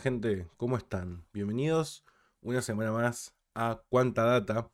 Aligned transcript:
Gente, 0.00 0.46
¿cómo 0.56 0.76
están? 0.76 1.24
Bienvenidos 1.32 2.04
una 2.40 2.62
semana 2.62 2.92
más 2.92 3.34
a 3.54 3.82
Cuánta 3.88 4.22
Data. 4.22 4.70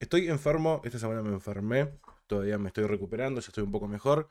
Estoy 0.00 0.28
enfermo, 0.28 0.80
esta 0.82 0.98
semana 0.98 1.22
me 1.22 1.28
enfermé, 1.28 1.92
todavía 2.26 2.58
me 2.58 2.68
estoy 2.68 2.84
recuperando, 2.86 3.40
ya 3.40 3.46
estoy 3.46 3.62
un 3.62 3.70
poco 3.70 3.86
mejor, 3.86 4.28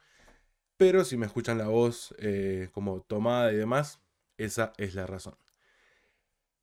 pero 0.75 1.05
si 1.05 1.15
me 1.15 1.25
escuchan 1.25 1.57
la 1.57 1.67
voz 1.67 2.13
eh, 2.17 2.69
como 2.73 3.01
tomada 3.01 3.53
y 3.53 3.55
demás, 3.55 4.01
esa 4.37 4.73
es 4.77 4.93
la 4.93 5.07
razón. 5.07 5.37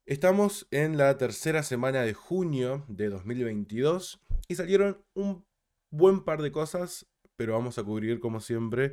Estamos 0.04 0.66
en 0.70 0.98
la 0.98 1.16
tercera 1.16 1.62
semana 1.62 2.02
de 2.02 2.12
junio 2.12 2.84
de 2.88 3.08
2022 3.08 4.20
y 4.48 4.54
salieron 4.54 5.02
un 5.14 5.46
buen 5.90 6.24
par 6.24 6.42
de 6.42 6.52
cosas, 6.52 7.06
pero 7.36 7.54
vamos 7.54 7.78
a 7.78 7.84
cubrir 7.84 8.20
como 8.20 8.40
siempre 8.40 8.92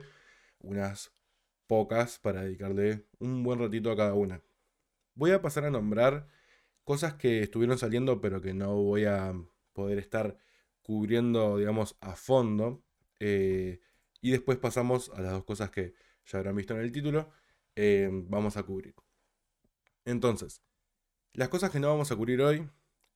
unas 0.59 1.11
pocas 1.67 2.17
para 2.19 2.43
dedicarle 2.43 3.05
un 3.19 3.43
buen 3.43 3.59
ratito 3.59 3.91
a 3.91 3.97
cada 3.97 4.13
una. 4.13 4.41
Voy 5.19 5.31
a 5.31 5.41
pasar 5.41 5.65
a 5.65 5.69
nombrar 5.69 6.29
cosas 6.85 7.15
que 7.15 7.41
estuvieron 7.41 7.77
saliendo 7.77 8.21
pero 8.21 8.41
que 8.41 8.53
no 8.53 8.75
voy 8.75 9.03
a 9.03 9.33
poder 9.73 9.99
estar 9.99 10.37
cubriendo, 10.81 11.57
digamos, 11.57 11.97
a 11.99 12.15
fondo. 12.15 12.85
Eh, 13.19 13.81
y 14.21 14.31
después 14.31 14.57
pasamos 14.59 15.09
a 15.09 15.19
las 15.19 15.33
dos 15.33 15.43
cosas 15.43 15.71
que 15.71 15.93
ya 16.25 16.37
habrán 16.37 16.55
visto 16.55 16.73
en 16.73 16.79
el 16.79 16.93
título. 16.93 17.31
Eh, 17.75 18.09
vamos 18.09 18.55
a 18.55 18.63
cubrir. 18.63 18.95
Entonces, 20.05 20.63
las 21.33 21.49
cosas 21.49 21.69
que 21.69 21.81
no 21.81 21.89
vamos 21.89 22.13
a 22.13 22.15
cubrir 22.15 22.41
hoy 22.41 22.69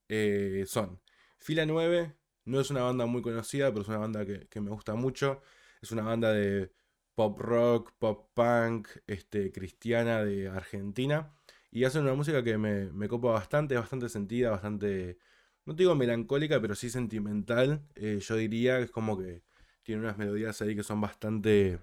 eh, 0.10 0.66
son 0.68 1.00
Fila 1.38 1.66
9, 1.66 2.14
no 2.44 2.60
es 2.60 2.70
una 2.70 2.82
banda 2.82 3.06
muy 3.06 3.22
conocida, 3.22 3.70
pero 3.70 3.84
es 3.84 3.88
una 3.88 4.00
banda 4.00 4.26
que, 4.26 4.60
me 4.60 4.72
gusta 4.72 4.96
mucho. 4.96 5.42
Es 5.82 5.94
una 5.94 6.04
banda 6.04 6.34
de 6.34 6.70
pop 7.16 7.40
rock, 7.40 7.94
pop 7.98 8.30
punk, 8.34 8.90
este, 9.08 9.54
cristiana 9.54 10.26
de 10.26 10.50
Argentina. 10.50 11.34
Y 11.74 11.86
hacen 11.86 12.04
una 12.04 12.14
música 12.14 12.44
que 12.44 12.56
me, 12.60 12.92
me 12.92 13.08
copa 13.08 13.32
bastante, 13.32 13.76
bastante 13.76 14.08
sentida, 14.08 14.52
bastante, 14.52 15.18
no 15.66 15.74
digo 15.74 15.96
melancólica, 15.96 16.62
pero 16.62 16.76
sí 16.76 16.88
sentimental. 16.92 17.82
Eh, 17.96 18.20
yo 18.22 18.36
diría 18.36 18.78
que 18.78 18.84
es 18.84 18.92
como 18.92 19.18
que 19.18 19.42
tiene 19.82 20.02
unas 20.02 20.20
melodías 20.20 20.62
ahí 20.62 20.76
que 20.76 20.84
son 20.84 21.02
bastante, 21.02 21.80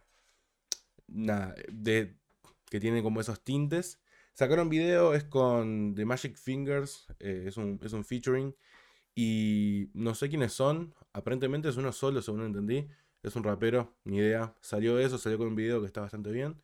nada, 1.09 1.57
de, 1.73 2.17
que 2.71 2.79
tienen 2.81 3.03
como 3.03 3.21
esos 3.21 3.43
tintes. 3.43 4.01
Sacaron 4.33 4.69
video, 4.69 5.13
es 5.15 5.25
con 5.25 5.95
The 5.97 6.05
Magic 6.05 6.37
Fingers, 6.37 7.09
eh, 7.19 7.47
es, 7.49 7.57
un, 7.57 7.81
es 7.83 7.93
un 7.93 8.05
featuring. 8.05 8.55
Y 9.17 9.91
no 9.95 10.15
sé 10.15 10.29
quiénes 10.29 10.53
son, 10.53 10.95
aparentemente 11.13 11.69
es 11.69 11.77
uno 11.77 11.93
solo, 11.93 12.23
según 12.23 12.43
entendí. 12.45 12.89
Es 13.25 13.35
un 13.37 13.43
rapero, 13.43 13.97
ni 14.05 14.19
idea. 14.19 14.55
Salió 14.61 15.01
eso, 15.01 15.19
salió 15.19 15.37
con 15.39 15.49
un 15.49 15.57
video 15.57 15.81
que 15.81 15.87
está 15.87 16.01
bastante 16.01 16.31
bien. 16.31 16.63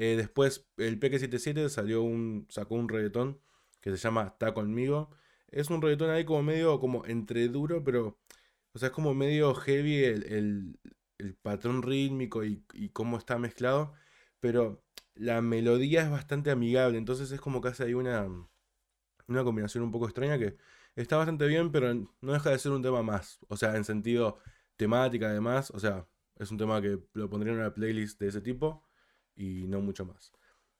Eh, 0.00 0.14
después 0.16 0.68
el 0.76 1.00
Peque77 1.00 1.68
salió 1.68 2.02
un, 2.04 2.46
sacó 2.50 2.76
un 2.76 2.88
reggaetón 2.88 3.40
que 3.80 3.90
se 3.90 3.96
llama 3.96 4.28
Está 4.28 4.54
conmigo. 4.54 5.10
Es 5.48 5.70
un 5.70 5.82
reggaetón 5.82 6.10
ahí 6.10 6.24
como 6.24 6.42
medio 6.44 6.78
como 6.80 7.04
entre 7.06 7.48
duro, 7.48 7.82
pero 7.84 8.18
o 8.72 8.78
sea, 8.78 8.88
es 8.88 8.94
como 8.94 9.14
medio 9.14 9.54
heavy 9.54 10.04
el, 10.04 10.78
patrón 11.42 11.82
rítmico 11.82 12.44
y, 12.44 12.64
y, 12.74 12.90
cómo 12.90 13.18
está 13.18 13.38
mezclado. 13.38 13.92
Pero 14.40 14.84
la 15.14 15.42
melodía 15.42 16.02
es 16.02 16.10
bastante 16.10 16.50
amigable, 16.52 16.98
entonces 16.98 17.32
es 17.32 17.40
como 17.40 17.60
que 17.60 17.68
hace 17.68 17.84
ahí 17.84 17.94
una, 17.94 18.28
una 19.28 19.44
combinación 19.44 19.84
un 19.84 19.92
poco 19.92 20.06
extraña 20.06 20.38
que 20.38 20.56
está 20.96 21.16
bastante 21.16 21.46
bien, 21.46 21.72
pero 21.72 21.94
no 21.94 22.32
deja 22.32 22.50
de 22.50 22.58
ser 22.58 22.72
un 22.72 22.82
tema 22.82 23.02
más. 23.02 23.40
O 23.48 23.56
sea, 23.56 23.76
en 23.76 23.84
sentido 23.84 24.38
temática 24.76 25.28
además, 25.28 25.70
o 25.72 25.80
sea, 25.80 26.06
es 26.36 26.50
un 26.52 26.58
tema 26.58 26.80
que 26.82 27.00
lo 27.14 27.30
pondría 27.30 27.52
en 27.52 27.60
una 27.60 27.74
playlist 27.74 28.20
de 28.20 28.28
ese 28.28 28.40
tipo 28.40 28.87
y 29.38 29.66
no 29.68 29.80
mucho 29.80 30.04
más. 30.04 30.32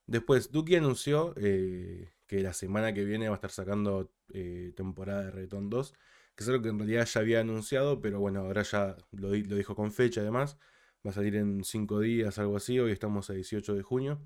Después, 0.06 0.50
Duki 0.50 0.74
anunció 0.74 1.34
eh, 1.36 2.10
que 2.26 2.42
la 2.42 2.52
semana 2.52 2.92
que 2.92 3.04
viene 3.04 3.28
va 3.28 3.34
a 3.34 3.36
estar 3.36 3.50
sacando 3.50 4.10
eh, 4.32 4.72
temporada 4.74 5.24
de 5.24 5.30
Reggaeton 5.30 5.70
2, 5.70 5.92
que 6.34 6.44
es 6.44 6.48
algo 6.48 6.62
que 6.62 6.70
en 6.70 6.78
realidad 6.78 7.06
ya 7.06 7.20
había 7.20 7.40
anunciado, 7.40 8.00
pero 8.00 8.18
bueno, 8.18 8.40
ahora 8.40 8.62
ya 8.62 8.96
lo, 9.12 9.30
dijo 9.30 9.74
con 9.74 9.92
fecha 9.92 10.20
además. 10.20 10.58
Va 11.06 11.10
a 11.10 11.14
salir 11.14 11.36
en 11.36 11.62
5 11.62 12.00
días, 12.00 12.38
algo 12.38 12.56
así. 12.56 12.78
Hoy 12.80 12.90
estamos 12.90 13.30
a 13.30 13.34
18 13.34 13.74
de 13.74 13.82
junio. 13.82 14.20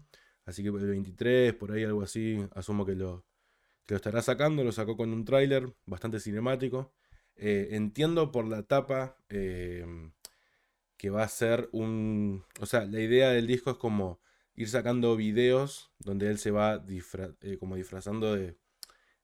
Así 0.46 0.62
que 0.62 0.68
el 0.70 0.88
23, 0.88 1.54
por 1.54 1.72
ahí 1.72 1.84
algo 1.84 2.02
así, 2.02 2.44
asumo 2.54 2.86
que 2.86 2.94
lo, 2.94 3.24
estará 3.88 4.22
sacando. 4.22 4.64
Lo 4.64 4.72
sacó 4.72 4.96
con 4.96 5.12
un 5.12 5.24
tráiler 5.24 5.74
bastante 5.84 6.18
cinemático. 6.20 6.92
Eh, 7.36 7.68
entiendo 7.72 8.32
por 8.32 8.46
la 8.46 8.62
tapa 8.62 9.16
que 11.02 11.10
va 11.10 11.24
a 11.24 11.28
ser 11.28 11.68
un... 11.72 12.44
O 12.60 12.66
sea, 12.66 12.84
la 12.84 13.00
idea 13.00 13.30
del 13.30 13.48
disco 13.48 13.72
es 13.72 13.76
como 13.76 14.20
ir 14.54 14.68
sacando 14.68 15.16
videos 15.16 15.90
donde 15.98 16.30
él 16.30 16.38
se 16.38 16.52
va 16.52 16.80
eh, 17.40 17.58
como 17.58 17.74
disfrazando 17.74 18.36
de 18.36 18.56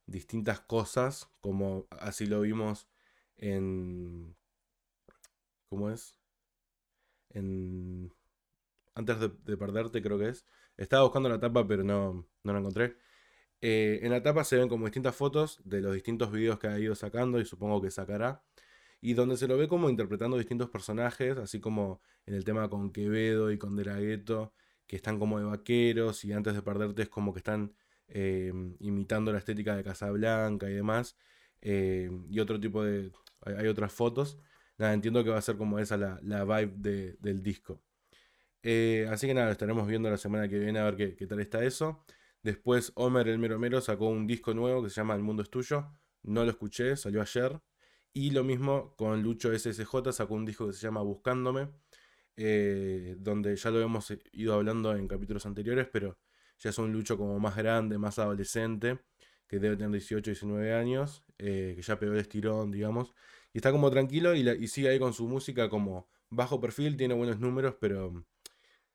distintas 0.06 0.59
cosas, 0.59 1.31
como 1.41 1.87
así 2.00 2.27
lo 2.27 2.41
vimos 2.41 2.89
en... 3.37 4.34
¿Cómo 5.69 5.91
es? 5.91 6.19
En... 7.31 8.12
Antes 8.97 9.21
de, 9.21 9.28
de 9.28 9.56
perderte 9.56 10.03
creo 10.03 10.19
que 10.19 10.31
es. 10.31 10.47
Estaba 10.77 11.05
buscando 11.05 11.28
la 11.28 11.39
tapa 11.39 11.65
pero 11.69 11.84
no, 11.84 12.27
no 12.43 12.53
la 12.53 12.59
encontré. 12.59 12.97
Eh, 13.60 14.00
en 14.03 14.10
la 14.10 14.21
tapa 14.21 14.43
se 14.43 14.56
ven 14.56 14.69
como 14.69 14.87
distintas 14.87 15.15
fotos 15.15 15.60
de 15.65 15.81
los 15.81 15.95
distintos 15.95 16.33
videos 16.33 16.59
que 16.59 16.66
ha 16.66 16.77
ido 16.81 16.97
sacando 16.97 17.39
y 17.39 17.45
supongo 17.45 17.81
que 17.81 17.93
sacará. 17.93 18.43
Y 19.00 19.14
donde 19.14 19.36
se 19.36 19.47
lo 19.47 19.56
ve 19.56 19.69
como 19.69 19.91
interpretando 19.91 20.36
distintos 20.36 20.70
personajes, 20.70 21.36
así 21.38 21.60
como 21.60 22.00
en 22.26 22.34
el 22.34 22.44
tema 22.44 22.69
con 22.69 22.91
Quevedo 22.92 23.50
y 23.53 23.59
con 23.59 23.76
De 23.76 24.20
que 24.86 24.97
están 24.97 25.19
como 25.19 25.38
de 25.38 25.44
vaqueros 25.44 26.25
y 26.25 26.32
antes 26.32 26.54
de 26.54 26.62
perderte 26.62 27.03
es 27.03 27.09
como 27.09 27.32
que 27.32 27.38
están 27.38 27.75
eh, 28.09 28.53
imitando 28.81 29.32
la 29.32 29.38
estética 29.38 29.76
de 29.76 29.84
Casablanca 29.84 30.69
y 30.70 30.75
demás. 30.75 31.16
Eh, 31.60 32.10
y 32.31 32.41
otro 32.41 32.59
tipo 32.59 32.82
de... 32.82 33.12
Hay, 33.42 33.69
otras 33.69 33.92
fotos. 33.92 34.38
Nada, 34.78 34.94
entiendo 34.94 35.22
que 35.25 35.30
va 35.30 35.38
a 35.38 35.42
ser 35.42 35.56
como 35.56 35.78
esa 35.78 35.97
la, 35.97 36.19
la 36.22 36.44
vibe 36.44 37.16
del 37.20 37.42
disco. 37.42 37.82
así 39.10 39.26
que 39.26 39.34
nada, 39.34 39.50
estaremos 39.53 39.86
viendo 39.86 40.10
la 40.10 40.16
semana 40.19 40.48
que 40.48 40.59
viene 40.59 40.78
a 40.78 40.84
ver 40.84 40.97
qué, 40.97 41.16
qué 41.16 41.26
tal 41.26 41.41
está 41.41 41.65
eso. 41.65 42.04
Después 42.42 42.92
Homer 42.94 43.28
el 43.28 43.38
Mero 43.38 43.59
Mero 43.59 43.80
sacó 43.80 44.09
un 44.09 44.26
disco 44.26 44.54
nuevo 44.54 44.82
que 44.82 44.91
se 44.91 44.97
llama 44.97 45.15
El 45.15 45.22
Mundo 45.22 45.42
es 45.42 45.50
Tuyo. 45.50 45.86
No 46.22 46.44
lo 46.44 46.50
escuché, 46.50 46.97
salió 46.97 47.20
ayer. 47.20 47.60
Y 48.13 48.31
lo 48.31 48.45
mismo 48.45 48.95
con 48.97 49.23
Lucho 49.23 49.57
SSJ 49.57 50.13
sacó 50.13 50.35
un 50.35 50.45
disco 50.45 50.67
que 50.67 50.73
se 50.73 50.81
llama 50.81 51.03
Buscándome. 51.03 51.69
Eh, 52.41 53.17
donde 53.19 53.57
ya 53.57 53.71
lo 53.73 53.81
hemos 53.81 54.13
ido 54.33 54.55
hablando 54.55 54.95
en 54.95 55.09
capítulos 55.09 55.45
anteriores, 55.45 55.89
pero 55.93 56.19
ya 56.59 56.71
es 56.71 56.79
un 56.79 56.93
Lucho 56.93 57.19
como 57.19 57.41
más 57.41 57.57
grande, 57.57 57.99
más 57.99 58.21
adolescente, 58.21 59.01
que 59.49 59.59
debe 59.59 59.77
tener 59.77 59.91
18, 59.91 60.31
19 60.31 60.73
años, 60.73 61.25
eh, 61.39 61.73
que 61.75 61.83
ya 61.83 61.99
pegó 61.99 62.13
el 62.13 62.21
estirón, 62.21 62.71
digamos. 62.71 63.13
Y 63.53 63.59
está 63.59 63.73
como 63.73 63.91
tranquilo 63.91 64.37
y, 64.37 64.49
y 64.49 64.69
sigue 64.69 64.89
ahí 64.89 65.01
con 65.01 65.13
su 65.15 65.27
música 65.27 65.69
como 65.69 66.09
bajo 66.31 66.61
perfil, 66.61 66.97
tiene 66.97 67.15
buenos 67.15 67.41
números, 67.41 67.75
pero 67.81 68.25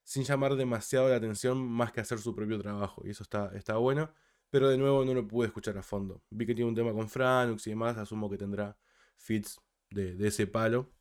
sin 0.04 0.24
llamar 0.24 0.56
demasiado 0.56 1.08
la 1.08 1.16
atención 1.16 1.58
más 1.58 1.92
que 1.92 2.00
hacer 2.00 2.18
su 2.20 2.34
propio 2.34 2.58
trabajo. 2.58 3.02
Y 3.04 3.10
eso 3.10 3.22
está, 3.24 3.50
está 3.54 3.76
bueno. 3.76 4.10
Pero 4.50 4.68
de 4.68 4.78
nuevo 4.78 5.04
no 5.04 5.14
lo 5.14 5.26
pude 5.26 5.48
escuchar 5.48 5.76
a 5.78 5.82
fondo. 5.82 6.22
Vi 6.30 6.46
que 6.46 6.54
tiene 6.54 6.68
un 6.68 6.76
tema 6.76 6.92
con 6.92 7.08
Franux 7.08 7.66
y 7.66 7.70
demás. 7.70 7.96
Asumo 7.98 8.30
que 8.30 8.38
tendrá 8.38 8.76
fits 9.16 9.60
de, 9.90 10.16
ese 10.26 10.46
palo. 10.46 10.92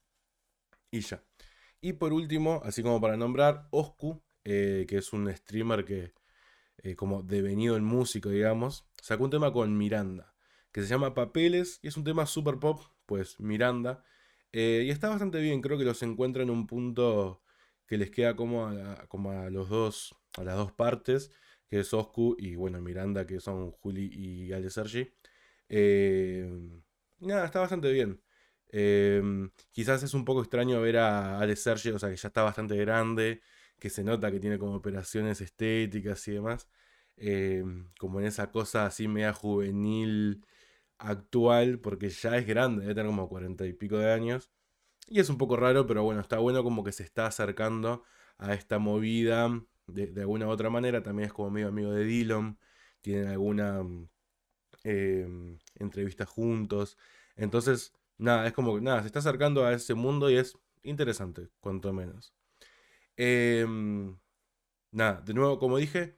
Y 0.91 1.01
ya. 1.01 1.23
Y 1.81 1.93
por 1.93 2.13
último, 2.13 2.61
así 2.63 2.83
como 2.83 3.01
para 3.01 3.17
nombrar, 3.17 3.67
Oscu, 3.71 4.23
eh, 4.45 4.85
que 4.87 4.97
es 4.97 5.13
un 5.13 5.33
streamer 5.35 5.85
que, 5.85 6.13
eh, 6.77 6.95
como 6.95 7.23
devenido 7.23 7.75
en 7.77 7.83
músico, 7.83 8.29
digamos, 8.29 8.85
sacó 9.01 9.25
un 9.25 9.31
tema 9.31 9.51
con 9.53 9.77
Miranda, 9.77 10.33
que 10.71 10.81
se 10.81 10.87
llama 10.87 11.13
Papeles, 11.13 11.79
y 11.81 11.87
es 11.87 11.97
un 11.97 12.03
tema 12.03 12.25
super 12.25 12.59
pop, 12.59 12.81
pues 13.05 13.39
Miranda. 13.39 14.03
Eh, 14.53 14.83
y 14.85 14.91
está 14.91 15.09
bastante 15.09 15.39
bien, 15.41 15.61
creo 15.61 15.77
que 15.77 15.85
los 15.85 16.03
encuentra 16.03 16.43
en 16.43 16.49
un 16.49 16.67
punto 16.67 17.41
que 17.87 17.97
les 17.97 18.11
queda 18.11 18.35
como 18.35 18.67
a, 18.67 19.07
como 19.07 19.31
a 19.31 19.49
los 19.49 19.69
dos, 19.69 20.15
a 20.37 20.43
las 20.43 20.55
dos 20.57 20.71
partes, 20.71 21.31
que 21.67 21.79
es 21.79 21.93
Oscu 21.93 22.35
y 22.39 22.55
bueno, 22.55 22.81
Miranda, 22.81 23.25
que 23.25 23.39
son 23.39 23.71
Juli 23.71 24.09
y 24.13 24.53
Ale 24.53 24.69
Sergi. 24.69 25.11
Eh, 25.69 26.47
nada, 27.23 27.45
está 27.45 27.59
bastante 27.59 27.91
bien. 27.91 28.21
Em, 28.69 29.51
quizás 29.71 30.03
es 30.03 30.13
un 30.13 30.25
poco 30.25 30.41
extraño 30.41 30.81
ver 30.81 30.97
a 30.97 31.39
Ale 31.39 31.55
Sergi, 31.55 31.89
o 31.89 31.99
sea, 31.99 32.09
que 32.09 32.15
ya 32.15 32.27
está 32.27 32.43
bastante 32.43 32.75
grande, 32.77 33.41
que 33.79 33.89
se 33.89 34.03
nota 34.03 34.31
que 34.31 34.39
tiene 34.39 34.57
como 34.59 34.75
operaciones 34.75 35.41
estéticas 35.41 36.27
y 36.27 36.31
demás. 36.33 36.67
Em, 37.17 37.89
como 37.99 38.19
en 38.19 38.27
esa 38.27 38.51
cosa 38.51 38.85
así 38.85 39.07
media 39.07 39.33
juvenil 39.33 40.45
actual, 40.97 41.79
porque 41.79 42.09
ya 42.09 42.37
es 42.37 42.47
grande, 42.47 42.81
debe 42.81 42.95
tener 42.95 43.07
como 43.07 43.29
cuarenta 43.29 43.65
y 43.65 43.73
pico 43.73 43.97
de 43.97 44.11
años. 44.11 44.51
Y 45.07 45.19
es 45.19 45.29
un 45.29 45.37
poco 45.37 45.57
raro, 45.57 45.85
pero 45.87 46.03
bueno, 46.03 46.21
está 46.21 46.39
bueno 46.39 46.63
como 46.63 46.83
que 46.83 46.91
se 46.91 47.03
está 47.03 47.27
acercando 47.27 48.03
a 48.37 48.53
esta 48.53 48.79
movida 48.79 49.49
de, 49.87 50.13
alguna 50.21 50.47
u 50.47 50.49
otra 50.51 50.69
manera. 50.69 51.03
También 51.03 51.27
es 51.27 51.33
como 51.33 51.51
medio 51.51 51.67
amigo 51.69 51.91
de 51.91 52.05
Dillon. 52.05 52.57
Tienen 53.01 53.27
alguna 53.27 53.83
em, 54.83 55.57
entrevista 55.75 56.25
juntos. 56.25 56.97
Entonces, 57.35 57.93
nada, 58.17 58.47
es 58.47 58.53
como 58.53 58.75
que 58.75 58.81
nada, 58.81 59.01
se 59.01 59.07
está 59.07 59.19
acercando 59.19 59.65
a 59.65 59.73
ese 59.73 59.93
mundo 59.93 60.29
y 60.29 60.35
es 60.37 60.57
interesante, 60.83 61.49
cuanto 61.59 61.93
menos. 61.93 62.33
Em, 63.17 64.17
nada, 64.91 65.21
de 65.21 65.33
nuevo, 65.33 65.59
como 65.59 65.77
dije, 65.77 66.17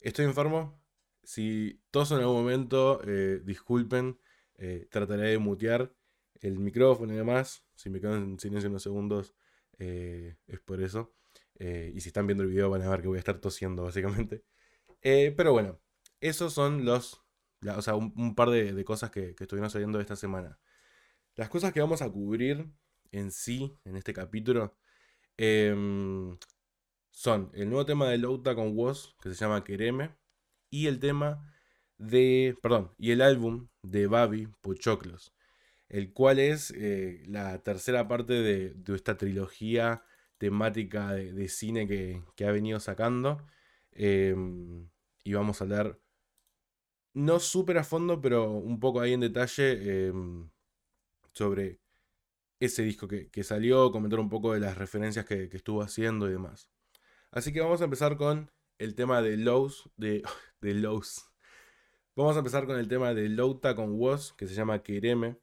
estoy 0.00 0.24
enfermo. 0.26 0.80
si 1.22 1.80
todos 1.90 2.10
en 2.12 2.18
algún 2.20 2.36
momento, 2.36 3.00
eh, 3.06 3.40
disculpen, 3.44 4.18
eh, 4.56 4.88
trataré 4.90 5.28
de 5.30 5.38
mutear 5.38 5.94
el 6.40 6.58
micrófono 6.58 7.12
y 7.12 7.16
demás. 7.16 7.64
Si 7.76 7.90
me 7.90 8.00
quedo 8.00 8.16
en 8.16 8.38
silencio 8.40 8.70
unos 8.70 8.82
segundos, 8.82 9.34
es 9.78 10.60
por 10.64 10.82
eso. 10.82 11.14
y 11.58 12.00
si 12.00 12.08
están 12.08 12.26
viendo 12.26 12.44
el 12.44 12.50
video 12.50 12.70
van 12.70 12.82
a 12.82 12.90
ver 12.90 13.02
que 13.02 13.08
voy 13.08 13.16
a 13.18 13.20
estar 13.20 13.38
tosiendo 13.40 13.84
básicamente. 13.84 14.44
pero 15.36 15.52
bueno, 15.52 15.80
esos 16.20 16.52
son 16.54 16.84
los, 16.84 17.22
o 17.66 17.82
sea, 17.82 17.94
un, 17.94 18.34
par 18.34 18.50
de, 18.50 18.84
cosas 18.84 19.10
que, 19.10 19.34
que 19.34 19.44
estuvieron 19.44 19.70
saliendo 19.70 20.00
esta 20.00 20.16
semana. 20.16 20.58
Las 21.36 21.48
cosas 21.48 21.72
que 21.72 21.80
vamos 21.80 22.02
a 22.02 22.10
cubrir 22.10 22.70
en 23.12 23.30
sí, 23.30 23.78
en 23.84 23.96
este 23.96 24.12
capítulo, 24.12 24.76
em, 25.36 26.38
son 27.10 27.50
el 27.54 27.68
nuevo 27.68 27.86
tema 27.86 28.08
de 28.08 28.18
Louta 28.18 28.54
con 28.54 28.76
Woz, 28.76 29.14
que 29.22 29.30
se 29.30 29.36
llama 29.36 29.64
Quereme, 29.64 30.16
y 30.70 30.86
el 30.86 31.00
tema 31.00 31.52
de, 31.98 32.56
perdón, 32.62 32.92
y 32.98 33.12
el 33.12 33.22
álbum 33.22 33.68
de 33.82 34.06
Babi 34.06 34.48
Pochoclos, 34.60 35.34
el 35.88 36.12
cual 36.12 36.38
es 36.38 36.72
eh, 36.76 37.22
la 37.26 37.62
tercera 37.62 38.08
parte 38.08 38.34
de, 38.34 38.76
esta 38.94 39.16
trilogía 39.16 40.04
temática 40.38 41.12
de, 41.12 41.48
cine 41.48 41.86
que, 41.86 42.22
ha 42.46 42.50
venido 42.52 42.80
sacando. 42.80 43.46
Em, 43.92 44.88
y 45.24 45.34
vamos 45.34 45.60
a 45.60 45.64
hablar, 45.64 45.98
no 47.14 47.40
súper 47.40 47.78
a 47.78 47.84
fondo, 47.84 48.20
pero 48.20 48.50
un 48.50 48.80
poco 48.80 49.00
ahí 49.00 49.12
en 49.12 49.20
detalle 49.20 50.06
em, 50.08 50.50
sobre 51.32 51.80
ese 52.60 52.82
disco 52.82 53.08
que, 53.08 53.44
salió, 53.44 53.90
comentar 53.92 54.20
un 54.20 54.28
poco 54.28 54.52
de 54.52 54.60
las 54.60 54.76
referencias 54.78 55.24
que, 55.26 55.44
estuvo 55.52 55.82
haciendo 55.82 56.28
y 56.28 56.32
demás. 56.32 56.70
Así 57.32 57.52
que 57.52 57.60
vamos 57.60 57.80
a 57.80 57.84
empezar 57.84 58.16
con 58.16 58.50
el 58.78 58.94
tema 58.94 59.22
de 59.22 59.36
Lows, 59.36 59.90
de, 59.96 60.22
de. 60.60 60.74
Vamos 62.16 62.36
a 62.36 62.40
empezar 62.40 62.66
con 62.66 62.78
el 62.78 62.88
tema 62.88 63.14
de 63.14 63.28
Louta 63.28 63.74
con 63.74 63.92
Woz, 63.98 64.32
que 64.34 64.46
se 64.46 64.54
llama 64.54 64.82
Quereme, 64.82 65.38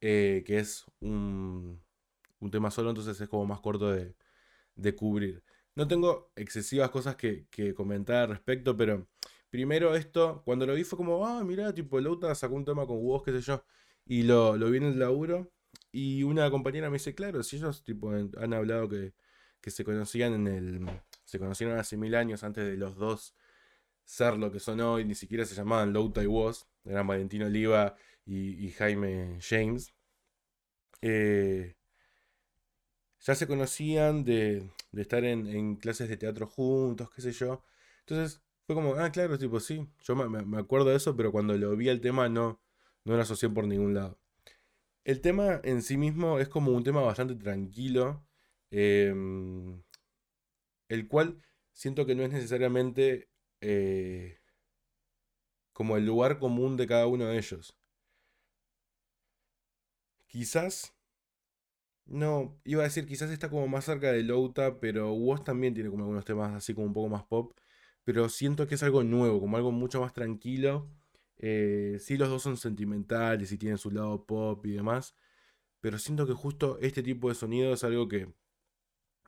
eh, 0.00 0.44
que 0.46 0.58
es 0.58 0.86
un, 1.00 1.82
un, 2.40 2.50
tema 2.50 2.70
solo, 2.70 2.90
entonces 2.90 3.20
es 3.20 3.28
como 3.28 3.44
más 3.44 3.60
corto 3.60 3.90
de, 3.90 4.14
de 4.76 4.94
cubrir. 4.94 5.42
No 5.74 5.88
tengo 5.88 6.32
excesivas 6.36 6.90
cosas 6.90 7.16
que, 7.16 7.46
que, 7.50 7.74
comentar 7.74 8.16
al 8.24 8.28
respecto, 8.30 8.76
pero 8.76 9.06
primero 9.56 9.96
esto, 9.96 10.42
cuando 10.44 10.66
lo 10.66 10.74
vi 10.74 10.84
fue 10.84 10.98
como, 10.98 11.26
ah, 11.26 11.42
mira, 11.42 11.72
tipo, 11.72 11.98
Louta 11.98 12.34
sacó 12.34 12.56
un 12.56 12.66
tema 12.66 12.86
con 12.86 12.98
Woz, 12.98 13.22
qué 13.24 13.32
sé 13.32 13.40
yo, 13.40 13.64
y 14.04 14.22
lo, 14.22 14.54
lo 14.58 14.70
vi 14.70 14.76
en 14.76 14.84
el 14.84 14.98
laburo, 14.98 15.50
y 15.90 16.24
una 16.24 16.50
compañera 16.50 16.90
me 16.90 16.96
dice, 16.96 17.14
claro, 17.14 17.42
si 17.42 17.56
ellos 17.56 17.82
tipo, 17.82 18.10
han 18.10 18.52
hablado 18.52 18.86
que, 18.90 19.14
se 19.62 19.82
conocían 19.82 20.34
en 20.34 20.46
el. 20.46 20.86
Se 21.24 21.38
conocieron 21.38 21.78
hace 21.78 21.96
mil 21.96 22.14
años 22.14 22.44
antes 22.44 22.66
de 22.66 22.76
los 22.76 22.96
dos 22.96 23.34
ser 24.04 24.36
lo 24.36 24.52
que 24.52 24.60
son 24.60 24.80
hoy, 24.80 25.06
ni 25.06 25.14
siquiera 25.14 25.46
se 25.46 25.54
llamaban 25.54 25.94
Louta 25.94 26.22
y 26.22 26.26
Woz, 26.26 26.66
eran 26.84 27.06
Valentino 27.06 27.46
Oliva 27.46 27.96
y, 28.26 28.70
Jaime 28.72 29.38
James. 29.40 29.94
Eh, 31.00 31.76
ya 33.20 33.34
se 33.34 33.46
conocían 33.46 34.22
de, 34.24 34.70
estar 34.92 35.24
en, 35.24 35.76
clases 35.76 36.10
de 36.10 36.18
teatro 36.18 36.46
juntos, 36.46 37.10
qué 37.10 37.22
sé 37.22 37.32
yo. 37.32 37.64
Entonces 38.00 38.42
fue 38.66 38.74
como, 38.74 38.96
ah, 38.96 39.10
claro, 39.12 39.38
tipo, 39.38 39.60
sí, 39.60 39.88
yo 40.02 40.16
me, 40.16 40.58
acuerdo 40.58 40.90
de 40.90 40.96
eso, 40.96 41.16
pero 41.16 41.32
cuando 41.32 41.56
lo 41.56 41.76
vi 41.76 41.88
el 41.88 42.00
tema 42.00 42.28
no, 42.28 42.60
no 43.04 43.16
lo 43.16 43.22
asocié 43.22 43.48
por 43.48 43.66
ningún 43.66 43.94
lado. 43.94 44.18
El 45.04 45.20
tema 45.20 45.60
en 45.64 45.82
sí 45.82 45.96
mismo 45.96 46.40
es 46.40 46.48
como 46.48 46.72
un 46.72 46.84
tema 46.84 47.00
bastante 47.02 47.36
tranquilo, 47.36 48.26
em, 48.70 49.82
el 50.88 51.08
cual 51.08 51.40
siento 51.72 52.06
que 52.06 52.14
no 52.16 52.24
es 52.24 52.32
necesariamente 52.32 53.28
eh, 53.60 54.38
como 55.72 55.96
el 55.96 56.06
lugar 56.06 56.38
común 56.38 56.76
de 56.76 56.86
cada 56.88 57.06
uno 57.06 57.26
de 57.26 57.38
ellos. 57.38 57.76
Quizás, 60.28 60.94
no, 62.06 62.58
iba 62.64 62.82
a 62.82 62.84
decir, 62.84 63.06
quizás 63.06 63.30
está 63.30 63.48
como 63.50 63.68
más 63.68 63.84
cerca 63.84 64.12
de 64.12 64.22
Louta, 64.22 64.80
pero 64.80 65.12
Woz 65.12 65.44
también 65.44 65.74
tiene 65.74 65.90
como 65.90 66.04
algunos 66.04 66.24
temas 66.24 66.54
así 66.54 66.74
como 66.74 66.86
un 66.86 66.92
poco 66.92 67.08
más 67.08 67.24
pop, 67.24 67.56
pero 68.06 68.30
siento 68.30 68.66
que 68.66 68.76
es 68.76 68.82
algo 68.82 69.04
nuevo, 69.04 69.40
como 69.40 69.58
algo 69.58 69.72
mucho 69.72 70.00
más 70.00 70.14
tranquilo 70.14 70.88
eh, 71.38 71.98
sí, 72.00 72.16
los 72.16 72.28
dos 72.28 72.42
son 72.42 72.56
sentimentales 72.56 73.52
y 73.52 73.58
tienen 73.58 73.78
su 73.78 73.90
lado 73.90 74.24
pop 74.26 74.64
y 74.66 74.72
demás. 74.72 75.14
Pero 75.80 75.98
siento 75.98 76.26
que 76.26 76.32
justo 76.34 76.78
este 76.80 77.02
tipo 77.02 77.28
de 77.28 77.34
sonido 77.34 77.72
es 77.74 77.84
algo 77.84 78.08
que 78.08 78.32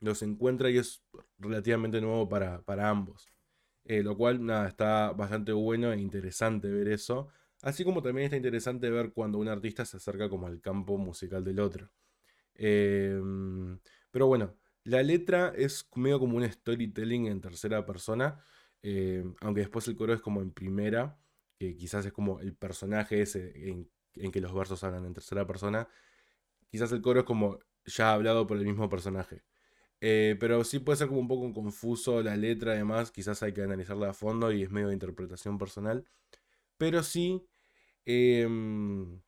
los 0.01 0.23
encuentra 0.23 0.71
y 0.71 0.79
es 0.79 1.03
relativamente 1.39 2.01
nuevo 2.01 2.29
para, 2.29 2.63
ambos. 2.89 3.29
Eh, 3.85 4.03
lo 4.03 4.17
cual, 4.17 4.45
nada, 4.45 4.69
está 4.69 5.13
bastante 5.13 5.53
bueno 5.53 5.93
e 5.93 6.01
interesante 6.01 6.69
ver 6.69 6.89
eso. 6.89 7.29
Así 7.63 7.85
como 7.85 8.03
también 8.03 8.27
está 8.27 8.37
interesante 8.37 8.91
ver 8.91 9.13
cuando 9.13 9.39
un 9.39 9.49
artista 9.49 9.85
se 9.85 9.97
acerca 9.99 10.29
como 10.29 10.47
al 10.47 10.61
campo 10.61 10.99
musical 10.99 11.45
del 11.45 11.61
otro. 11.61 11.91
Em, 12.55 13.79
pero 14.11 14.27
bueno, 14.27 14.57
la 14.85 15.03
letra 15.03 15.53
es 15.57 15.89
medio 15.97 16.19
como 16.21 16.37
un 16.37 16.51
storytelling 16.51 17.27
en 17.27 17.41
tercera 17.41 17.85
persona. 17.87 18.41
Em, 18.83 19.35
aunque 19.41 19.61
después 19.61 19.87
el 19.89 19.97
coro 19.97 20.15
es 20.15 20.21
como 20.21 20.41
en 20.41 20.53
primera 20.53 21.19
que 21.59 21.77
quizás 21.77 22.07
es 22.07 22.13
como 22.13 22.41
el 22.41 22.55
personaje 22.55 23.21
ese 23.23 23.53
en, 23.69 23.91
que 24.33 24.41
los 24.41 24.55
versos 24.55 24.85
hablan 24.85 25.05
en 25.07 25.15
tercera 25.15 25.47
persona, 25.47 25.89
quizás 26.71 26.93
el 26.93 27.03
coro 27.03 27.21
es 27.21 27.27
como 27.27 27.59
ya 27.87 28.13
hablado 28.13 28.47
por 28.47 28.59
el 28.59 28.65
mismo 28.65 28.89
personaje. 28.89 29.43
Eh, 30.01 30.37
pero 30.41 30.65
sí 30.65 30.79
puede 30.81 30.99
ser 30.99 31.09
como 31.09 31.21
un 31.21 31.29
poco 31.29 31.53
confuso 31.55 32.23
la 32.23 32.37
letra, 32.37 32.73
además, 32.73 33.11
quizás 33.13 33.43
hay 33.43 33.53
que 33.53 33.63
analizarla 33.63 34.11
a 34.11 34.15
fondo 34.15 34.53
y 34.53 34.63
es 34.63 34.71
medio 34.71 34.89
de 34.89 34.95
interpretación 34.95 35.59
personal. 35.59 36.07
Pero 36.79 37.03
sí, 37.03 37.47
em, 38.07 39.21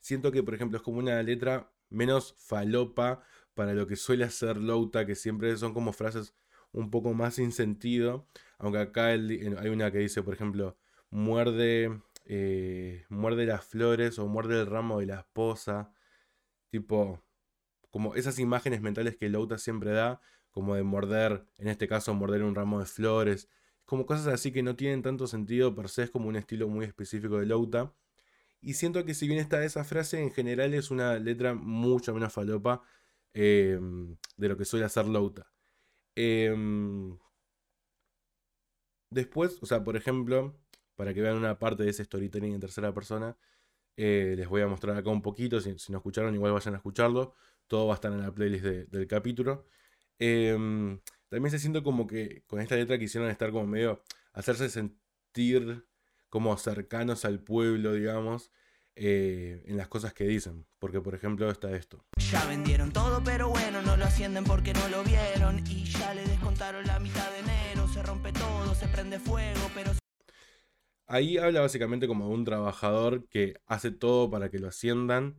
siento 0.00 0.32
que, 0.32 0.42
por 0.42 0.54
ejemplo, 0.54 0.76
es 0.78 0.82
como 0.82 0.98
una 0.98 1.22
letra 1.22 1.72
menos 1.90 2.34
falopa 2.38 3.22
para 3.54 3.74
lo 3.74 3.86
que 3.86 3.96
suele 3.96 4.24
hacer 4.24 4.56
Louta, 4.58 5.06
que 5.06 5.14
siempre 5.14 5.56
son 5.56 5.74
como 5.74 5.92
frases 5.92 6.34
un 6.72 6.90
poco 6.90 7.14
más 7.14 7.34
sin 7.36 7.52
sentido. 7.52 8.26
Aunque 8.58 8.78
acá 8.78 9.06
hay 9.08 9.68
una 9.68 9.90
que 9.90 9.98
dice, 9.98 10.22
por 10.22 10.34
ejemplo, 10.34 10.76
muerde, 11.10 12.02
eh, 12.26 13.04
muerde 13.08 13.46
las 13.46 13.64
flores 13.64 14.18
o 14.18 14.26
muerde 14.28 14.60
el 14.60 14.66
ramo 14.66 15.00
de 15.00 15.06
la 15.06 15.20
esposa. 15.20 15.92
Tipo, 16.70 17.22
como 17.90 18.14
esas 18.14 18.38
imágenes 18.38 18.80
mentales 18.82 19.16
que 19.16 19.28
Louta 19.28 19.58
siempre 19.58 19.92
da, 19.92 20.20
como 20.50 20.74
de 20.74 20.82
morder, 20.82 21.46
en 21.58 21.68
este 21.68 21.88
caso 21.88 22.14
morder 22.14 22.42
un 22.42 22.54
ramo 22.54 22.80
de 22.80 22.86
flores, 22.86 23.48
como 23.84 24.06
cosas 24.06 24.28
así 24.28 24.52
que 24.52 24.62
no 24.62 24.76
tienen 24.76 25.02
tanto 25.02 25.26
sentido, 25.26 25.74
per 25.74 25.88
se 25.88 26.04
es 26.04 26.10
como 26.10 26.28
un 26.28 26.36
estilo 26.36 26.68
muy 26.68 26.86
específico 26.86 27.38
de 27.38 27.46
Louta. 27.46 27.92
Y 28.62 28.74
siento 28.74 29.04
que 29.04 29.14
si 29.14 29.26
bien 29.26 29.40
está 29.40 29.64
esa 29.64 29.84
frase, 29.84 30.22
en 30.22 30.30
general 30.30 30.72
es 30.74 30.90
una 30.90 31.18
letra 31.18 31.54
mucho 31.54 32.14
menos 32.14 32.32
falopa 32.32 32.82
em, 33.34 34.16
de 34.36 34.48
lo 34.48 34.56
que 34.56 34.64
suele 34.64 34.86
hacer 34.86 35.06
Louta. 35.06 35.52
Em, 36.16 37.18
después, 39.10 39.58
o 39.62 39.66
sea, 39.66 39.84
por 39.84 39.96
ejemplo, 39.96 40.56
para 40.96 41.14
que 41.14 41.22
vean 41.22 41.36
una 41.36 41.58
parte 41.58 41.82
de 41.84 41.90
ese 41.90 42.04
storytelling 42.04 42.54
en 42.54 42.60
tercera 42.60 42.92
persona. 42.94 43.36
Eh, 43.96 44.34
les 44.36 44.48
voy 44.48 44.62
a 44.62 44.68
mostrar 44.68 44.96
acá 44.96 45.10
un 45.10 45.22
poquito, 45.22 45.60
si, 45.60 45.70
no 45.90 45.98
escucharon 45.98 46.34
igual 46.34 46.52
vayan 46.52 46.74
a 46.74 46.78
escucharlo. 46.78 47.34
Todo 47.66 47.86
va 47.86 47.94
a 47.94 47.96
estar 47.96 48.12
en 48.12 48.20
la 48.22 48.32
playlist 48.34 48.64
del 48.64 49.06
capítulo. 49.06 49.66
Em, 50.18 51.00
también 51.28 51.50
se 51.50 51.58
siente 51.58 51.82
como 51.82 52.06
que 52.06 52.44
con 52.46 52.60
esta 52.60 52.76
letra 52.76 52.98
quisieron 52.98 53.30
estar 53.30 53.50
como 53.52 53.66
medio, 53.66 54.02
hacerse 54.32 54.68
sentir 54.70 55.86
como 56.28 56.56
cercanos 56.56 57.24
al 57.24 57.40
pueblo, 57.40 57.94
digamos, 57.94 58.52
eh, 58.94 59.62
en 59.66 59.76
las 59.76 59.88
cosas 59.88 60.12
que 60.12 60.24
dicen. 60.24 60.66
Porque, 60.78 61.00
por 61.00 61.14
ejemplo, 61.14 61.50
está 61.50 61.74
esto. 61.74 62.04
Ya 62.30 62.44
vendieron 62.46 62.92
todo, 62.92 63.22
pero 63.24 63.48
bueno, 63.48 63.82
no 63.82 63.96
lo 63.96 64.04
ascienden 64.04 64.44
porque 64.44 64.72
no 64.72 64.88
lo 64.88 65.02
vieron. 65.04 65.64
Y 65.66 65.84
ya 65.84 66.14
le 66.14 66.26
descontaron 66.26 66.86
la 66.86 66.98
mitad 66.98 67.30
de 67.32 67.38
enero. 67.40 67.88
Se 67.88 68.02
rompe 68.02 68.32
todo, 68.32 68.74
se 68.74 68.88
prende 68.88 69.18
fuego, 69.18 69.70
pero 69.74 69.92
Ahí 71.12 71.36
habla 71.36 71.60
básicamente 71.60 72.06
como 72.06 72.26
de 72.26 72.32
un 72.32 72.44
trabajador 72.46 73.28
que 73.28 73.60
hace 73.66 73.90
todo 73.90 74.30
para 74.30 74.48
que 74.50 74.58
lo 74.58 74.68
asciendan. 74.68 75.36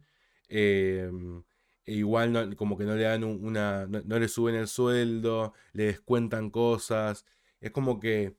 Em, 0.48 1.42
e 1.86 1.94
igual 1.94 2.56
como 2.56 2.78
que 2.78 2.84
no 2.86 2.96
le 2.96 3.04
dan 3.04 3.24
una. 3.24 3.88
No, 3.88 4.20
le 4.20 4.28
suben 4.28 4.54
el 4.54 4.68
sueldo, 4.68 5.54
le 5.72 5.86
descuentan 5.86 6.52
cosas. 6.52 7.26
Es 7.60 7.72
como 7.72 8.00
que. 8.00 8.36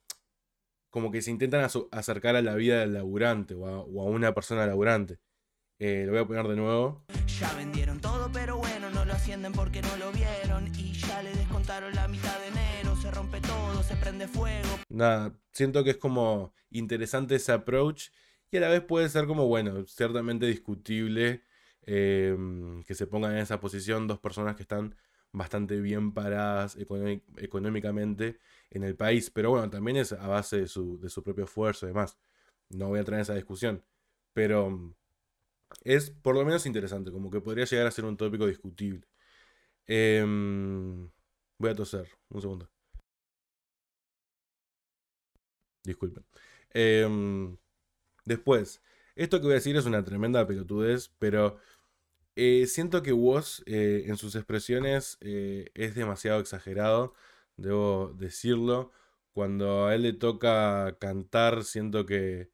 Como 0.95 1.11
que 1.11 1.23
se 1.23 1.33
intentan 1.33 1.69
acercar 1.91 2.37
a 2.37 2.41
la 2.41 2.55
vida 2.55 2.79
del 2.79 2.95
laburante 2.95 3.55
o 3.55 3.67
a, 3.67 3.83
una 3.83 4.33
persona 4.33 4.65
laburante. 4.65 5.19
Eh, 5.81 6.05
lo 6.07 6.13
voy 6.13 6.21
a 6.21 6.25
poner 6.25 6.47
de 6.47 6.55
nuevo. 6.55 7.05
Ya 7.37 7.53
vendieron 7.55 8.01
todo, 8.01 8.31
pero 8.33 8.59
bueno, 8.59 8.91
no 8.91 9.05
lo 9.05 9.13
ascienden 9.13 9.51
porque 9.51 9.83
no 9.83 9.97
lo 9.97 10.13
vieron. 10.13 10.69
Y 10.79 10.93
ya 10.93 11.21
le 11.25 11.35
descontaron 11.35 11.93
la 11.97 12.07
mitad 12.07 12.39
de 12.39 12.47
enero. 12.47 12.95
Se 12.95 13.11
rompe 13.11 13.41
todo, 13.41 13.83
se 13.83 13.97
prende 13.97 14.29
fuego. 14.29 14.69
Nada, 14.89 15.37
siento 15.51 15.83
que 15.83 15.91
es 15.91 15.97
como 15.97 16.55
interesante 16.71 17.35
ese 17.35 17.51
approach. 17.51 18.11
Y 18.53 18.59
a 18.59 18.61
la 18.61 18.69
vez 18.69 18.83
puede 18.83 19.09
ser 19.09 19.27
como, 19.27 19.49
bueno, 19.49 19.85
ciertamente 19.89 20.47
discutible 20.47 21.43
em, 21.83 22.85
que 22.85 22.95
se 22.95 23.09
pongan 23.09 23.33
en 23.33 23.39
esa 23.39 23.59
posición 23.59 24.07
dos 24.07 24.21
personas 24.21 24.55
que 24.55 24.63
están 24.63 24.95
bastante 25.33 25.81
bien 25.81 26.15
paradas 26.15 26.79
económicamente 26.79 28.39
en 28.75 28.85
el 28.85 28.97
país. 28.97 29.31
Pero 29.31 29.50
bueno, 29.50 29.71
también 29.71 29.97
es 29.97 30.12
a 30.12 30.26
base 30.28 30.61
de 30.61 30.69
su, 30.69 30.99
de 31.00 31.09
su 31.11 31.23
propio 31.23 31.45
esfuerzo 31.45 31.87
y 31.87 31.90
demás. 31.90 32.19
No 32.71 32.88
voy 32.88 33.00
a 33.00 33.04
traer 33.04 33.23
esa 33.23 33.35
discusión. 33.35 33.85
Pero 34.35 34.71
mm, 34.71 34.95
es 35.85 36.11
por 36.11 36.35
lo 36.37 36.45
menos 36.45 36.66
interesante, 36.66 37.12
como 37.12 37.31
que 37.31 37.40
podría 37.40 37.64
llegar 37.66 37.87
a 37.87 37.90
ser 37.90 38.04
un 38.04 38.16
tópico 38.16 38.47
discutible. 38.47 39.07
Em, 39.87 41.11
voy 41.59 41.71
a 41.71 41.75
toser, 41.75 42.09
un 42.31 42.40
segundo. 42.40 42.71
Disculpen. 45.85 46.25
Em, 46.71 47.57
después, 48.25 48.83
esto 49.16 49.38
que 49.38 49.45
voy 49.45 49.52
a 49.52 49.57
decir 49.57 49.76
es 49.76 49.87
una 49.87 50.04
tremenda 50.04 50.47
pelotudez, 50.47 51.11
pero 51.19 51.59
eh, 52.37 52.66
siento 52.66 53.02
que 53.02 53.12
Woz 53.12 53.62
eh, 53.66 54.04
en 54.07 54.16
sus 54.16 54.35
expresiones 54.35 55.19
eh, 55.21 55.71
es 55.75 55.95
demasiado 55.95 56.40
exagerado, 56.40 57.14
debo 57.57 58.15
decirlo. 58.17 58.93
Cuando 59.33 59.87
a 59.87 59.95
él 59.95 60.03
le 60.03 60.13
toca 60.13 60.97
cantar, 61.01 61.65
siento 61.65 62.07
que 62.07 62.51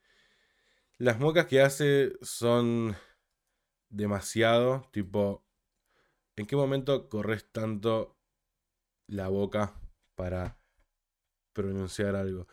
las 0.99 1.19
mocas 1.19 1.47
que 1.47 1.61
hace 1.61 2.13
son 2.23 2.97
demasiado, 3.91 4.89
tipo, 4.93 5.45
¿en 6.37 6.47
qué 6.47 6.57
momento 6.57 7.09
corres 7.09 7.51
tanto 7.53 8.17
la 9.07 9.29
boca 9.29 9.75
para 10.15 10.59
pronunciar 11.53 12.17
algo? 12.17 12.47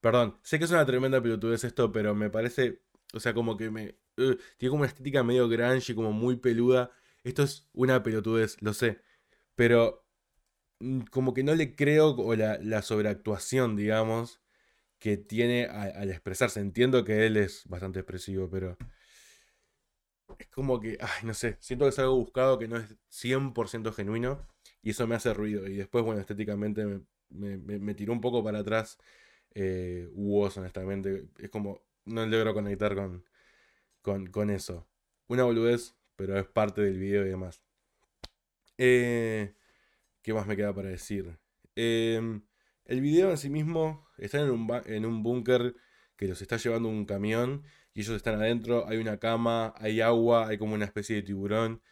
Perdón, 0.00 0.38
sé 0.42 0.58
que 0.58 0.64
es 0.64 0.70
una 0.70 0.86
tremenda 0.86 1.22
pelotudez 1.22 1.64
esto, 1.64 1.92
pero 1.92 2.14
me 2.14 2.30
parece, 2.30 2.82
o 3.14 3.20
sea, 3.20 3.34
como 3.34 3.56
que 3.56 3.70
me... 3.70 3.98
tiene 4.14 4.70
como 4.70 4.80
una 4.82 4.88
estética 4.88 5.22
medio 5.22 5.48
grunge 5.48 5.94
como 5.94 6.12
muy 6.12 6.36
peluda. 6.36 6.90
Esto 7.24 7.42
es 7.42 7.68
una 7.72 8.02
pelotudez, 8.02 8.56
lo 8.62 8.72
sé. 8.74 9.02
Pero 9.54 10.06
como 11.10 11.34
que 11.34 11.42
no 11.42 11.54
le 11.54 11.74
creo 11.74 12.10
o 12.10 12.34
la, 12.34 12.82
sobreactuación, 12.82 13.76
digamos, 13.76 14.40
que 14.98 15.16
tiene 15.16 15.66
al 15.66 16.10
expresarse. 16.10 16.60
Entiendo 16.60 17.04
que 17.04 17.26
él 17.26 17.36
es 17.36 17.64
bastante 17.68 18.00
expresivo, 18.00 18.48
pero 18.50 18.76
es 20.38 20.48
como 20.48 20.80
que, 20.80 20.98
ay, 21.00 21.24
no 21.24 21.34
sé, 21.34 21.56
siento 21.60 21.84
que 21.84 21.90
es 21.90 21.98
algo 21.98 22.16
buscado 22.16 22.58
que 22.58 22.68
no 22.68 22.76
es 22.76 22.96
100% 23.10 23.92
genuino 23.92 24.46
y 24.82 24.90
eso 24.90 25.06
me 25.06 25.14
hace 25.14 25.34
ruido. 25.34 25.66
Y 25.68 25.76
después, 25.76 26.04
bueno, 26.04 26.20
estéticamente 26.20 26.84
me, 27.30 27.58
me, 27.58 27.94
tiró 27.94 28.12
un 28.12 28.20
poco 28.20 28.42
para 28.42 28.60
atrás 28.60 28.98
eh, 29.54 30.08
honestamente. 30.14 31.28
Es 31.38 31.50
como, 31.50 31.82
no 32.04 32.26
logro 32.26 32.54
conectar 32.54 32.94
con, 32.94 34.26
con, 34.30 34.50
eso. 34.50 34.86
Una 35.28 35.44
boludez, 35.44 35.94
pero 36.16 36.38
es 36.38 36.46
parte 36.46 36.82
del 36.82 36.98
video 36.98 37.26
y 37.26 37.30
demás. 37.30 37.62
Eh, 38.78 39.54
¿Qué 40.22 40.34
más 40.34 40.46
me 40.46 40.56
queda 40.56 40.74
para 40.74 40.88
decir? 40.88 41.38
Em, 41.76 42.42
el 42.84 43.00
video 43.00 43.30
en 43.30 43.38
sí 43.38 43.48
mismo 43.48 44.06
está 44.18 44.40
en 44.40 44.50
un, 44.50 44.68
en 44.86 45.06
un 45.06 45.22
búnker 45.22 45.74
que 46.16 46.28
los 46.28 46.42
está 46.42 46.58
llevando 46.58 46.88
un 46.88 47.06
camión 47.06 47.62
y 47.94 48.00
ellos 48.00 48.16
están 48.16 48.34
adentro, 48.34 48.86
hay 48.86 48.98
una 48.98 49.18
cama, 49.18 49.74
hay 49.78 50.00
agua, 50.00 50.48
hay 50.48 50.58
como 50.58 50.74
una 50.74 50.84
especie 50.84 51.16
de 51.16 51.22
tiburón, 51.22 51.82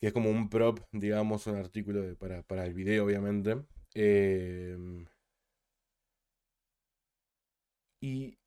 que 0.00 0.08
es 0.08 0.12
como 0.12 0.30
un 0.30 0.50
prop, 0.50 0.80
digamos, 0.92 1.46
un 1.46 1.56
artículo 1.56 2.16
para, 2.18 2.66
el 2.66 2.74
video, 2.74 3.04
obviamente. 3.06 3.64
Em, 3.94 5.06
y 8.00 8.38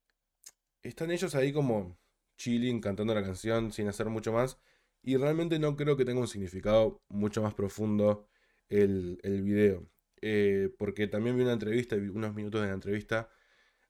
están 0.83 1.11
ellos 1.11 1.35
ahí 1.35 1.53
como 1.53 1.97
chilling, 2.37 2.81
cantando 2.81 3.13
la 3.15 3.23
canción, 3.23 3.71
sin 3.71 3.87
hacer 3.87 4.07
mucho 4.09 4.31
más. 4.33 4.59
Y 5.01 5.17
realmente 5.17 5.59
no 5.59 5.75
creo 5.75 5.97
que 5.97 6.05
tenga 6.05 6.21
un 6.21 6.27
significado 6.27 7.01
mucho 7.09 7.41
más 7.41 7.53
profundo 7.53 8.28
el, 8.69 9.19
el 9.23 9.41
video. 9.43 9.89
Eh, 10.21 10.69
porque 10.77 11.07
también 11.07 11.37
vi 11.37 11.43
una 11.43 11.53
entrevista, 11.53 11.95
vi 11.95 12.09
unos 12.09 12.33
minutos 12.33 12.61
de 12.61 12.67
la 12.67 12.73
entrevista 12.73 13.29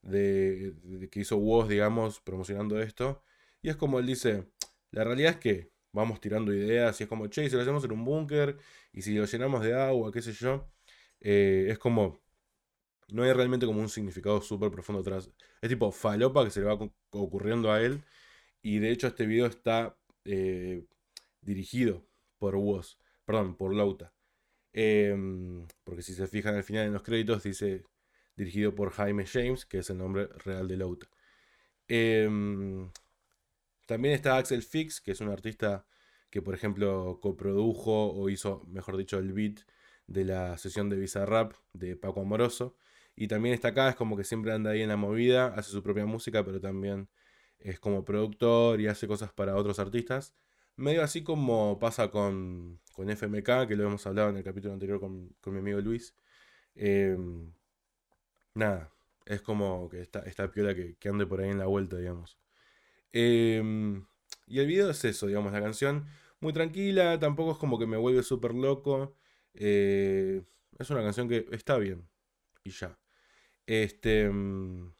de, 0.01 1.09
que 1.11 1.21
hizo 1.21 1.37
Woz, 1.37 1.69
digamos, 1.69 2.19
promocionando 2.21 2.79
esto. 2.81 3.23
Y 3.61 3.69
es 3.69 3.75
como 3.75 3.99
él 3.99 4.07
dice, 4.07 4.45
la 4.91 5.03
realidad 5.03 5.33
es 5.33 5.37
que 5.37 5.71
vamos 5.91 6.21
tirando 6.21 6.53
ideas 6.53 6.99
y 6.99 7.03
es 7.03 7.09
como, 7.09 7.27
che, 7.27 7.49
si 7.49 7.55
lo 7.55 7.61
hacemos 7.61 7.83
en 7.83 7.91
un 7.93 8.05
búnker 8.05 8.57
y 8.93 9.01
si 9.01 9.15
lo 9.15 9.25
llenamos 9.25 9.63
de 9.63 9.73
agua, 9.75 10.11
qué 10.11 10.21
sé 10.21 10.33
yo, 10.33 10.71
eh, 11.21 11.67
es 11.69 11.79
como, 11.79 12.21
no 13.09 13.23
hay 13.23 13.33
realmente 13.33 13.65
como 13.65 13.81
un 13.81 13.89
significado 13.89 14.41
súper 14.41 14.71
profundo 14.71 15.01
atrás. 15.01 15.29
Es 15.61 15.69
tipo 15.69 15.91
falopa 15.91 16.45
que 16.45 16.51
se 16.51 16.61
le 16.61 16.67
va 16.67 16.79
ocurriendo 17.11 17.71
a 17.71 17.81
él. 17.81 18.03
Y 18.61 18.79
de 18.79 18.91
hecho 18.91 19.07
este 19.07 19.25
video 19.25 19.47
está 19.47 19.97
eh, 20.25 20.85
dirigido 21.41 22.05
por 22.39 22.55
Woz, 22.55 22.97
perdón, 23.25 23.55
por 23.55 23.73
Lauta. 23.73 24.13
Em, 24.73 25.67
porque 25.83 26.01
si 26.01 26.13
se 26.13 26.27
fijan 26.27 26.55
al 26.55 26.63
final 26.63 26.85
en 26.87 26.93
los 26.93 27.03
créditos 27.03 27.43
dice 27.43 27.83
dirigido 28.35 28.75
por 28.75 28.91
Jaime 28.91 29.25
James, 29.25 29.65
que 29.65 29.79
es 29.79 29.89
el 29.89 29.97
nombre 29.97 30.27
real 30.45 30.67
de 30.67 30.77
Lauta. 30.77 31.07
Em, 31.87 32.91
también 33.87 34.13
está 34.13 34.37
Axel 34.37 34.63
Fix, 34.63 35.01
que 35.01 35.11
es 35.11 35.21
un 35.21 35.29
artista 35.29 35.85
que, 36.29 36.41
por 36.41 36.53
ejemplo, 36.55 37.19
coprodujo 37.21 38.11
o 38.13 38.29
hizo, 38.29 38.63
mejor 38.67 38.97
dicho, 38.97 39.17
el 39.17 39.33
beat 39.33 39.61
de 40.07 40.25
la 40.25 40.57
sesión 40.57 40.89
de 40.89 40.97
Bizarrap 40.97 41.53
de 41.73 41.95
Paco 41.95 42.21
Amoroso. 42.21 42.75
Y 43.15 43.27
también 43.27 43.53
está 43.55 43.69
acá, 43.69 43.89
es 43.89 43.95
como 43.95 44.15
que 44.17 44.23
siempre 44.23 44.53
anda 44.53 44.71
ahí 44.71 44.81
en 44.81 44.89
la 44.89 44.97
movida, 44.97 45.47
hace 45.47 45.71
su 45.71 45.83
propia 45.83 46.05
música, 46.05 46.45
pero 46.45 46.61
también 46.61 47.09
es 47.59 47.79
como 47.79 48.05
productor 48.05 48.79
y 48.81 48.87
hace 48.87 49.07
cosas 49.07 49.33
para 49.33 49.55
otros 49.55 49.79
artistas. 49.79 50.33
Medio 50.79 51.03
así 51.03 51.23
como 51.23 51.77
pasa 51.77 52.09
con, 52.09 52.79
con 52.93 53.09
FMK, 53.09 53.67
que 53.67 53.75
lo 53.75 53.85
hemos 53.85 54.07
hablado 54.07 54.29
en 54.29 54.37
el 54.37 54.43
capítulo 54.43 54.73
anterior 54.73 54.99
con, 54.99 55.35
con 55.41 55.53
mi 55.53 55.59
amigo 55.59 55.81
Luis. 55.81 56.15
Em, 56.75 57.51
nada, 58.53 58.89
es 59.25 59.41
como 59.41 59.89
que 59.89 60.01
esta, 60.01 60.21
esta 60.21 60.49
piola 60.51 60.73
que, 60.75 61.09
ande 61.09 61.25
por 61.25 61.41
ahí 61.41 61.49
en 61.49 61.59
la 61.59 61.65
vuelta, 61.65 61.97
digamos. 61.97 62.37
Em, 63.11 64.05
y 64.47 64.59
el 64.59 64.67
video 64.67 64.89
es 64.89 65.03
eso, 65.05 65.27
digamos, 65.27 65.51
la 65.51 65.61
canción 65.61 66.07
muy 66.39 66.53
tranquila, 66.53 67.19
tampoco 67.19 67.51
es 67.53 67.57
como 67.57 67.77
que 67.77 67.85
me 67.87 67.97
vuelve 67.97 68.23
súper 68.23 68.53
loco. 68.55 69.15
Eh, 69.53 70.43
es 70.79 70.89
una 70.89 71.03
canción 71.03 71.27
que 71.27 71.45
está 71.51 71.77
bien. 71.77 72.07
Y 72.63 72.71
ya. 72.71 72.97
Este. 73.65 74.23
Em, 74.23 74.93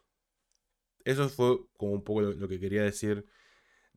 eso 1.05 1.29
fue 1.29 1.59
como 1.77 1.93
un 1.93 2.03
poco 2.03 2.21
lo, 2.21 2.48
que 2.48 2.59
quería 2.59 2.83
decir 2.83 3.25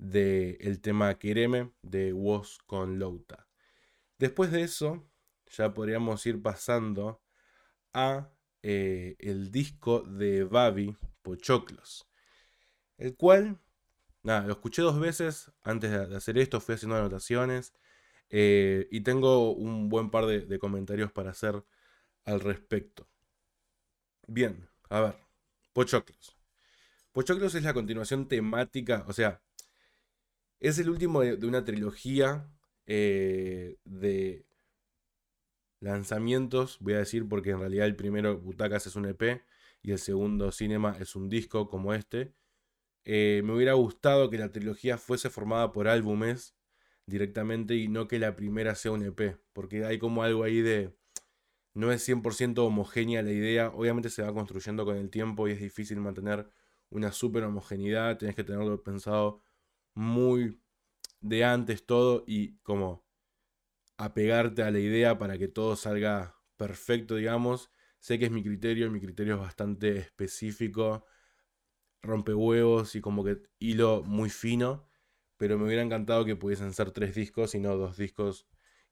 del 0.03 0.81
tema 0.81 1.17
Quereme 1.17 1.71
de 1.83 2.13
Woz 2.13 2.59
con 2.67 2.99
Louta. 2.99 3.47
Después 4.19 4.51
de 4.51 4.63
eso, 4.63 5.09
ya 5.47 5.73
podríamos 5.73 6.27
ir 6.27 6.43
pasando 6.43 7.23
a 7.93 8.33
eh, 8.63 9.15
el 9.21 9.53
disco 9.53 10.01
de 10.01 10.43
Babi, 10.43 10.97
Pochoclos. 11.23 12.09
El 12.99 13.17
cual, 13.17 13.61
nada, 14.25 14.43
lo 14.47 14.55
escuché 14.55 14.83
dos 14.83 14.99
veces 14.99 15.53
antes 15.63 15.91
de 15.93 16.17
hacer 16.17 16.37
esto, 16.37 16.61
fui 16.61 16.75
haciendo 16.75 16.97
anotaciones. 16.97 17.73
Eh, 18.31 18.89
y 18.91 19.03
tengo 19.03 19.53
un 19.53 19.89
buen 19.89 20.11
par 20.11 20.27
de, 20.27 20.59
comentarios 20.59 21.13
para 21.13 21.31
hacer 21.31 21.65
al 22.25 22.41
respecto. 22.41 23.09
Bien, 24.27 24.69
a 24.89 25.01
ver, 25.01 25.17
Pochoclos. 25.73 26.37
Pochoclos 27.13 27.55
es 27.55 27.63
la 27.63 27.75
continuación 27.75 28.27
temática, 28.27 29.05
o 29.07 29.13
sea, 29.13 29.43
es 30.63 30.79
el 30.79 30.89
último 30.89 31.23
de, 31.23 31.45
una 31.45 31.65
trilogía 31.65 32.49
eh, 32.87 33.79
de 33.85 34.47
lanzamientos, 35.81 36.79
voy 36.81 36.95
a 36.95 36.99
decir, 36.99 37.29
porque 37.29 37.51
en 37.51 37.59
realidad 37.59 37.87
el 37.87 37.97
primero, 37.97 38.39
Butacas, 38.39 38.87
es 38.87 38.95
un 38.95 39.07
EP 39.07 39.43
y 39.83 39.91
el 39.91 39.99
segundo, 39.99 40.53
Cinema, 40.53 40.97
es 41.01 41.17
un 41.17 41.29
disco 41.29 41.69
como 41.69 41.93
este. 41.95 42.33
Eh, 43.05 43.43
me 43.45 43.55
hubiera 43.55 43.73
gustado 43.73 44.31
que 44.31 44.39
la 44.39 44.53
trilogía 44.53 44.99
fuese 44.99 45.31
formada 45.31 45.73
por 45.73 45.89
álbumes 45.89 46.55
directamente 47.07 47.75
y 47.75 47.89
no 47.89 48.07
que 48.07 48.21
la 48.21 48.37
primera 48.37 48.77
sea 48.77 48.93
un 48.93 49.03
EP, 49.03 49.39
porque 49.53 49.85
hay 49.85 49.99
como 49.99 50.23
algo 50.23 50.45
ahí 50.45 50.61
de... 50.63 50.97
No 51.75 51.91
es 51.91 52.07
100% 52.09 52.59
homogénea 52.59 53.23
la 53.23 53.33
idea, 53.33 53.71
obviamente 53.71 54.11
se 54.11 54.23
va 54.23 54.33
construyendo 54.33 54.85
con 54.85 54.97
el 54.97 55.11
tiempo 55.11 55.49
y 55.49 55.53
es 55.53 55.61
difícil 55.61 55.99
mantener 56.01 56.49
una 56.91 57.13
super 57.13 57.45
homogeneidad, 57.45 58.19
tenés 58.19 58.37
que 58.37 58.45
tenerlo 58.45 58.83
pensado 58.83 59.43
muy 59.95 60.61
de 61.21 61.45
antes 61.45 61.87
todo 61.87 62.25
y 62.27 62.59
como 62.59 63.05
apegarte 63.97 64.63
a 64.63 64.71
la 64.71 64.81
idea 64.81 65.19
para 65.19 65.39
que 65.39 65.49
todo 65.49 65.77
salga 65.77 66.37
perfecto, 66.57 67.17
digamos. 67.17 67.71
Sé 68.01 68.19
que 68.19 68.27
es 68.27 68.31
mi 68.33 68.43
criterio, 68.43 68.91
mi 68.91 69.01
criterio 69.01 69.35
es 69.35 69.41
bastante 69.41 69.97
específico, 69.99 71.07
rompe 72.03 72.35
huevos 72.35 72.97
y 72.97 73.01
como 73.01 73.25
que 73.25 73.43
hilo 73.61 74.03
muy 74.03 74.31
fino, 74.31 74.89
pero 75.37 75.59
me 75.59 75.67
hubiera 75.67 75.83
encantado 75.83 76.25
que 76.25 76.37
pudiesen 76.37 76.73
ser 76.73 76.91
tres 76.91 77.15
discos 77.15 77.55
y 77.55 77.61
no 77.61 77.77
dos 77.77 77.97
discos 77.97 78.47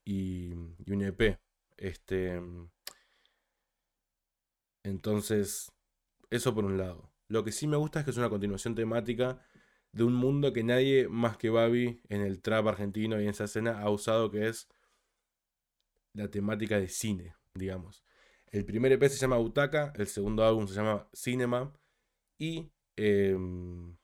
y, 0.05 0.53
un 0.53 1.03
EP. 1.03 1.41
Este, 1.77 2.41
entonces, 4.85 5.73
eso 6.31 6.55
por 6.55 6.65
un 6.65 6.79
lado. 6.79 7.13
Lo 7.29 7.45
que 7.45 7.53
sí 7.53 7.67
me 7.67 7.77
gusta 7.77 8.01
es 8.01 8.05
que 8.05 8.11
es 8.13 8.17
una 8.17 8.31
continuación 8.31 8.75
temática 8.75 9.41
de 9.93 10.05
un 10.05 10.15
mundo 10.15 10.53
que 10.53 10.63
nadie 10.63 11.09
más 11.09 11.37
que 11.37 11.51
Babi 11.51 12.01
en 12.09 12.21
el 12.23 12.41
trap 12.41 12.69
argentino 12.69 13.21
y 13.21 13.25
en 13.25 13.31
esa 13.31 13.45
escena 13.45 13.81
ha 13.81 13.91
usado, 13.91 14.31
que 14.31 14.49
es 14.49 14.69
la 16.15 16.29
temática 16.31 16.79
de 16.79 16.89
cine, 16.89 17.37
digamos. 17.55 18.05
El 18.47 18.65
primer 18.65 18.93
EP 18.93 19.03
se 19.09 19.19
llama 19.19 19.37
Butaca, 19.39 19.93
el 19.97 20.07
segundo 20.07 20.45
álbum 20.45 20.67
se 20.67 20.75
llama 20.75 21.09
Cinema 21.13 21.73
y 22.39 22.73
em, 22.97 23.97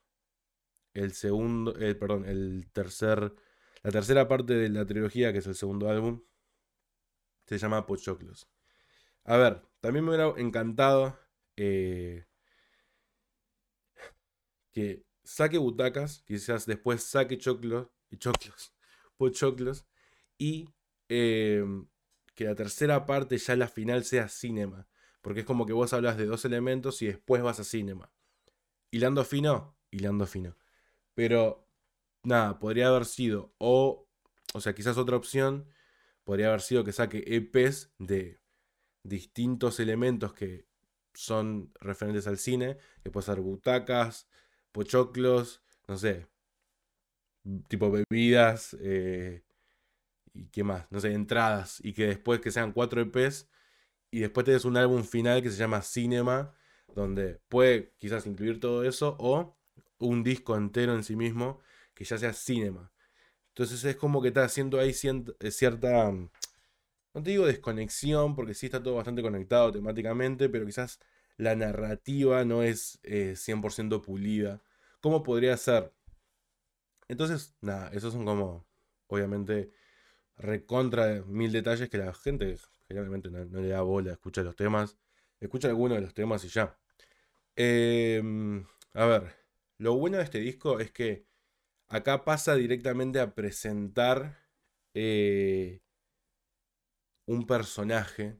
el 0.93 1.13
segundo, 1.13 1.77
eh, 1.79 1.95
perdón, 1.95 2.25
el 2.25 2.69
tercer, 2.71 3.33
la 3.83 3.91
tercera 3.91 4.27
parte 4.27 4.53
de 4.53 4.69
la 4.69 4.85
trilogía, 4.85 5.31
que 5.31 5.39
es 5.39 5.47
el 5.47 5.55
segundo 5.55 5.89
álbum, 5.89 6.23
se 7.45 7.57
llama 7.57 7.85
Pochoclos. 7.85 8.49
A 9.25 9.37
ver, 9.37 9.61
también 9.81 10.05
me 10.05 10.11
hubiera 10.11 10.33
encantado 10.39 11.17
eh, 11.57 12.25
que 14.71 15.06
saque 15.27 15.57
butacas, 15.57 16.23
quizás 16.25 16.65
después 16.65 17.03
saque 17.03 17.37
choclos, 17.37 17.87
y 18.09 18.17
choclos, 18.17 18.73
pochoclos, 19.17 19.85
y 20.37 20.69
em, 21.09 21.87
que 22.33 22.45
la 22.45 22.55
tercera 22.55 23.05
parte 23.05 23.37
ya 23.37 23.55
la 23.55 23.67
final 23.67 24.05
sea 24.05 24.29
cinema. 24.29 24.87
Porque 25.21 25.41
es 25.41 25.45
como 25.45 25.65
que 25.65 25.73
vos 25.73 25.91
hablas 25.91 26.17
de 26.17 26.25
dos 26.25 26.45
elementos 26.45 27.01
y 27.01 27.07
después 27.07 27.41
vas 27.41 27.59
a 27.59 27.65
cinema. 27.65 28.11
Hilando 28.91 29.25
fino, 29.25 29.77
hilando 29.91 30.25
fino. 30.25 30.55
Pero, 31.13 31.67
nada, 32.23 32.59
podría 32.59 32.87
haber 32.87 33.05
sido, 33.05 33.53
o, 33.57 34.07
o 34.53 34.61
sea, 34.61 34.73
quizás 34.73 34.97
otra 34.97 35.17
opción, 35.17 35.67
podría 36.23 36.47
haber 36.47 36.61
sido 36.61 36.85
que 36.85 36.93
saque 36.93 37.23
EPs 37.27 37.91
de 37.97 38.39
distintos 39.03 39.79
elementos 39.79 40.33
que 40.33 40.67
son 41.13 41.73
referentes 41.81 42.27
al 42.27 42.37
cine, 42.37 42.77
que 43.03 43.11
puede 43.11 43.25
ser 43.25 43.41
butacas, 43.41 44.29
pochoclos, 44.77 45.63
no 45.87 45.97
sé, 45.97 46.27
tipo 47.67 47.89
bebidas, 47.89 48.77
eh, 48.79 49.41
y 50.35 50.45
qué 50.49 50.63
más, 50.63 50.85
no 50.91 50.99
sé, 50.99 51.13
entradas, 51.13 51.79
y 51.83 51.93
que 51.93 52.05
después 52.05 52.41
que 52.41 52.51
sean 52.51 52.73
cuatro 52.73 53.01
EPs, 53.01 53.49
y 54.11 54.19
después 54.19 54.45
tenés 54.45 54.65
un 54.65 54.77
álbum 54.77 55.03
final 55.03 55.41
que 55.41 55.49
se 55.49 55.57
llama 55.57 55.81
Cinema, 55.81 56.53
donde 56.93 57.39
puede 57.49 57.93
quizás 57.97 58.27
incluir 58.27 58.59
todo 58.59 58.83
eso, 58.83 59.15
o 59.19 59.57
un 59.97 60.23
disco 60.23 60.55
entero 60.55 60.93
en 60.93 61.03
sí 61.03 61.15
mismo 61.15 61.59
que 61.95 62.05
ya 62.05 62.19
sea 62.19 62.33
Cinema. 62.33 62.91
Entonces 63.49 63.83
es 63.83 63.95
como 63.95 64.21
que 64.21 64.27
está 64.27 64.43
haciendo 64.43 64.79
ahí 64.79 64.91
eh, 64.91 65.51
cierta, 65.51 66.11
no 66.11 66.29
te 67.23 67.31
digo 67.31 67.47
desconexión, 67.47 68.35
porque 68.35 68.53
sí 68.53 68.67
está 68.67 68.83
todo 68.83 68.93
bastante 68.93 69.23
conectado 69.23 69.71
temáticamente, 69.71 70.49
pero 70.49 70.67
quizás 70.67 70.99
la 71.37 71.55
narrativa 71.55 72.45
no 72.45 72.61
es 72.61 72.99
100% 73.03 73.95
eh, 73.95 73.99
pulida. 73.99 74.61
¿Cómo 75.01 75.23
podría 75.23 75.55
ser? 75.57 75.93
Entonces, 77.07 77.55
nada, 77.61 77.89
esos 77.93 78.13
son 78.13 78.25
como, 78.25 78.67
obviamente, 79.07 79.71
recontra 80.37 81.23
mil 81.25 81.51
detalles 81.51 81.89
que 81.89 81.97
la 81.97 82.13
gente 82.13 82.57
generalmente 82.87 83.29
no, 83.29 83.43
le 83.61 83.69
da 83.69 83.81
bola, 83.81 84.13
escucha 84.13 84.43
los 84.43 84.55
temas, 84.55 84.97
escucha 85.39 85.69
algunos 85.69 85.97
de 85.97 86.03
los 86.03 86.13
temas 86.13 86.43
y 86.45 86.49
ya. 86.49 86.77
Em, 87.55 88.65
a 88.93 89.05
ver, 89.05 89.35
lo 89.77 89.95
bueno 89.95 90.17
de 90.17 90.23
este 90.23 90.39
disco 90.39 90.79
es 90.79 90.91
que 90.91 91.27
acá 91.89 92.25
pasa 92.25 92.55
directamente 92.55 93.19
a 93.19 93.33
presentar 93.35 94.39
eh, 94.93 95.81
un 97.27 97.45
personaje 97.47 98.39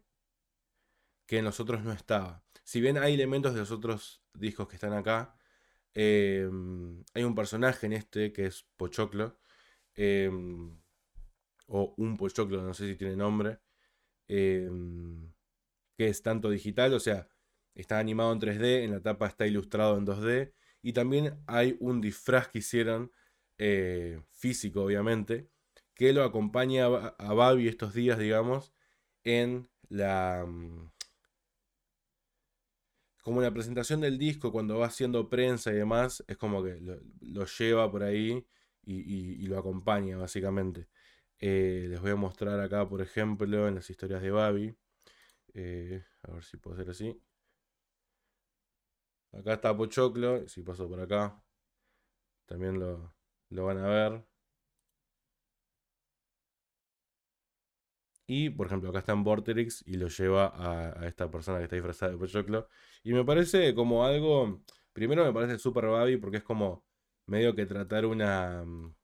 que 1.28 1.40
en 1.40 1.46
los 1.46 1.60
otros 1.60 1.84
no 1.84 1.92
estaba. 1.94 2.44
Si 2.64 2.82
bien 2.82 2.98
hay 2.98 3.14
elementos 3.14 3.54
de 3.54 3.60
los 3.62 3.72
otros 3.72 4.24
discos 4.34 4.68
que 4.68 4.76
están 4.76 4.94
acá, 4.94 5.37
em, 5.94 7.04
hay 7.14 7.24
un 7.24 7.36
personaje 7.36 7.86
en 7.88 7.94
este 7.94 8.34
que 8.34 8.48
es 8.48 8.66
Pochoclo. 8.78 9.40
Em, 9.96 10.78
o 11.68 11.94
un 11.98 12.18
Pochoclo, 12.18 12.62
no 12.64 12.74
sé 12.74 12.88
si 12.88 12.96
tiene 12.96 13.16
nombre. 13.16 13.60
Em, 14.28 15.32
que 15.98 16.08
es 16.10 16.22
tanto 16.22 16.50
digital, 16.50 16.94
o 16.94 17.00
sea, 17.00 17.28
está 17.76 18.00
animado 18.00 18.34
en 18.34 18.40
3D, 18.40 18.84
en 18.84 18.92
la 18.92 19.02
tapa 19.02 19.28
está 19.28 19.48
ilustrado 19.48 19.98
en 19.98 20.06
2D. 20.06 20.54
Y 20.82 20.94
también 20.94 21.40
hay 21.48 21.76
un 21.80 22.02
disfraz 22.02 22.50
que 22.50 22.60
hicieron, 22.60 23.12
eh, 23.58 24.22
físico 24.32 24.84
obviamente, 24.84 25.50
que 25.96 26.14
lo 26.14 26.24
acompaña 26.24 26.86
a 26.86 27.34
Babi 27.34 27.68
estos 27.68 27.94
días, 27.94 28.20
digamos, 28.20 28.74
en 29.24 29.70
la... 29.90 30.46
Como 33.28 33.42
la 33.42 33.52
presentación 33.52 34.00
del 34.00 34.18
disco, 34.18 34.54
cuando 34.54 34.78
va 34.78 34.86
haciendo 34.88 35.28
prensa 35.28 35.70
y 35.72 35.76
demás, 35.76 36.24
es 36.30 36.38
como 36.38 36.64
que 36.64 36.80
lo, 36.80 37.46
lleva 37.46 37.92
por 37.92 38.02
ahí 38.04 38.48
y, 38.86 39.46
lo 39.48 39.60
acompaña, 39.60 40.16
básicamente. 40.16 40.88
Eh, 41.38 41.88
les 41.90 42.00
voy 42.00 42.12
a 42.12 42.16
mostrar 42.16 42.58
acá, 42.62 42.88
por 42.88 43.02
ejemplo, 43.02 43.68
en 43.68 43.76
las 43.76 43.90
historias 43.90 44.22
de 44.22 44.32
Babi. 44.32 44.78
Eh, 45.54 46.06
a 46.24 46.32
ver 46.32 46.44
si 46.46 46.56
puedo 46.56 46.76
hacer 46.76 46.90
así. 46.90 47.22
Acá 49.34 49.56
está 49.56 49.76
Pochoclo, 49.76 50.48
si 50.48 50.62
paso 50.62 50.88
por 50.88 51.02
acá, 51.02 51.44
también 52.46 52.80
lo 52.80 53.66
van 53.66 53.78
a 53.80 53.88
ver. 53.90 54.26
Y, 58.28 58.50
por 58.50 58.68
ejemplo, 58.68 58.90
acá 58.90 59.00
está 59.00 59.14
en 59.14 59.24
Vorterix 59.24 59.84
y 59.88 59.96
lo 59.96 60.10
lleva 60.10 60.52
a, 60.56 61.08
esta 61.08 61.32
persona 61.32 61.60
que 61.60 61.64
está 61.64 61.78
disfrazada 61.78 62.12
de 62.12 62.18
Pochoclo. 62.18 62.68
Y 63.04 63.14
me 63.14 63.24
parece 63.24 63.74
como 63.74 64.06
algo. 64.06 64.62
Primero 64.94 65.26
me 65.26 65.34
parece 65.34 65.60
súper 65.60 65.86
Babi 65.88 66.18
porque 66.18 66.38
es 66.38 66.44
como 66.44 66.84
medio 67.26 67.56
que 67.56 67.66
tratar 67.66 68.06
una 68.06 68.64
mm, 68.66 68.96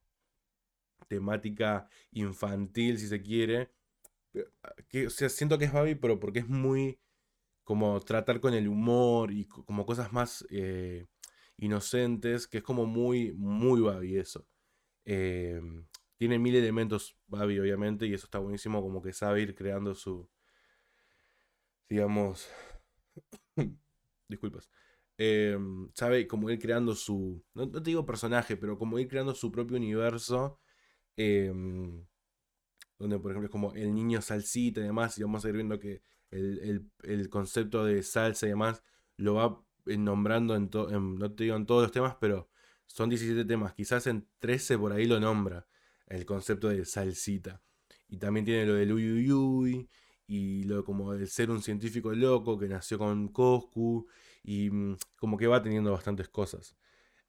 temática 1.07 1.87
infantil, 2.11 2.99
si 2.99 3.07
se 3.07 3.21
quiere. 3.21 3.71
Que, 4.89 5.07
o 5.07 5.09
sea, 5.09 5.29
siento 5.29 5.57
que 5.57 5.65
es 5.65 5.73
Babi, 5.73 5.95
pero 5.95 6.19
porque 6.19 6.39
es 6.39 6.47
muy. 6.49 6.99
como 7.63 7.99
tratar 8.01 8.41
con 8.41 8.53
el 8.53 8.67
humor 8.67 9.31
y 9.31 9.45
como 9.45 9.85
cosas 9.85 10.13
más 10.13 10.45
eh, 10.51 11.05
inocentes, 11.57 12.47
que 12.47 12.59
es 12.59 12.63
como 12.63 12.85
muy, 12.85 13.33
muy 13.33 13.81
Babi 13.81 14.17
eso. 14.17 14.45
Eh, 15.05 15.61
tiene 16.17 16.39
mil 16.39 16.55
elementos 16.55 17.17
Babi, 17.27 17.59
obviamente, 17.59 18.05
y 18.05 18.13
eso 18.13 18.25
está 18.27 18.39
buenísimo, 18.39 18.81
como 18.81 19.01
que 19.01 19.13
sabe 19.13 19.41
ir 19.41 19.55
creando 19.55 19.95
su, 19.95 20.29
digamos, 21.89 22.49
disculpas, 24.27 24.69
em, 25.17 25.89
sabe 25.93 26.27
como 26.27 26.49
ir 26.49 26.59
creando 26.59 26.95
su, 26.95 27.43
no, 27.53 27.69
te 27.69 27.81
digo 27.81 28.05
personaje, 28.05 28.57
pero 28.57 28.77
como 28.77 28.99
ir 28.99 29.07
creando 29.07 29.33
su 29.33 29.51
propio 29.51 29.77
universo, 29.77 30.59
em, 31.17 32.05
donde 32.99 33.19
por 33.19 33.31
ejemplo 33.31 33.47
es 33.47 33.51
como 33.51 33.73
el 33.73 33.93
niño 33.93 34.21
salsita 34.21 34.81
y 34.81 34.83
demás, 34.83 35.17
y 35.17 35.23
vamos 35.23 35.43
a 35.45 35.49
ir 35.49 35.55
viendo 35.55 35.79
que 35.79 36.03
el, 36.31 37.29
concepto 37.29 37.85
de 37.85 38.01
salsa 38.03 38.45
y 38.47 38.49
demás 38.49 38.83
lo 39.17 39.35
va 39.35 39.63
nombrando 39.85 40.55
en, 40.55 40.69
en, 40.89 41.15
no 41.15 41.31
te 41.33 41.43
digo 41.43 41.55
en 41.55 41.65
todos 41.65 41.83
los 41.83 41.91
temas, 41.91 42.15
pero 42.19 42.49
son 42.85 43.09
17 43.09 43.45
temas, 43.45 43.73
quizás 43.73 44.07
en 44.07 44.27
13 44.39 44.77
por 44.77 44.93
ahí 44.93 45.05
lo 45.05 45.19
nombra 45.19 45.67
el 46.13 46.25
concepto 46.25 46.69
de 46.69 46.85
salsita. 46.85 47.61
Y 48.07 48.17
también 48.17 48.45
tiene 48.45 48.65
lo 48.65 48.75
del 48.75 48.93
uyuyuy 48.93 49.89
y 50.27 50.63
lo 50.63 50.83
como 50.85 51.13
de 51.13 51.27
ser 51.27 51.49
un 51.49 51.61
científico 51.61 52.13
loco 52.13 52.57
que 52.57 52.67
nació 52.67 52.97
con 52.99 53.29
Coscu 53.29 54.07
y 54.43 54.69
mm, 54.69 54.97
como 55.17 55.37
que 55.37 55.47
va 55.47 55.61
teniendo 55.61 55.91
bastantes 55.91 56.29
cosas 56.29 56.75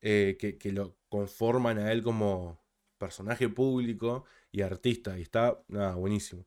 eh, 0.01 0.37
que, 0.39 0.73
lo 0.73 0.97
conforman 1.09 1.79
a 1.79 1.93
él 1.93 2.03
como 2.03 2.61
personaje 2.99 3.49
público 3.49 4.25
y 4.53 4.63
artista 4.63 5.19
y 5.19 5.23
está 5.23 5.63
nada, 5.69 5.95
buenísimo. 5.95 6.47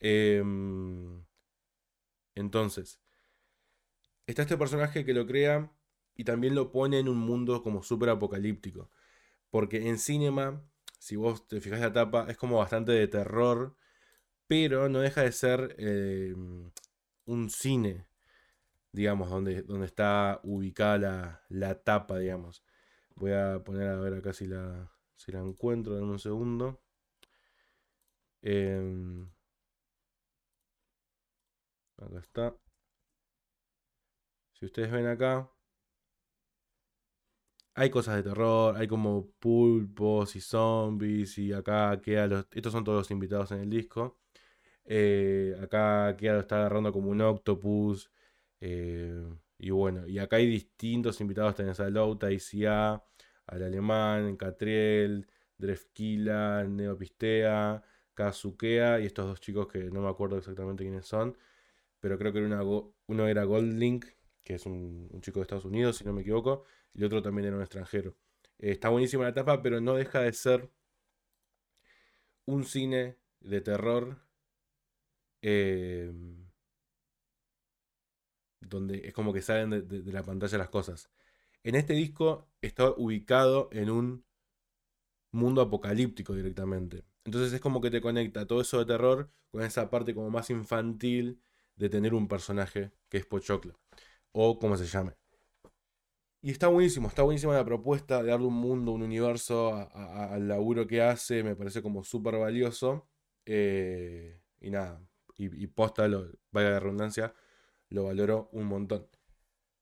Em, 0.00 1.24
entonces, 2.34 3.00
está 4.26 4.42
este 4.42 4.56
personaje 4.56 5.04
que 5.04 5.14
lo 5.14 5.26
crea 5.26 5.72
y 6.14 6.24
también 6.24 6.54
lo 6.54 6.70
pone 6.72 6.98
en 6.98 7.08
un 7.08 7.18
mundo 7.18 7.62
como 7.62 7.82
súper 7.82 8.10
apocalíptico. 8.10 8.90
Porque 9.50 9.88
en 9.88 9.98
Cinema 9.98 10.62
si 11.00 11.16
vos 11.16 11.48
te 11.48 11.60
fijas 11.60 11.80
la 11.80 11.92
tapa, 11.92 12.26
es 12.30 12.36
como 12.36 12.58
bastante 12.58 12.92
de 12.92 13.08
terror, 13.08 13.74
pero 14.46 14.88
no 14.90 15.00
deja 15.00 15.22
de 15.22 15.32
ser 15.32 15.74
eh, 15.78 16.34
un 17.26 17.50
cine, 17.50 18.06
digamos, 18.92 19.30
donde, 19.30 19.62
donde 19.62 19.86
está 19.86 20.40
ubicada 20.44 21.42
la, 21.48 21.82
tapa, 21.82 22.18
digamos. 22.18 22.64
Voy 23.16 23.32
a 23.32 23.60
poner 23.64 23.88
a 23.88 24.00
ver 24.00 24.14
acá 24.14 24.32
si 24.34 24.46
la, 24.46 24.92
si 25.16 25.32
la 25.32 25.40
encuentro 25.40 25.98
en 25.98 26.04
un 26.04 26.18
segundo. 26.18 26.82
Em, 28.42 29.30
acá 31.96 32.18
está. 32.18 32.56
Si 34.52 34.66
ustedes 34.66 34.90
ven 34.92 35.06
acá, 35.06 35.50
hay 37.80 37.90
cosas 37.90 38.16
de 38.16 38.22
terror, 38.22 38.76
hay 38.76 38.86
como 38.86 39.30
pulpos 39.38 40.36
y 40.36 40.40
zombies 40.40 41.38
y 41.38 41.52
acá 41.54 41.98
queda 42.02 42.26
los... 42.26 42.46
Estos 42.52 42.72
son 42.72 42.84
todos 42.84 42.98
los 42.98 43.10
invitados 43.10 43.52
en 43.52 43.60
el 43.60 43.70
disco. 43.70 44.18
Eh, 44.84 45.56
acá 45.62 46.14
queda 46.18 46.34
lo 46.34 46.40
está 46.40 46.56
agarrando 46.58 46.92
como 46.92 47.10
un 47.10 47.22
octopus. 47.22 48.10
Eh, 48.60 49.24
y 49.58 49.70
bueno, 49.70 50.06
y 50.06 50.18
acá 50.18 50.36
hay 50.36 50.46
distintos 50.46 51.20
invitados. 51.22 51.54
Tenés 51.54 51.80
a 51.80 51.88
Louta, 51.88 52.30
ICA, 52.30 53.02
al 53.46 53.62
alemán, 53.62 54.36
Catriel, 54.36 55.26
Drefkila, 55.56 56.64
Neopistea, 56.64 57.82
Kazukea 58.14 59.00
y 59.00 59.06
estos 59.06 59.26
dos 59.26 59.40
chicos 59.40 59.68
que 59.68 59.90
no 59.90 60.02
me 60.02 60.08
acuerdo 60.10 60.36
exactamente 60.36 60.84
quiénes 60.84 61.06
son, 61.06 61.36
pero 62.00 62.18
creo 62.18 62.32
que 62.32 62.40
era 62.40 62.62
uno 63.06 63.26
era 63.26 63.44
Goldlink, 63.44 64.06
que 64.44 64.54
es 64.54 64.66
un, 64.66 65.08
chico 65.22 65.40
de 65.40 65.42
Estados 65.42 65.64
Unidos, 65.64 65.96
si 65.96 66.04
no 66.04 66.12
me 66.12 66.22
equivoco, 66.22 66.64
el 66.94 67.04
otro 67.04 67.22
también 67.22 67.48
era 67.48 67.56
un 67.56 67.62
extranjero. 67.62 68.16
Eh, 68.58 68.72
está 68.72 68.88
buenísima 68.88 69.24
la 69.24 69.30
etapa, 69.30 69.62
pero 69.62 69.80
no 69.80 69.94
deja 69.94 70.20
de 70.20 70.32
ser 70.32 70.70
un 72.46 72.64
cine 72.64 73.16
de 73.40 73.60
terror 73.60 74.18
eh, 75.42 76.12
donde 78.60 79.08
es 79.08 79.14
como 79.14 79.32
que 79.32 79.42
salen 79.42 79.70
de, 79.88 80.12
la 80.12 80.22
pantalla 80.22 80.58
las 80.58 80.68
cosas. 80.68 81.10
En 81.62 81.74
este 81.74 81.94
disco 81.94 82.48
está 82.62 82.90
ubicado 82.90 83.68
en 83.72 83.90
un 83.90 84.24
mundo 85.32 85.60
apocalíptico 85.62 86.34
directamente. 86.34 87.04
Entonces 87.24 87.52
es 87.52 87.60
como 87.60 87.80
que 87.80 87.90
te 87.90 88.00
conecta 88.00 88.46
todo 88.46 88.60
eso 88.60 88.78
de 88.78 88.86
terror 88.86 89.30
con 89.50 89.62
esa 89.62 89.90
parte 89.90 90.14
como 90.14 90.30
más 90.30 90.50
infantil 90.50 91.42
de 91.76 91.88
tener 91.88 92.14
un 92.14 92.28
personaje 92.28 92.92
que 93.08 93.18
es 93.18 93.26
Pochoclo. 93.26 93.78
O 94.32 94.58
como 94.58 94.76
se 94.76 94.86
llame. 94.86 95.19
Y 96.42 96.50
está 96.50 96.68
buenísimo, 96.68 97.08
está 97.08 97.22
buenísima 97.22 97.54
la 97.54 97.64
propuesta 97.64 98.22
de 98.22 98.30
darle 98.30 98.46
un 98.46 98.54
mundo, 98.54 98.92
un 98.92 99.02
universo 99.02 99.74
al 99.94 100.48
laburo 100.48 100.86
que 100.86 101.02
hace. 101.02 101.42
Me 101.42 101.54
parece 101.54 101.82
como 101.82 102.02
súper 102.02 102.38
valioso. 102.38 103.06
Eh, 103.44 104.40
y 104.60 104.70
nada, 104.70 105.02
y, 105.36 105.66
posta, 105.68 106.06
lo, 106.08 106.30
vaya 106.50 106.70
de 106.72 106.80
redundancia, 106.80 107.34
lo 107.88 108.04
valoro 108.04 108.48
un 108.52 108.66
montón. 108.66 109.08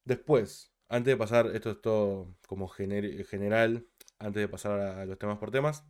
Después, 0.04 0.72
antes 0.88 1.12
de 1.12 1.16
pasar, 1.16 1.48
esto 1.54 1.70
es 1.72 1.80
todo 1.80 2.36
como 2.46 2.68
general, 2.68 3.86
antes 4.18 4.40
de 4.40 4.48
pasar 4.48 4.80
a, 4.80 5.04
los 5.06 5.18
temas 5.18 5.38
por 5.38 5.50
temas. 5.50 5.84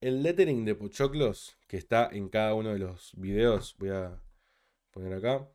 El 0.00 0.22
lettering 0.22 0.64
de 0.64 0.74
Pochoclos, 0.74 1.56
que 1.66 1.76
está 1.78 2.08
en 2.12 2.28
cada 2.28 2.54
uno 2.54 2.72
de 2.72 2.78
los 2.78 3.12
videos, 3.16 3.76
voy 3.78 3.90
a 3.90 4.20
poner 4.90 5.14
acá. 5.14 5.48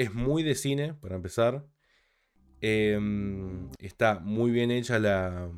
Es 0.00 0.14
muy 0.14 0.42
de 0.42 0.54
cine, 0.54 0.94
para 0.94 1.16
empezar. 1.16 1.66
Em, 2.62 3.68
está 3.78 4.18
muy 4.18 4.50
bien 4.50 4.70
hecha 4.70 4.98
la. 4.98 5.52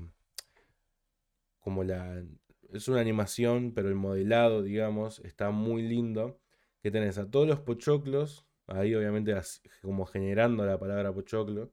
Como 1.61 1.85
la 1.85 2.25
es 2.73 2.89
una 2.89 3.01
animación, 3.01 3.73
pero 3.73 3.89
el 3.89 3.95
modelado, 3.95 4.63
digamos, 4.63 5.21
está 5.21 5.51
muy 5.51 5.83
lindo. 5.83 6.41
Que 6.81 6.91
tenés 6.91 7.19
a 7.19 7.31
todos 7.31 7.47
los 7.47 7.61
pochoclos, 7.61 8.45
ahí 8.67 8.97
obviamente 8.97 9.33
como 9.81 10.07
generando 10.07 10.67
la 10.67 10.77
palabra 10.77 11.15
pochoclo. 11.15 11.73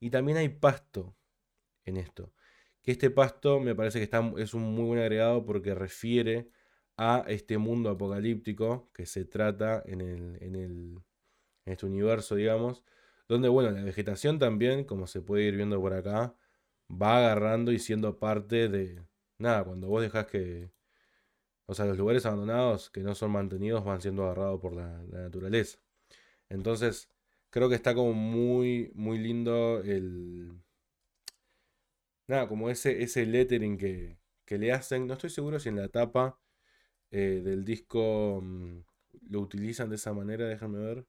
Y 0.00 0.10
también 0.10 0.38
hay 0.38 0.48
pasto 0.48 1.14
en 1.84 1.98
esto. 1.98 2.32
Que 2.82 2.90
este 2.90 3.10
pasto 3.10 3.60
me 3.60 3.76
parece 3.76 4.00
que 4.00 4.04
está, 4.04 4.32
es 4.38 4.54
un 4.54 4.64
muy 4.74 4.86
buen 4.86 4.98
agregado 4.98 5.44
porque 5.46 5.72
refiere 5.72 6.50
a 6.96 7.24
este 7.28 7.58
mundo 7.58 7.90
apocalíptico 7.90 8.90
que 8.92 9.06
se 9.06 9.24
trata 9.24 9.84
en, 9.86 10.00
el, 10.00 10.38
en, 10.42 10.56
el, 10.56 10.98
en 11.68 11.72
este 11.72 11.86
universo, 11.86 12.34
digamos. 12.36 12.82
Donde, 13.28 13.48
bueno, 13.48 13.70
la 13.70 13.82
vegetación 13.82 14.38
también, 14.38 14.84
como 14.84 15.06
se 15.06 15.20
puede 15.20 15.44
ir 15.44 15.56
viendo 15.56 15.80
por 15.80 15.92
acá, 15.94 16.34
va 16.90 17.18
agarrando 17.18 17.72
y 17.72 17.78
siendo 17.78 18.18
parte 18.18 18.68
de, 18.68 19.04
nada, 19.38 19.64
cuando 19.64 19.88
vos 19.88 20.02
dejás 20.02 20.26
que. 20.26 20.70
O 21.66 21.74
sea, 21.74 21.84
los 21.86 21.98
lugares 21.98 22.24
abandonados 22.26 22.90
que 22.90 23.02
no 23.02 23.14
son 23.14 23.32
mantenidos 23.32 23.84
van 23.84 24.00
siendo 24.00 24.24
agarrados 24.24 24.60
por 24.60 24.74
la, 24.74 25.02
naturaleza. 25.12 25.78
Entonces, 26.48 27.10
creo 27.50 27.68
que 27.68 27.74
está 27.76 27.94
como 27.94 28.14
muy, 28.14 28.90
muy 28.94 29.18
lindo 29.18 29.80
el. 29.84 30.52
Nada, 32.26 32.48
como 32.48 32.70
ese, 32.70 33.02
ese 33.02 33.26
lettering 33.26 33.78
que, 33.78 34.18
que 34.44 34.58
le 34.58 34.72
hacen. 34.72 35.06
No 35.06 35.14
estoy 35.14 35.30
seguro 35.30 35.60
si 35.60 35.68
en 35.70 35.76
la 35.76 35.88
tapa 35.88 36.38
eh, 37.10 37.40
del 37.44 37.64
disco 37.64 38.40
mm, 38.42 38.80
lo 39.30 39.40
utilizan 39.40 39.90
de 39.90 39.96
esa 39.96 40.12
manera, 40.12 40.46
déjame 40.46 40.78
ver. 40.78 41.06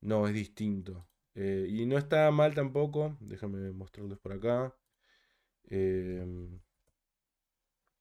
No, 0.00 0.26
es 0.26 0.34
distinto. 0.34 1.06
Eh, 1.34 1.66
y 1.68 1.86
no 1.86 1.98
está 1.98 2.30
mal 2.30 2.54
tampoco. 2.54 3.16
Déjame 3.20 3.72
mostrarles 3.72 4.18
por 4.18 4.32
acá. 4.32 4.74
Eh, 5.70 6.24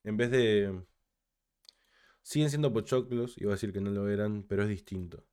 en 0.03 0.17
vez 0.17 0.31
de... 0.31 0.83
Siguen 2.21 2.49
siendo 2.49 2.73
pochoclos, 2.73 3.38
iba 3.38 3.51
a 3.51 3.55
decir 3.55 3.73
que 3.73 3.81
no 3.81 3.89
lo 3.91 4.09
eran, 4.09 4.43
pero 4.43 4.63
es 4.63 4.69
distinto. 4.69 5.25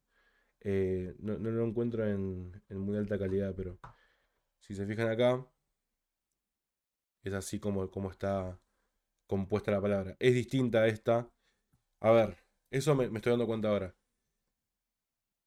Eh, 0.60 1.14
no, 1.20 1.38
lo 1.38 1.64
encuentro 1.64 2.06
en, 2.06 2.62
muy 2.70 2.96
alta 2.96 3.18
calidad, 3.18 3.54
pero 3.56 3.78
si 4.60 4.74
se 4.74 4.86
fijan 4.86 5.08
acá, 5.08 5.46
es 7.22 7.32
así 7.34 7.60
como, 7.60 7.90
como 7.90 8.10
está 8.10 8.58
compuesta 9.26 9.70
la 9.72 9.80
palabra. 9.80 10.16
Es 10.20 10.34
distinta 10.34 10.82
a 10.82 10.88
esta. 10.88 11.30
A 12.00 12.10
ver, 12.12 12.38
eso 12.70 12.94
me, 12.94 13.06
estoy 13.06 13.32
dando 13.32 13.46
cuenta 13.46 13.68
ahora. 13.70 13.95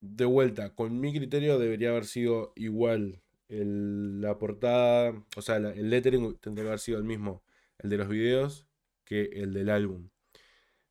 De 0.01 0.25
vuelta, 0.25 0.73
con 0.75 0.99
mi 0.99 1.13
criterio 1.13 1.59
debería 1.59 1.89
haber 1.89 2.05
sido 2.05 2.53
igual 2.55 3.21
la 3.49 4.37
portada, 4.37 5.23
o 5.35 5.41
sea, 5.41 5.57
el 5.57 5.89
lettering 5.89 6.37
tendría 6.37 6.65
que 6.65 6.69
haber 6.69 6.79
sido 6.79 6.99
el 6.99 7.03
mismo, 7.03 7.43
el 7.79 7.89
de 7.89 7.97
los 7.97 8.07
videos 8.07 8.67
que 9.03 9.23
el 9.33 9.53
del 9.53 9.69
álbum. 9.69 10.09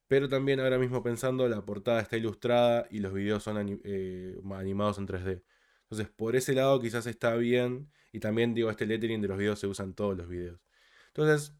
Pero 0.08 0.28
también 0.28 0.58
ahora 0.60 0.78
mismo 0.78 1.02
pensando, 1.02 1.48
la 1.48 1.64
portada 1.64 2.00
está 2.00 2.16
ilustrada 2.16 2.86
y 2.90 3.00
los 3.00 3.12
videos 3.12 3.42
son 3.44 3.80
eh, 3.84 4.40
animados 4.52 4.98
en 4.98 5.06
3D. 5.06 5.42
Entonces, 5.82 6.08
por 6.14 6.34
ese 6.34 6.54
lado 6.54 6.80
quizás 6.80 7.06
está 7.06 7.34
bien. 7.36 7.90
Y 8.12 8.20
también 8.20 8.54
digo, 8.54 8.70
este 8.70 8.86
lettering 8.86 9.20
de 9.20 9.28
los 9.28 9.38
videos 9.38 9.58
se 9.58 9.66
usan 9.66 9.94
todos 9.94 10.16
los 10.16 10.28
videos. 10.28 10.60
Entonces, 11.08 11.54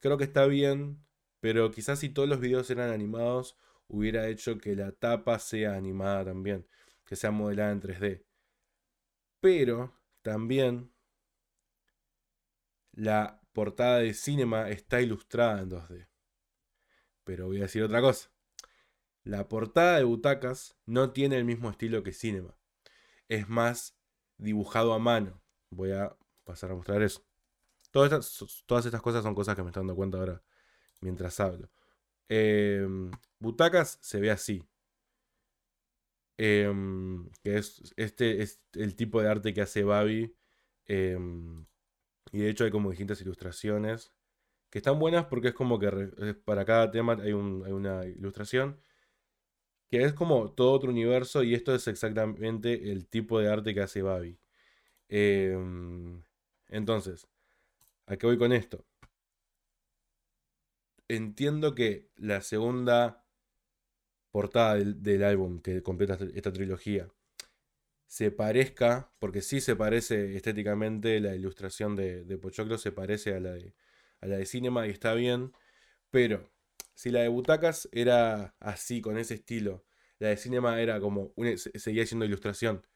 creo 0.00 0.16
que 0.16 0.24
está 0.24 0.46
bien. 0.46 0.98
Pero 1.40 1.70
quizás 1.70 2.00
si 2.00 2.08
todos 2.08 2.28
los 2.28 2.40
videos 2.40 2.70
eran 2.70 2.90
animados, 2.90 3.56
hubiera 3.88 4.28
hecho 4.28 4.58
que 4.58 4.76
la 4.76 4.92
tapa 4.92 5.38
sea 5.38 5.74
animada 5.76 6.24
también. 6.24 6.66
Que 7.08 7.16
sea 7.16 7.30
modelada 7.30 7.72
en 7.72 7.80
3D. 7.80 8.22
Pero 9.40 9.98
también 10.20 10.92
la 12.92 13.40
portada 13.52 13.98
de 13.98 14.12
Cinema 14.12 14.68
está 14.68 15.00
ilustrada 15.00 15.62
en 15.62 15.70
2D. 15.70 16.06
Pero 17.24 17.46
voy 17.46 17.58
a 17.58 17.62
decir 17.62 17.82
otra 17.82 18.02
cosa. 18.02 18.30
La 19.24 19.48
portada 19.48 19.96
de 19.96 20.04
Butacas 20.04 20.76
no 20.84 21.12
tiene 21.12 21.38
el 21.38 21.44
mismo 21.44 21.70
estilo 21.70 22.02
que 22.02 22.12
Cinema. 22.12 22.56
Es 23.28 23.48
más 23.48 23.96
dibujado 24.36 24.92
a 24.92 24.98
mano. 24.98 25.40
Voy 25.70 25.92
a 25.92 26.14
pasar 26.44 26.70
a 26.72 26.74
mostrar 26.74 27.02
eso. 27.02 27.24
Todas 27.90 28.12
estas, 28.12 29.02
cosas 29.02 29.22
son 29.22 29.34
cosas 29.34 29.56
que 29.56 29.62
me 29.62 29.70
estoy 29.70 29.80
dando 29.80 29.96
cuenta 29.96 30.18
ahora 30.18 30.42
mientras 31.00 31.40
hablo. 31.40 31.70
Em, 32.28 33.10
Butacas 33.38 33.98
se 34.02 34.20
ve 34.20 34.30
así. 34.30 34.62
Em, 36.38 37.28
que 37.42 37.58
es, 37.58 37.92
este 37.96 38.42
es 38.42 38.60
el 38.74 38.94
tipo 38.96 39.20
de 39.20 39.28
arte 39.28 39.52
que 39.52 39.62
hace 39.62 39.82
Babi. 39.82 40.36
Em, 40.86 41.66
y 42.32 42.40
de 42.40 42.50
hecho 42.50 42.64
hay 42.64 42.70
como 42.70 42.90
distintas 42.90 43.20
ilustraciones 43.20 44.12
que 44.70 44.78
están 44.78 44.98
buenas 44.98 45.26
porque 45.26 45.48
es 45.48 45.54
como 45.54 45.78
que 45.78 45.90
para 46.44 46.64
cada 46.64 46.90
tema 46.90 47.14
hay, 47.22 47.32
una 47.32 48.06
ilustración 48.06 48.80
que 49.90 50.04
es 50.04 50.12
como 50.14 50.52
todo 50.52 50.72
otro 50.72 50.90
universo 50.90 51.42
y 51.42 51.54
esto 51.54 51.74
es 51.74 51.88
exactamente 51.88 52.92
el 52.92 53.08
tipo 53.08 53.40
de 53.40 53.48
arte 53.50 53.74
que 53.74 53.80
hace 53.82 54.02
Babi. 54.02 54.38
Em, 55.08 56.22
entonces, 56.68 57.28
¿a 58.06 58.16
qué 58.16 58.26
voy 58.26 58.38
con 58.38 58.52
esto? 58.52 58.84
Entiendo 61.08 61.74
que 61.74 62.10
la 62.16 62.42
segunda 62.42 63.24
portada 64.30 64.76
del 64.76 65.24
álbum 65.24 65.60
que 65.60 65.82
completa 65.82 66.18
esta 66.34 66.52
trilogía 66.52 67.08
se 68.08 68.30
parezca, 68.30 69.12
porque 69.20 69.42
sí 69.42 69.60
se 69.60 69.76
parece 69.76 70.34
estéticamente 70.34 71.20
la 71.20 71.36
ilustración 71.36 71.94
de, 71.94 72.24
de 72.24 72.78
se 72.78 72.90
parece 72.90 73.34
a 73.34 73.40
la 73.40 73.52
de, 73.52 73.74
a 74.20 74.26
la 74.26 74.38
de 74.38 74.46
Cinema 74.46 74.86
y 74.86 74.90
está 74.90 75.14
bien, 75.14 75.52
pero 76.10 76.50
si 76.94 77.10
la 77.10 77.20
de 77.20 77.28
Butacas 77.28 77.88
era 77.92 78.54
así, 78.60 79.00
con 79.02 79.18
ese 79.18 79.34
estilo, 79.34 79.84
la 80.18 80.28
de 80.28 80.36
Cinema 80.38 80.80
era 80.80 81.00
como, 81.00 81.34
seguía 81.74 82.06
siendo 82.06 82.24
ilustración, 82.24 82.86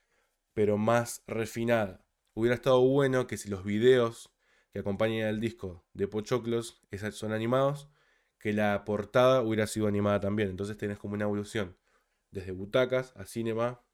pero 0.54 0.78
más 0.78 1.22
refinada. 1.26 2.04
Hubiera 2.34 2.54
estado 2.54 2.80
bueno 2.80 3.26
que 3.26 3.36
si 3.36 3.48
los 3.50 3.64
videos 3.64 4.32
que 4.72 4.80
acompañan 4.80 5.28
al 5.28 5.40
disco 5.40 5.84
de 5.92 6.08
Pochoclos 6.08 6.82
son 7.12 7.32
animados, 7.32 7.88
que 8.42 8.52
la 8.52 8.84
portada 8.84 9.40
hubiera 9.40 9.68
sido 9.68 9.86
animada 9.86 10.18
también. 10.18 10.50
Entonces 10.50 10.76
tenés 10.76 10.98
como 10.98 11.14
una 11.14 11.26
evolución 11.26 11.78
desde 12.32 12.50
butacas 12.50 13.12
a 13.16 13.24
cinema 13.24 13.84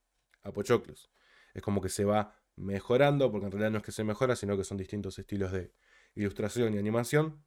a 0.43 0.53
Pochoclos. 0.55 1.11
Es 1.53 1.61
como 1.61 1.83
que 1.83 1.91
se 1.91 2.07
va 2.07 2.35
mejorando, 2.57 3.31
porque 3.31 3.45
en 3.45 3.53
realidad 3.53 3.71
no 3.73 3.77
es 3.77 3.85
que 3.85 3.93
se 3.93 4.05
mejora, 4.05 4.37
sino 4.37 4.57
que 4.57 4.65
son 4.65 4.79
distintos 4.79 5.19
estilos 5.19 5.53
de 5.53 5.75
ilustración 6.15 6.73
y 6.73 6.79
animación. 6.79 7.45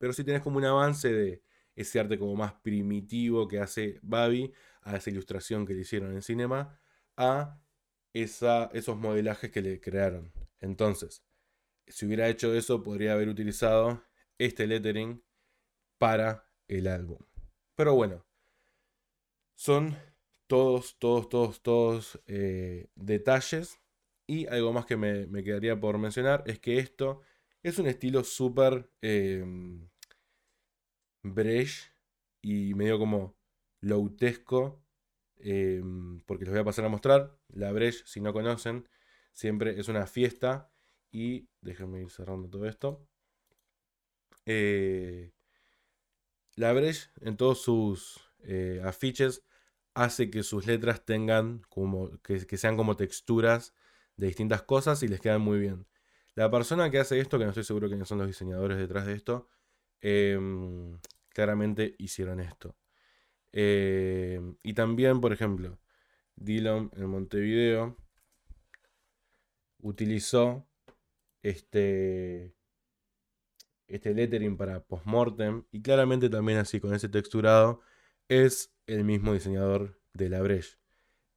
Pero 0.00 0.12
sí 0.12 0.24
tenés 0.24 0.42
como 0.42 0.58
un 0.58 0.64
avance 0.64 1.12
de 1.12 1.44
ese 1.76 2.00
arte 2.00 2.18
como 2.18 2.34
más 2.34 2.52
primitivo 2.54 3.46
que 3.46 3.60
hace 3.60 4.00
Babi, 4.02 4.52
a 4.82 4.96
esa 4.96 5.10
ilustración 5.10 5.64
que 5.66 5.74
le 5.74 5.82
hicieron 5.82 6.12
en 6.14 6.22
cinema, 6.22 6.80
a 7.16 7.60
esos 8.12 8.96
modelajes 8.96 9.52
que 9.52 9.62
le 9.62 9.80
crearon. 9.80 10.32
Entonces, 10.58 11.22
si 11.86 12.06
hubiera 12.06 12.28
hecho 12.28 12.52
eso, 12.54 12.82
podría 12.82 13.12
haber 13.12 13.28
utilizado 13.28 14.02
este 14.36 14.66
lettering 14.66 15.22
para 15.98 16.48
el 16.68 16.86
álbum. 16.86 17.18
Pero 17.74 17.94
bueno, 17.94 18.24
son 19.54 19.96
todos, 20.46 20.98
todos, 20.98 21.28
todos, 21.28 21.62
todos 21.62 22.20
eh, 22.26 22.88
detalles. 22.94 23.78
Y 24.26 24.46
algo 24.46 24.72
más 24.72 24.86
que 24.86 24.96
me, 24.96 25.42
quedaría 25.42 25.78
por 25.78 25.98
mencionar 25.98 26.42
es 26.46 26.58
que 26.60 26.78
esto 26.78 27.22
es 27.62 27.78
un 27.78 27.86
estilo 27.86 28.24
súper 28.24 28.90
eh, 29.02 29.44
y 32.42 32.74
medio 32.74 32.98
como 32.98 33.36
loutesco. 33.80 34.82
Eh, 35.40 35.82
porque 36.26 36.44
les 36.44 36.52
voy 36.52 36.60
a 36.60 36.64
pasar 36.64 36.84
a 36.84 36.88
mostrar. 36.88 37.38
La 37.48 37.72
Breche, 37.72 38.02
si 38.06 38.20
no 38.20 38.32
conocen, 38.32 38.88
siempre 39.32 39.78
es 39.78 39.88
una 39.88 40.06
fiesta. 40.06 40.70
Y 41.10 41.48
déjenme 41.60 42.02
ir 42.02 42.10
cerrando 42.10 42.48
todo 42.50 42.66
esto. 42.66 43.06
Eh, 44.44 45.32
la 46.58 46.72
Breche 46.72 47.08
en 47.20 47.36
todos 47.36 47.62
sus 47.62 48.20
eh, 48.40 48.82
afiches 48.84 49.44
hace 49.94 50.28
que 50.30 50.42
sus 50.42 50.66
letras 50.66 51.04
tengan 51.04 51.62
como 51.68 52.10
que, 52.22 52.40
sean 52.56 52.76
como 52.76 52.96
texturas 52.96 53.74
de 54.16 54.26
distintas 54.26 54.62
cosas 54.62 55.02
y 55.02 55.08
les 55.08 55.20
quedan 55.20 55.40
muy 55.40 55.60
bien. 55.60 55.86
La 56.34 56.50
persona 56.50 56.90
que 56.90 56.98
hace 56.98 57.20
esto, 57.20 57.38
que 57.38 57.44
no 57.44 57.50
estoy 57.50 57.64
seguro 57.64 57.88
quiénes 57.88 58.08
son 58.08 58.18
los 58.18 58.26
diseñadores 58.26 58.78
detrás 58.78 59.06
de 59.06 59.14
esto, 59.14 59.48
em, 60.00 60.98
claramente 61.30 61.94
hicieron 61.98 62.40
esto. 62.40 62.76
Em, 63.52 64.56
y 64.62 64.74
también, 64.74 65.20
por 65.20 65.32
ejemplo, 65.32 65.78
Dylan 66.36 66.90
en 66.96 67.06
Montevideo 67.06 67.96
utilizó 69.80 70.66
este, 71.42 72.54
este 73.88 74.14
lettering 74.14 74.56
para 74.56 74.80
postmortem 74.80 75.64
y 75.72 75.82
claramente 75.82 76.28
también 76.28 76.58
así 76.58 76.78
con 76.78 76.94
ese 76.94 77.08
texturado 77.08 77.80
es 78.28 78.74
el 78.86 79.04
mismo 79.04 79.32
diseñador 79.32 79.98
de 80.12 80.28
la 80.28 80.42
Breche. 80.42 80.78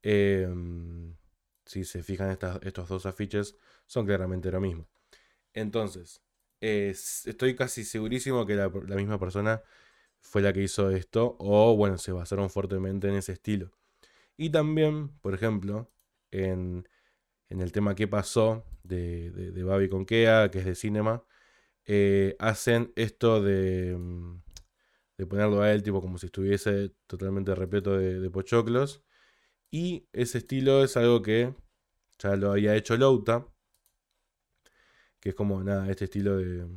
Em, 0.03 1.15
si 1.65 1.85
se 1.85 2.03
fijan 2.03 2.37
estos 2.61 2.89
dos 2.89 3.05
afiches 3.05 3.55
son 3.87 4.05
claramente 4.05 4.51
lo 4.51 4.59
mismo. 4.59 4.87
Entonces, 5.53 6.21
estoy 6.59 7.55
casi 7.55 7.83
segurísimo 7.83 8.45
que 8.45 8.55
la, 8.55 8.69
misma 8.69 9.19
persona 9.19 9.61
fue 10.19 10.41
la 10.41 10.53
que 10.53 10.61
hizo 10.63 10.91
esto 10.91 11.35
o 11.39 11.75
bueno, 11.75 11.97
se 11.97 12.11
basaron 12.11 12.49
fuertemente 12.49 13.07
en 13.07 13.15
ese 13.15 13.33
estilo. 13.33 13.71
Y 14.37 14.49
también, 14.49 15.09
por 15.19 15.33
ejemplo, 15.33 15.91
en, 16.31 16.87
el 17.49 17.71
tema 17.71 17.95
que 17.95 18.07
pasó 18.07 18.65
de, 18.83 19.31
de, 19.31 19.63
Babi 19.63 19.89
con 19.89 20.05
que 20.05 20.25
es 20.25 20.65
de 20.65 20.75
Cinema, 20.75 21.23
eh, 21.85 22.35
hacen 22.39 22.91
esto 22.95 23.41
de, 23.41 23.95
mm, 23.97 24.41
de 25.17 25.27
ponerlo 25.27 25.61
a 25.61 25.71
él 25.71 25.83
tipo 25.83 26.01
como 26.01 26.17
si 26.17 26.27
estuviese 26.27 26.93
totalmente 27.07 27.53
repleto 27.55 27.97
de, 27.97 28.29
pochoclos. 28.31 29.03
Y 29.71 30.07
ese 30.13 30.39
estilo 30.39 30.83
es 30.83 30.97
algo 30.97 31.21
que 31.21 31.55
ya 32.19 32.35
lo 32.35 32.51
había 32.51 32.75
hecho 32.75 32.97
Louta, 32.97 33.47
que 35.19 35.29
es 35.29 35.35
como 35.35 35.63
nada, 35.63 35.89
este 35.89 36.05
estilo 36.05 36.37
de, 36.37 36.67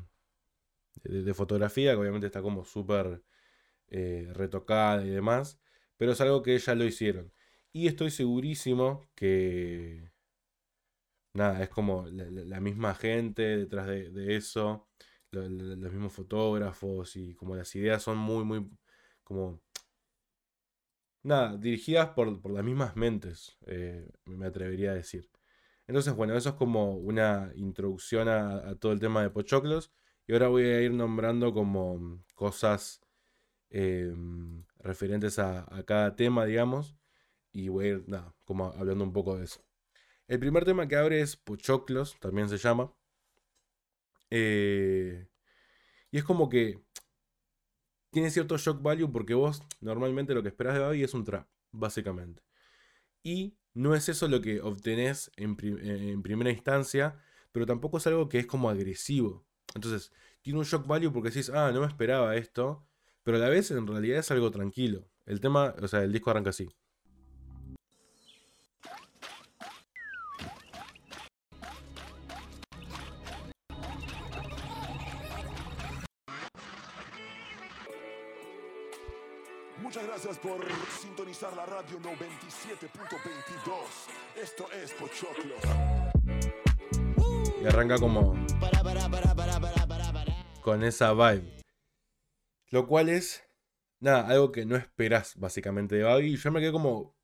de, 1.02 1.34
fotografía, 1.34 1.92
que 1.92 1.98
obviamente 1.98 2.26
está 2.26 2.42
como 2.42 2.64
súper 2.64 3.22
eh, 3.88 4.28
retocada 4.34 5.04
y 5.04 5.10
demás, 5.10 5.60
pero 5.96 6.12
es 6.12 6.20
algo 6.20 6.42
que 6.42 6.58
ya 6.58 6.74
lo 6.74 6.84
hicieron. 6.84 7.32
Y 7.72 7.88
estoy 7.88 8.10
segurísimo 8.10 9.08
que, 9.14 10.10
nada, 11.34 11.62
es 11.62 11.68
como 11.68 12.06
la, 12.06 12.60
misma 12.60 12.94
gente 12.94 13.42
detrás 13.42 13.86
de, 13.88 14.36
eso, 14.36 14.88
los 15.30 15.92
mismos 15.92 16.12
fotógrafos 16.12 17.16
y 17.16 17.34
como 17.34 17.56
las 17.56 17.74
ideas 17.76 18.02
son 18.02 18.18
muy, 18.18 18.44
muy, 18.44 18.68
como, 19.24 19.60
nada, 21.22 21.56
dirigidas 21.56 22.10
por, 22.10 22.50
las 22.50 22.64
mismas 22.64 22.96
mentes, 22.96 23.56
eh, 23.66 24.08
me 24.26 24.46
atrevería 24.46 24.92
a 24.92 24.94
decir. 24.94 25.30
Entonces, 25.86 26.14
bueno, 26.14 26.36
eso 26.36 26.50
es 26.50 26.54
como 26.56 26.96
una 26.96 27.52
introducción 27.56 28.28
a, 28.28 28.74
todo 28.76 28.92
el 28.92 29.00
tema 29.00 29.22
de 29.22 29.30
Pochoclos. 29.30 29.92
Y 30.26 30.32
ahora 30.32 30.48
voy 30.48 30.64
a 30.64 30.80
ir 30.80 30.92
nombrando 30.92 31.52
como 31.52 32.22
cosas 32.34 33.00
em, 33.70 34.64
referentes 34.78 35.38
a, 35.38 35.66
a, 35.74 35.82
cada 35.84 36.16
tema, 36.16 36.46
digamos. 36.46 36.96
Y 37.52 37.68
voy 37.68 37.86
a 37.86 37.88
ir, 37.90 38.04
nada, 38.08 38.34
como 38.44 38.66
hablando 38.72 39.04
un 39.04 39.12
poco 39.12 39.36
de 39.38 39.44
eso. 39.44 39.64
El 40.26 40.38
primer 40.38 40.64
tema 40.64 40.88
que 40.88 40.96
abre 40.96 41.20
es 41.20 41.36
Pochoclos, 41.36 42.18
también 42.20 42.48
se 42.48 42.56
llama. 42.56 42.92
Eh, 44.30 45.28
y 46.10 46.18
es 46.18 46.24
como 46.24 46.48
que 46.48 46.82
tiene 48.10 48.30
cierto 48.30 48.56
shock 48.56 48.80
value 48.82 49.10
porque 49.10 49.34
vos 49.34 49.62
normalmente 49.80 50.34
lo 50.34 50.42
que 50.42 50.48
esperás 50.48 50.74
de 50.74 50.80
Babi 50.80 51.02
es 51.02 51.14
un 51.14 51.24
trap, 51.24 51.48
básicamente. 51.72 52.42
Y 53.22 53.56
no 53.74 53.94
es 53.94 54.08
eso 54.08 54.28
lo 54.28 54.40
que 54.40 54.60
obtenés 54.60 55.30
en, 55.36 55.56
en, 55.60 56.22
primera 56.22 56.50
instancia, 56.50 57.20
pero 57.52 57.66
tampoco 57.66 57.98
es 57.98 58.06
algo 58.06 58.28
que 58.28 58.38
es 58.38 58.46
como 58.46 58.70
agresivo. 58.70 59.44
Entonces, 59.74 60.12
tiene 60.42 60.58
un 60.60 60.64
shock 60.64 60.86
value 60.86 61.12
porque 61.12 61.30
decís, 61.30 61.50
ah, 61.50 61.72
no 61.72 61.80
me 61.80 61.86
esperaba 61.86 62.36
esto, 62.36 62.86
pero 63.24 63.38
a 63.38 63.40
la 63.40 63.48
vez 63.48 63.70
en 63.70 63.86
realidad 63.86 64.18
es 64.20 64.30
algo 64.30 64.50
tranquilo. 64.50 65.08
El 65.26 65.40
tema, 65.40 65.74
o 65.82 65.88
sea, 65.88 66.04
el 66.04 66.12
disco 66.12 66.30
arranca 66.30 66.50
así. 66.50 66.68
Gracias 80.06 80.38
por 80.38 80.60
sintonizar 81.00 81.54
la 81.56 81.66
radio 81.66 81.98
97.22. 82.00 84.42
Esto 84.42 84.66
es 84.72 84.92
Pochoclo. 84.92 85.54
Y 87.62 87.66
arranca 87.66 87.98
como 87.98 88.34
con 90.62 90.84
esa 90.84 91.12
vibe. 91.12 91.60
Lo 92.70 92.86
cual 92.86 93.08
es, 93.08 93.44
nada, 94.00 94.28
algo 94.28 94.52
que 94.52 94.66
no 94.66 94.76
esperas 94.76 95.36
básicamente 95.36 95.96
de 95.96 96.02
Babi. 96.02 96.34
Y 96.34 96.36
yo 96.36 96.52
me 96.52 96.60
quedé 96.60 96.72
como, 96.72 97.16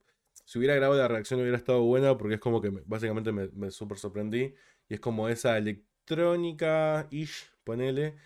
si 0.45 0.59
hubiera 0.59 0.75
grabado 0.75 1.01
la 1.01 1.09
reacción 1.09 1.41
hubiera 1.41 1.57
estado 1.57 1.83
buena 1.83 2.17
porque 2.17 2.35
es 2.35 2.41
como 2.41 2.61
que 2.61 2.71
básicamente 2.87 3.33
me, 3.33 3.49
me 3.49 3.71
super 3.71 3.99
sorprendí. 3.99 4.55
Y 4.89 4.95
es 4.95 5.01
como 5.01 5.29
esa 5.29 5.59
electrónica-ish, 5.59 7.51
ponele, 7.65 8.17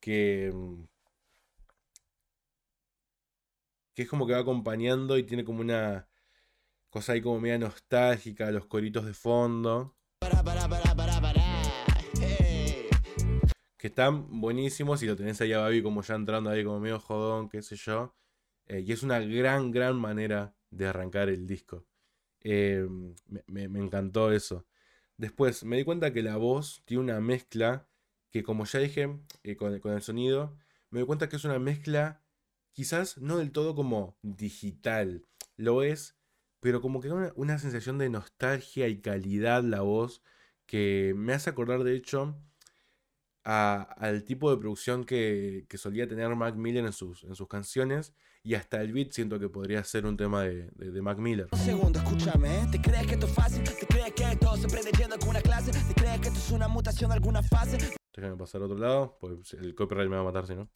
que 0.00 0.52
que 3.94 4.02
es 4.02 4.08
como 4.08 4.26
que 4.26 4.32
va 4.32 4.40
acompañando 4.40 5.18
y 5.18 5.24
tiene 5.24 5.44
como 5.44 5.60
una 5.60 6.08
cosa 6.90 7.12
ahí 7.12 7.22
como 7.22 7.40
media 7.40 7.58
nostálgica, 7.58 8.50
los 8.50 8.66
coritos 8.66 9.04
de 9.06 9.14
fondo. 9.14 9.96
Que 13.76 13.88
están 13.88 14.40
buenísimos 14.40 15.02
y 15.02 15.06
lo 15.06 15.16
tenés 15.16 15.40
ahí 15.40 15.52
a 15.52 15.58
Babi 15.58 15.82
como 15.82 16.02
ya 16.02 16.14
entrando 16.14 16.50
ahí 16.50 16.64
como 16.64 16.80
medio 16.80 17.00
jodón, 17.00 17.48
qué 17.48 17.62
sé 17.62 17.76
yo. 17.76 18.14
Eh, 18.66 18.80
y 18.80 18.92
es 18.92 19.02
una 19.02 19.18
gran, 19.18 19.72
gran 19.72 19.96
manera 19.96 20.54
de 20.70 20.86
arrancar 20.86 21.28
el 21.28 21.46
disco. 21.46 21.84
Eh, 22.40 22.86
me, 23.46 23.64
encantó 23.64 24.32
eso. 24.32 24.66
Después 25.16 25.64
me 25.64 25.76
di 25.76 25.84
cuenta 25.84 26.12
que 26.12 26.22
la 26.22 26.36
voz 26.36 26.82
tiene 26.84 27.02
una 27.02 27.20
mezcla 27.20 27.88
que 28.30 28.42
como 28.42 28.64
ya 28.64 28.78
dije 28.78 29.18
eh, 29.42 29.56
con, 29.56 29.78
con 29.80 29.92
el 29.92 30.02
sonido, 30.02 30.56
me 30.90 31.00
di 31.00 31.06
cuenta 31.06 31.28
que 31.28 31.36
es 31.36 31.44
una 31.44 31.58
mezcla 31.58 32.21
quizás 32.72 33.18
no 33.18 33.38
del 33.38 33.52
todo 33.52 33.74
como 33.74 34.16
digital, 34.22 35.24
lo 35.56 35.82
es, 35.82 36.16
pero 36.60 36.80
como 36.80 37.00
que 37.00 37.08
da 37.08 37.32
una, 37.36 37.58
sensación 37.58 37.98
de 37.98 38.08
nostalgia 38.08 38.88
y 38.88 39.00
calidad 39.00 39.62
la 39.62 39.82
voz 39.82 40.22
que 40.66 41.12
me 41.16 41.34
hace 41.34 41.50
acordar 41.50 41.84
de 41.84 41.96
hecho 41.96 42.36
al 43.44 44.22
tipo 44.24 44.50
de 44.50 44.56
producción 44.56 45.04
que, 45.04 45.66
solía 45.76 46.06
tener 46.06 46.34
Mac 46.36 46.54
Miller 46.54 46.84
en 46.84 46.92
sus, 46.92 47.24
en 47.24 47.34
sus 47.34 47.48
canciones 47.48 48.14
y 48.44 48.54
hasta 48.54 48.80
el 48.80 48.92
beat 48.92 49.12
siento 49.12 49.38
que 49.38 49.48
podría 49.48 49.82
ser 49.84 50.06
un 50.06 50.16
tema 50.16 50.42
de, 50.42 51.02
Mac 51.02 51.18
Miller. 51.18 51.48
Un 51.52 51.58
segundo, 51.58 51.98
escúchame, 51.98 52.66
¿te 52.70 52.80
crees 52.80 53.06
que 53.06 53.14
esto 53.14 53.26
es 53.26 53.32
fácil? 53.32 53.62
¿Te 53.62 53.86
crees 53.86 54.12
que 54.12 54.24
esto 54.32 54.56
se 54.56 54.68
prende 54.68 54.90
yendo 54.98 55.18
con 55.18 55.30
una 55.30 55.40
clase? 55.40 55.70
¿Te 55.70 55.94
crees 55.94 56.20
que 56.20 56.28
esto 56.28 56.40
es 56.40 56.50
una 56.50 56.68
mutación 56.68 57.10
de 57.10 57.14
alguna 57.14 57.42
fase? 57.42 57.78
Déjame 58.14 58.36
pasar 58.36 58.60
al 58.60 58.70
otro 58.70 58.78
lado, 58.78 59.16
pues 59.20 59.54
el 59.54 59.74
copyright 59.74 60.08
me 60.08 60.16
va 60.16 60.22
a 60.22 60.24
matar 60.24 60.46
si 60.46 60.54
no. 60.54 60.68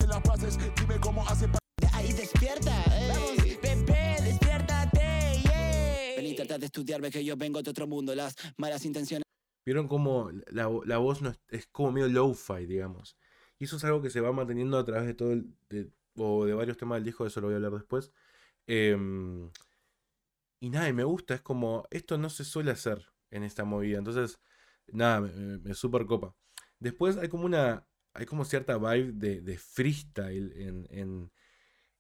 Despierta, 2.26 2.82
Vamos, 3.08 3.36
bebé, 3.62 4.16
despiértate, 4.20 5.42
yeah. 5.44 6.16
Ven 6.16 6.26
y 6.26 6.34
trata 6.34 6.58
de 6.58 6.66
estudiarme 6.66 7.08
que 7.08 7.24
yo 7.24 7.36
vengo 7.36 7.62
de 7.62 7.70
otro 7.70 7.86
mundo, 7.86 8.16
las 8.16 8.34
malas 8.56 8.84
intenciones. 8.84 9.22
Vieron 9.64 9.86
como 9.86 10.32
la, 10.48 10.68
la 10.86 10.98
voz 10.98 11.22
no 11.22 11.30
es, 11.30 11.38
es, 11.50 11.68
como 11.68 11.92
medio 11.92 12.08
low-fi, 12.08 12.66
digamos. 12.66 13.16
Y 13.60 13.66
eso 13.66 13.76
es 13.76 13.84
algo 13.84 14.02
que 14.02 14.10
se 14.10 14.20
va 14.20 14.32
manteniendo 14.32 14.76
a 14.76 14.84
través 14.84 15.06
de 15.06 15.14
todo 15.14 15.34
el, 15.34 15.54
de, 15.68 15.88
o 16.16 16.44
de 16.44 16.54
varios 16.54 16.76
temas 16.76 16.96
del 16.96 17.04
disco, 17.04 17.22
de 17.22 17.28
eso 17.28 17.40
lo 17.40 17.46
voy 17.46 17.54
a 17.54 17.56
hablar 17.58 17.74
después. 17.74 18.10
Eh, 18.66 18.96
y 20.58 20.70
nada, 20.70 20.88
y 20.88 20.92
me 20.92 21.04
gusta, 21.04 21.34
es 21.34 21.42
como, 21.42 21.86
esto 21.92 22.18
no 22.18 22.28
se 22.28 22.44
suele 22.44 22.72
hacer 22.72 23.06
en 23.30 23.44
esta 23.44 23.62
movida. 23.62 23.98
Entonces, 23.98 24.40
nada, 24.88 25.20
me, 25.20 25.58
me 25.58 25.74
super 25.74 26.04
copa. 26.06 26.34
Después 26.80 27.18
hay 27.18 27.28
como 27.28 27.44
una. 27.44 27.86
Hay 28.14 28.26
como 28.26 28.44
cierta 28.46 28.78
vibe 28.78 29.12
de, 29.12 29.42
de 29.42 29.58
freestyle 29.58 30.50
en, 30.56 30.86
en, 30.90 31.30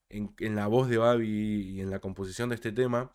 en, 0.08 0.34
en 0.38 0.56
la 0.56 0.66
voz 0.68 0.88
de 0.88 0.98
Babi 0.98 1.28
y 1.76 1.80
en 1.80 1.90
la 1.90 2.00
composición 2.00 2.48
de 2.50 2.54
este 2.56 2.72
tema. 2.72 3.14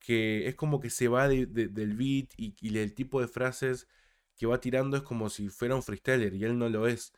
Que 0.00 0.46
es 0.48 0.54
como 0.56 0.80
que 0.80 0.90
se 0.90 1.08
va 1.08 1.28
de- 1.28 1.46
de- 1.46 1.68
del 1.68 1.94
beat 1.96 2.30
y, 2.36 2.54
el 2.78 2.94
tipo 2.94 3.20
de 3.20 3.28
frases 3.28 3.88
que 4.36 4.46
va 4.46 4.60
tirando 4.60 4.96
es 4.96 5.02
como 5.02 5.28
si 5.30 5.48
fuera 5.48 5.74
un 5.74 5.82
freestyler 5.82 6.34
y 6.34 6.44
él 6.44 6.58
no 6.58 6.68
lo 6.68 6.86
es. 6.88 7.12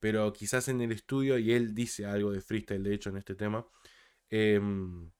Pero 0.00 0.32
quizás 0.32 0.68
en 0.68 0.80
el 0.80 0.92
estudio 0.92 1.38
y 1.38 1.52
él 1.52 1.74
dice 1.74 2.06
algo 2.06 2.32
de 2.32 2.40
freestyle, 2.42 2.82
de 2.82 2.94
hecho, 2.94 3.10
en 3.10 3.16
este 3.18 3.34
tema. 3.36 3.66
em, 4.30 5.10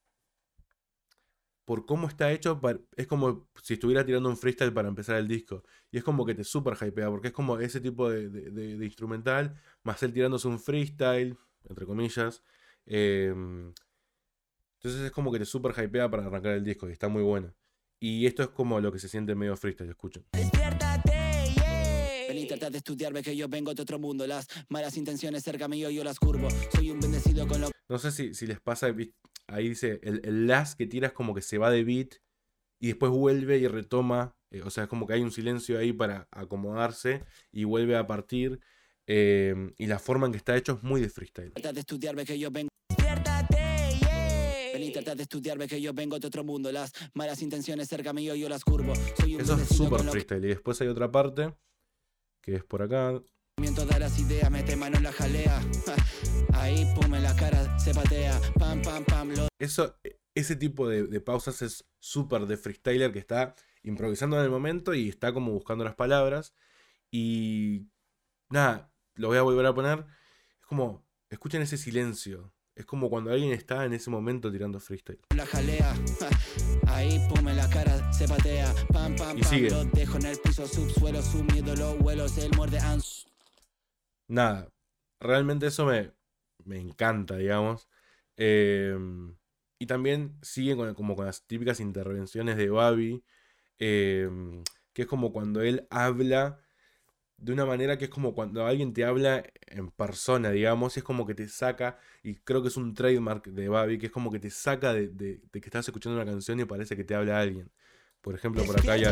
por 1.65 1.87
cómo 1.87 2.09
está 2.09 2.31
hecho, 2.33 2.61
es 2.97 3.07
como 3.07 3.49
si 3.63 3.75
estuviera 3.75 4.05
tirando 4.05 4.29
un 4.29 4.37
freestyle 4.37 4.73
para 4.73 4.89
empezar 4.89 5.17
el 5.17 5.29
disco. 5.29 5.63
Y 5.91 5.97
es 5.99 6.05
como 6.05 6.27
que 6.27 6.35
te 6.35 6.45
super 6.45 6.75
hypea, 6.81 7.09
porque 7.11 7.29
es 7.29 7.35
como 7.35 7.59
ese 7.59 7.81
tipo 7.81 8.11
de- 8.11 8.29
de 8.77 8.85
instrumental, 8.85 9.59
más 9.83 10.03
él 10.03 10.13
tirándose 10.13 10.47
un 10.49 10.61
freestyle, 10.61 11.39
entre 11.69 11.87
comillas. 11.87 12.43
Em, 12.87 13.73
entonces 14.79 15.03
es 15.03 15.11
como 15.13 15.33
que 15.33 15.39
te 15.39 15.45
super 15.45 15.73
hypea 15.73 16.11
para 16.11 16.27
arrancar 16.27 16.53
el 16.53 16.65
disco 16.65 16.89
y 16.89 16.93
está 16.93 17.09
muy 17.09 17.23
bueno. 17.23 17.55
Y 18.01 18.27
esto 18.27 18.43
es 18.43 18.49
como 18.51 18.81
lo 18.81 18.93
que 18.93 18.99
se 18.99 19.09
siente 19.09 19.35
medio 19.35 19.57
freestyle, 19.57 19.89
escuchen. 19.89 20.27
Despiértate, 20.33 21.55
yeah. 21.55 22.27
Ven 22.29 22.39
y 22.39 22.47
trata 22.47 22.69
de 22.69 22.79
estudiar, 22.79 23.13
ve 23.15 23.23
que 23.23 23.35
yo 23.35 23.49
vengo 23.49 23.73
de 23.73 23.81
otro 23.81 23.99
mundo. 23.99 24.27
Las 24.27 24.47
malas 24.69 24.97
intenciones 24.99 25.43
cerca 25.43 25.69
mío, 25.69 25.89
yo 25.89 26.05
las 26.05 26.19
curvo. 26.19 26.49
Soy 26.75 26.91
un 26.91 27.01
bendecido 27.01 27.47
con 27.47 27.63
lo 27.63 27.71
No 27.89 27.99
sé 27.99 28.11
si, 28.11 28.35
si 28.35 28.47
les 28.47 28.61
pasa, 28.61 28.95
ahí 29.47 29.69
dice, 29.71 30.01
el, 30.03 30.21
el 30.25 30.47
las 30.47 30.77
que 30.77 30.87
tira 30.87 31.07
es 31.07 31.13
como 31.15 31.35
que 31.35 31.41
se 31.41 31.57
va 31.57 31.71
de 31.71 31.83
beat 31.85 32.17
y 32.79 32.89
después 32.89 33.11
vuelve 33.11 33.57
y 33.59 33.69
retoma, 33.69 34.37
eh, 34.51 34.61
o 34.63 34.69
sea, 34.69 34.85
es 34.85 34.91
como 34.91 35.07
que 35.07 35.15
hay 35.15 35.23
un 35.23 35.33
silencio 35.33 35.79
ahí 35.79 35.95
para 35.95 36.29
acomodarse 36.31 37.25
y 37.53 37.65
vuelve 37.65 37.97
a 37.97 38.07
partir. 38.07 38.61
eh, 39.07 39.55
y 39.79 39.87
la 39.87 39.99
forma 39.99 40.27
en 40.27 40.33
que 40.33 40.39
está 40.39 40.57
hecho 40.57 40.73
es 40.73 40.83
muy 40.83 41.01
de 41.01 41.09
freestyle. 41.09 41.53
trata 41.53 41.73
de 41.73 41.81
estudiar, 41.81 42.15
ve 42.17 42.25
que 42.27 42.39
yo 42.39 42.51
vengo. 42.51 42.69
Trata 45.03 45.17
de 45.17 45.23
estudiar, 45.23 45.59
ve 45.59 45.67
que 45.67 45.81
yo 45.81 45.93
vengo 45.93 46.19
de 46.19 46.27
otro 46.27 46.45
mundo. 46.45 46.71
Las 46.73 46.93
malas 47.15 47.43
intenciones 47.43 47.89
cerca 47.89 48.13
mío, 48.13 48.35
yo 48.35 48.49
las 48.49 48.65
curvo. 48.65 48.93
Soy 49.19 49.35
un 49.35 49.41
Eso 49.41 49.57
es 49.57 49.69
súper 49.69 50.01
freestyle. 50.03 50.45
Y 50.45 50.49
después 50.49 50.81
hay 50.81 50.89
otra 50.89 51.11
parte, 51.11 51.55
que 52.41 52.57
es 52.57 52.65
por 52.65 52.83
acá. 52.83 53.21
Miento 53.61 53.87
de 53.87 53.99
las 54.01 54.19
ideas, 54.19 54.51
mete 54.51 54.77
mano 54.77 54.97
en 54.97 55.05
la 55.05 55.13
jalea. 55.13 55.61
Ja, 55.87 55.97
Ahí, 56.61 56.87
pum, 56.95 57.15
en 57.15 57.23
la 57.23 57.35
cara, 57.37 57.79
se 57.79 57.95
patea. 57.95 58.41
Pam, 58.59 58.83
pam, 58.83 59.05
pam, 59.05 59.31
lo 59.31 59.49
Eso, 59.59 59.97
ese 60.35 60.57
tipo 60.57 60.89
de, 60.89 61.05
de 61.05 61.21
pausas 61.21 61.63
es 61.63 61.85
súper 62.01 62.47
de 62.47 62.57
freestyler 62.57 63.13
que 63.13 63.19
está 63.19 63.55
improvisando 63.83 64.39
en 64.39 64.45
el 64.45 64.51
momento 64.51 64.95
y 64.95 65.09
está 65.09 65.33
como 65.33 65.53
buscando 65.53 65.85
las 65.85 65.95
palabras. 65.95 66.55
Y 67.11 67.87
nada, 68.51 68.93
lo 69.15 69.29
voy 69.29 69.39
a 69.39 69.43
volver 69.43 69.67
a 69.67 69.75
poner. 69.75 70.07
Es 70.61 70.67
como, 70.67 71.07
escuchen 71.31 71.63
ese 71.63 71.77
silencio. 71.77 72.53
Es 72.77 72.87
como 72.87 73.09
cuando 73.09 73.31
alguien 73.31 73.53
está 73.53 73.85
en 73.85 73.93
ese 73.93 74.11
momento 74.11 74.51
tirando 74.51 74.81
freestyle. 74.81 75.21
la 75.37 75.47
jalea. 75.47 75.95
Ja, 76.19 76.29
Ahí, 76.93 77.21
pum, 77.29 77.47
en 77.49 77.57
la 77.57 77.69
cara, 77.71 78.13
se 78.13 78.27
patea. 78.27 78.73
Pam, 78.93 79.15
pam, 79.17 79.39
Y 79.39 79.43
pam, 79.43 79.51
sigue. 79.51 79.71
lo 79.71 79.85
dejo 79.85 80.17
en 80.19 80.27
el 80.27 80.39
piso, 80.39 80.67
subsuelo, 80.67 81.23
sumido, 81.23 81.77
los 81.77 81.99
vuelos, 81.99 82.37
él 82.39 82.51
muerde 82.57 82.79
ans. 82.81 83.27
Nada, 84.27 84.73
realmente 85.21 85.67
eso 85.69 85.87
me, 85.87 86.13
me 86.65 86.79
encanta, 86.81 87.37
digamos. 87.37 87.89
Em, 88.37 89.37
y 89.79 89.87
también 89.87 90.37
sigue 90.43 90.75
con, 90.77 90.93
como 90.95 91.15
con 91.15 91.27
las 91.27 91.47
típicas 91.47 91.79
intervenciones 91.79 92.57
de 92.57 92.71
Babi, 92.71 93.23
em, 93.79 94.65
que 94.93 95.03
es 95.03 95.09
como 95.09 95.33
cuando 95.33 95.61
él 95.63 95.87
habla 95.91 96.59
de 97.45 97.53
una 97.53 97.67
manera 97.67 97.99
que 97.99 98.05
es 98.07 98.11
como 98.11 98.35
cuando 98.35 98.65
alguien 98.67 98.93
te 98.95 99.05
habla 99.05 99.45
en 99.67 99.91
persona, 99.91 100.51
digamos, 100.51 100.97
es 100.97 101.03
como 101.05 101.27
que 101.27 101.35
te 101.35 101.47
saca, 101.49 101.99
y 102.23 102.37
creo 102.37 102.63
que 102.63 102.69
es 102.69 102.77
un 102.77 102.95
trademark 102.95 103.47
de 103.49 103.69
Babi, 103.69 103.99
que 103.99 104.07
es 104.07 104.13
como 104.13 104.31
que 104.31 104.39
te 104.39 104.49
saca 104.51 104.95
de, 104.95 105.09
de- 105.09 105.41
de 105.53 105.61
que 105.61 105.67
estás 105.69 105.87
escuchando 105.87 106.17
una 106.21 106.31
canción 106.31 106.59
y 106.61 106.65
parece 106.65 106.97
que 106.97 107.05
te 107.05 107.15
habla 107.15 107.39
alguien. 107.39 107.71
Por 108.23 108.35
ejemplo, 108.35 108.65
por 108.65 108.79
acá 108.79 108.93
hay 108.95 109.05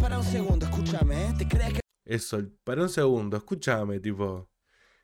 para 0.00 0.18
un 0.18 0.24
segundo, 0.24 0.66
escúchame, 0.66 1.28
¿eh? 1.30 1.32
¿te 1.36 1.48
crees 1.48 1.72
que 1.74 1.80
Eso, 2.04 2.40
para 2.64 2.82
un 2.82 2.88
segundo, 2.88 3.36
escúchame, 3.36 3.98
tipo. 3.98 4.48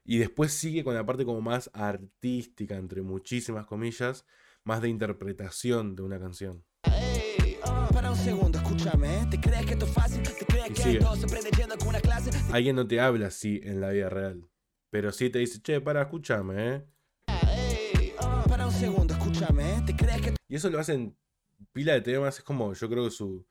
Y 0.04 0.18
después 0.18 0.52
sigue 0.52 0.84
con 0.84 0.94
la 0.94 1.04
parte 1.04 1.24
como 1.24 1.40
más 1.40 1.68
artística, 1.74 2.76
entre 2.76 3.02
muchísimas 3.02 3.66
comillas, 3.66 4.24
más 4.62 4.80
de 4.80 4.88
interpretación 4.88 5.96
de 5.96 6.02
una 6.02 6.20
canción. 6.20 6.64
Ey, 6.84 7.58
ah, 7.64 7.88
para 7.92 8.10
un 8.12 8.16
segundo, 8.16 8.58
escúchame, 8.58 9.22
¿eh? 9.22 9.26
¿te 9.28 9.40
crees 9.40 9.66
que 9.66 9.72
esto 9.72 9.86
es 9.86 9.92
fácil? 9.92 10.22
Alguien 12.52 12.76
no 12.76 12.86
te 12.86 13.00
habla 13.00 13.28
así 13.28 13.60
en 13.62 13.80
la 13.80 13.90
vida 13.90 14.08
real, 14.08 14.48
pero 14.90 15.12
sí 15.12 15.30
te 15.30 15.38
dice, 15.38 15.60
che, 15.62 15.80
para, 15.80 16.02
escúchame, 16.02 16.74
¿eh? 16.74 16.86
Ey, 17.28 18.14
para 18.48 18.66
un 18.66 18.72
segundo, 18.72 19.14
escúchame, 19.14 19.76
¿eh? 19.76 19.82
¿te 19.86 19.96
crees 19.96 20.20
que 20.20 20.34
Y 20.48 20.56
eso 20.56 20.68
lo 20.70 20.80
hacen 20.80 21.16
pila 21.72 21.92
de 21.92 22.00
temas, 22.00 22.38
es 22.38 22.44
como 22.44 22.74
yo 22.74 22.88
creo 22.88 23.04
que 23.04 23.10
su, 23.10 23.46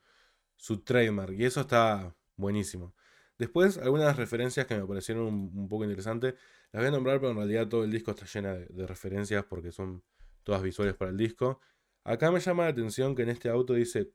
su 0.56 0.82
trademark, 0.82 1.32
y 1.32 1.44
eso 1.44 1.62
está 1.62 2.14
buenísimo. 2.36 2.94
Después, 3.38 3.78
algunas 3.78 4.16
referencias 4.16 4.66
que 4.66 4.76
me 4.76 4.86
parecieron 4.86 5.24
un, 5.24 5.52
un 5.54 5.68
poco 5.68 5.84
interesantes, 5.84 6.34
las 6.72 6.82
voy 6.82 6.88
a 6.88 6.90
nombrar, 6.90 7.20
pero 7.20 7.32
en 7.32 7.38
realidad 7.38 7.68
todo 7.68 7.84
el 7.84 7.90
disco 7.90 8.10
está 8.10 8.26
lleno 8.26 8.52
de, 8.54 8.66
de 8.66 8.86
referencias 8.86 9.44
porque 9.44 9.72
son 9.72 10.02
todas 10.42 10.62
visuales 10.62 10.94
para 10.94 11.10
el 11.10 11.16
disco. 11.16 11.60
Acá 12.04 12.30
me 12.30 12.40
llama 12.40 12.64
la 12.64 12.70
atención 12.70 13.14
que 13.14 13.22
en 13.22 13.30
este 13.30 13.48
auto 13.48 13.74
dice 13.74 14.10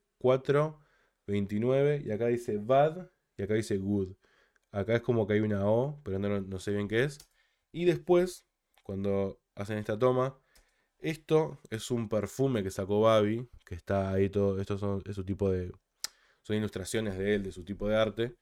429 1.32 2.04
y 2.06 2.12
acá 2.12 2.28
dice 2.28 2.58
bad 2.58 3.10
y 3.38 3.44
acá 3.44 3.54
dice 3.56 3.78
good. 3.78 4.13
Acá 4.72 4.96
es 4.96 5.02
como 5.02 5.28
que 5.28 5.34
hay 5.34 5.39
una 5.41 5.70
O, 5.70 6.02
pero 6.04 6.20
no, 6.20 6.41
no 6.41 6.60
sé 6.60 6.72
bien 6.72 6.88
qué 6.88 7.04
es. 7.04 7.20
Y 7.72 7.86
después, 7.86 8.46
cuando 8.84 9.41
hacen 9.56 9.78
esta 9.78 9.98
toma, 9.98 10.38
esto 11.00 11.60
es 11.70 11.91
un 11.91 12.10
perfume 12.10 12.63
que 12.63 12.72
sacó 12.72 13.02
Babi, 13.02 13.50
que 13.65 13.76
está 13.76 14.12
ahí 14.12 14.30
todo, 14.30 14.60
estos 14.62 14.80
son 14.80 15.02
es 15.06 15.15
su 15.15 15.26
tipo 15.26 15.50
de, 15.50 15.72
son 16.44 16.58
ilustraciones 16.58 17.17
de 17.17 17.36
él, 17.36 17.44
de 17.44 17.52
su 17.52 17.63
tipo 17.63 17.88
de 17.89 17.96
arte, 17.98 18.38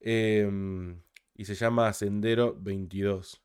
em, 0.00 1.02
y 1.34 1.44
se 1.46 1.54
llama 1.54 1.92
Sendero 1.92 2.56
22. 2.60 3.42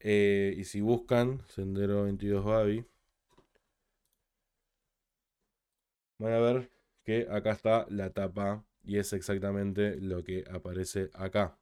Eh, 0.00 0.54
y 0.58 0.64
si 0.64 0.80
buscan 0.80 1.42
Sendero 1.48 2.04
22 2.04 2.44
Babi, 2.44 2.84
van 6.18 6.32
a 6.32 6.38
ver 6.38 6.70
que 7.10 7.26
acá 7.28 7.50
está 7.50 7.86
la 7.90 8.10
tapa 8.10 8.64
y 8.84 8.98
es 8.98 9.12
exactamente 9.12 9.96
lo 10.00 10.22
que 10.22 10.44
aparece 10.48 11.10
acá. 11.14 11.58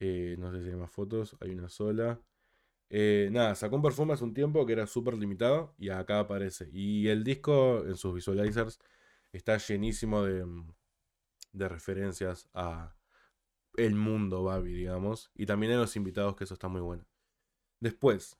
Eh, 0.00 0.36
no 0.38 0.52
sé 0.52 0.62
si 0.62 0.68
hay 0.68 0.76
más 0.76 0.90
fotos, 0.90 1.34
hay 1.40 1.50
una 1.50 1.70
sola. 1.70 2.20
Eh, 2.90 3.30
nada, 3.32 3.54
sacó 3.54 3.76
un 3.76 3.82
perfume 3.82 4.12
hace 4.12 4.24
un 4.24 4.34
tiempo 4.34 4.66
que 4.66 4.74
era 4.74 4.86
súper 4.86 5.14
limitado 5.14 5.74
y 5.78 5.88
acá 5.88 6.20
aparece. 6.20 6.68
Y 6.72 7.08
el 7.08 7.24
disco 7.24 7.84
en 7.86 7.96
sus 7.96 8.14
visualizers 8.14 8.78
está 9.32 9.56
llenísimo 9.56 10.22
de, 10.22 10.44
mm, 10.44 10.72
de 11.52 11.68
referencias 11.68 12.50
a 12.52 12.94
el 13.76 13.94
mundo 13.94 14.44
Babi, 14.44 14.74
digamos. 14.74 15.30
Y 15.34 15.46
también 15.46 15.72
a 15.72 15.76
los 15.76 15.96
invitados, 15.96 16.36
que 16.36 16.44
eso 16.44 16.54
está 16.54 16.68
muy 16.68 16.82
bueno. 16.82 17.06
Después, 17.80 18.38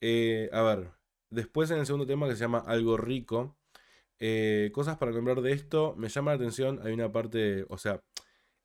eh, 0.00 0.48
a 0.52 0.62
ver, 0.62 0.92
después 1.30 1.70
en 1.70 1.78
el 1.78 1.86
segundo 1.86 2.06
tema 2.06 2.28
que 2.28 2.36
se 2.36 2.40
llama 2.40 2.60
Algo 2.66 2.96
Rico. 2.96 3.56
Eh, 4.18 4.70
cosas 4.72 4.96
para 4.98 5.12
nombrar 5.12 5.40
de 5.42 5.52
esto, 5.52 5.94
me 5.96 6.08
llama 6.08 6.32
la 6.32 6.36
atención, 6.36 6.80
hay 6.84 6.92
una 6.92 7.10
parte, 7.12 7.64
o 7.68 7.78
sea, 7.78 8.00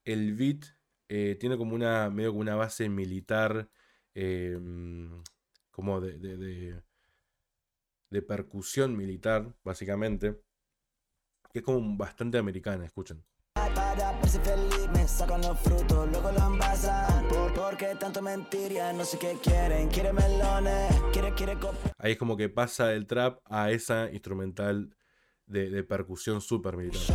el 0.06 0.34
beat 0.36 0.66
eh, 1.10 1.36
tiene 1.40 1.58
como 1.58 1.76
una, 1.76 2.10
medio 2.10 2.30
como 2.32 2.42
una 2.42 2.56
base 2.56 2.90
militar, 2.90 3.70
eh, 4.16 4.58
mm, 4.60 5.22
como 5.72 6.02
de, 6.02 6.18
de, 6.18 6.38
de- 6.38 6.82
de 8.10 8.22
percusión 8.22 8.96
militar, 8.98 9.54
básicamente, 9.64 10.36
que 11.54 11.60
es 11.60 11.66
como 11.66 11.96
bastante 11.98 12.38
americana, 12.38 12.86
escuchen. 12.86 13.24
Para 13.56 14.12
verse 14.20 14.40
feliz 14.42 14.90
me 14.94 15.08
sacan 15.08 15.42
los 15.42 15.60
frutos, 15.60 16.10
luego 16.12 16.32
lo 16.32 16.48
envasan. 16.48 17.28
Por, 17.28 17.54
¿Por 17.54 17.78
qué 17.78 17.96
tanto 18.00 18.22
mentiria? 18.22 18.92
No 18.94 19.04
sé 19.06 19.18
qué 19.20 19.38
quieren. 19.42 19.88
Quiere 19.90 20.12
melones, 20.14 20.94
quiere, 21.14 21.34
quiere 21.34 21.54
copiar. 21.56 21.94
Ahí 21.98 22.14
es 22.14 22.18
como 22.18 22.36
que 22.38 22.50
pasa 22.50 22.94
el 22.94 23.08
trap 23.08 23.40
a 23.46 23.72
esa 23.72 24.10
instrumental 24.12 24.96
de, 25.52 25.70
de 25.70 25.84
percusión 25.84 26.42
super 26.42 26.78
militar. 26.78 27.12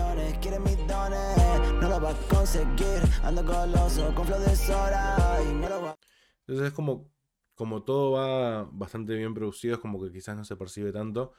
Entonces 6.47 6.69
es 6.69 6.73
como, 6.75 7.11
como 7.55 7.83
todo 7.85 8.13
va 8.13 8.65
bastante 8.73 9.15
bien 9.17 9.35
producido, 9.35 9.75
es 9.75 9.81
como 9.81 10.03
que 10.03 10.13
quizás 10.13 10.37
no 10.37 10.45
se 10.45 10.57
percibe 10.57 10.93
tanto, 10.93 11.33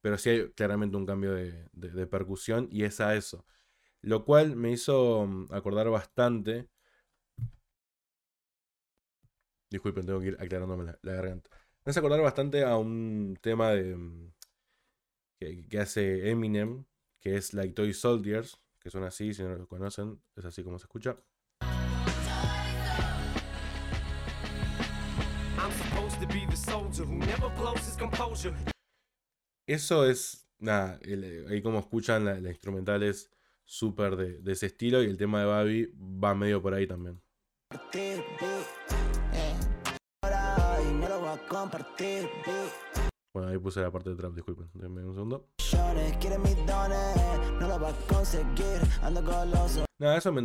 pero 0.00 0.18
sí 0.18 0.30
hay 0.30 0.52
claramente 0.52 0.96
un 0.96 1.06
cambio 1.06 1.32
de, 1.34 1.68
de- 1.72 1.90
de 1.90 2.06
percusión 2.06 2.68
y 2.70 2.84
es 2.84 3.00
a 3.00 3.16
eso. 3.16 3.44
Lo 4.02 4.24
cual 4.24 4.56
me 4.56 4.72
hizo 4.72 5.26
mm, 5.26 5.48
acordar 5.54 5.90
bastante. 5.90 6.68
Disculpen, 9.70 10.04
tengo 10.06 10.20
que 10.20 10.28
ir 10.28 10.36
aclarándome 10.40 10.84
la, 10.84 10.98
la 11.02 11.12
garganta. 11.14 11.50
Me 11.84 11.90
hace 11.90 12.00
acordar 12.00 12.20
bastante 12.20 12.64
a 12.64 12.76
un 12.76 13.38
tema 13.40 13.70
de 13.70 13.96
mm, 13.96 14.32
que, 15.40 15.78
hace 15.78 16.30
Eminem, 16.30 16.84
que 17.18 17.36
es 17.36 17.54
Like 17.54 17.72
Toy 17.72 17.94
Soldiers, 17.94 18.60
que 18.78 18.90
son 18.90 19.04
así, 19.04 19.32
si 19.32 19.42
no 19.42 19.56
lo 19.56 19.66
conocen, 19.66 20.22
es 20.36 20.44
así 20.44 20.62
como 20.62 20.78
se 20.78 20.84
escucha. 20.84 21.16
Eso 29.66 30.06
es, 30.06 30.48
nada, 30.58 31.00
ahí 31.48 31.62
como 31.62 31.78
escuchan, 31.78 32.24
la, 32.24 32.38
la 32.38 32.50
instrumental 32.50 33.02
es 33.02 33.30
súper 33.64 34.16
de, 34.16 34.38
de, 34.40 34.52
ese 34.52 34.66
estilo 34.66 35.02
y 35.02 35.06
el 35.06 35.16
tema 35.16 35.40
de 35.40 35.46
Babi 35.46 35.94
va 35.96 36.34
medio 36.34 36.60
por 36.60 36.74
ahí 36.74 36.86
también. 36.86 37.22
Compartir, 37.70 38.24
eh. 39.32 39.54
Ahora 40.22 40.76
hoy 40.76 40.92
no 40.94 41.08
lo 41.08 41.20
voy 41.20 41.28
a 41.28 41.48
compartir, 41.48 42.24
eh. 42.24 42.99
Bueno, 43.32 43.48
ahí 43.48 43.58
puse 43.58 43.80
la 43.80 43.92
parte 43.92 44.10
de 44.10 44.16
trap, 44.16 44.32
disculpen, 44.34 44.68
denme 44.74 45.04
un 45.04 45.14
segundo. 45.14 45.48
Nada, 49.98 50.16
eso 50.16 50.32
me, 50.32 50.42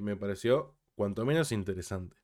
me- 0.00 0.16
pareció 0.16 0.74
cuanto 0.94 1.26
menos 1.26 1.52
interesante. 1.52 2.16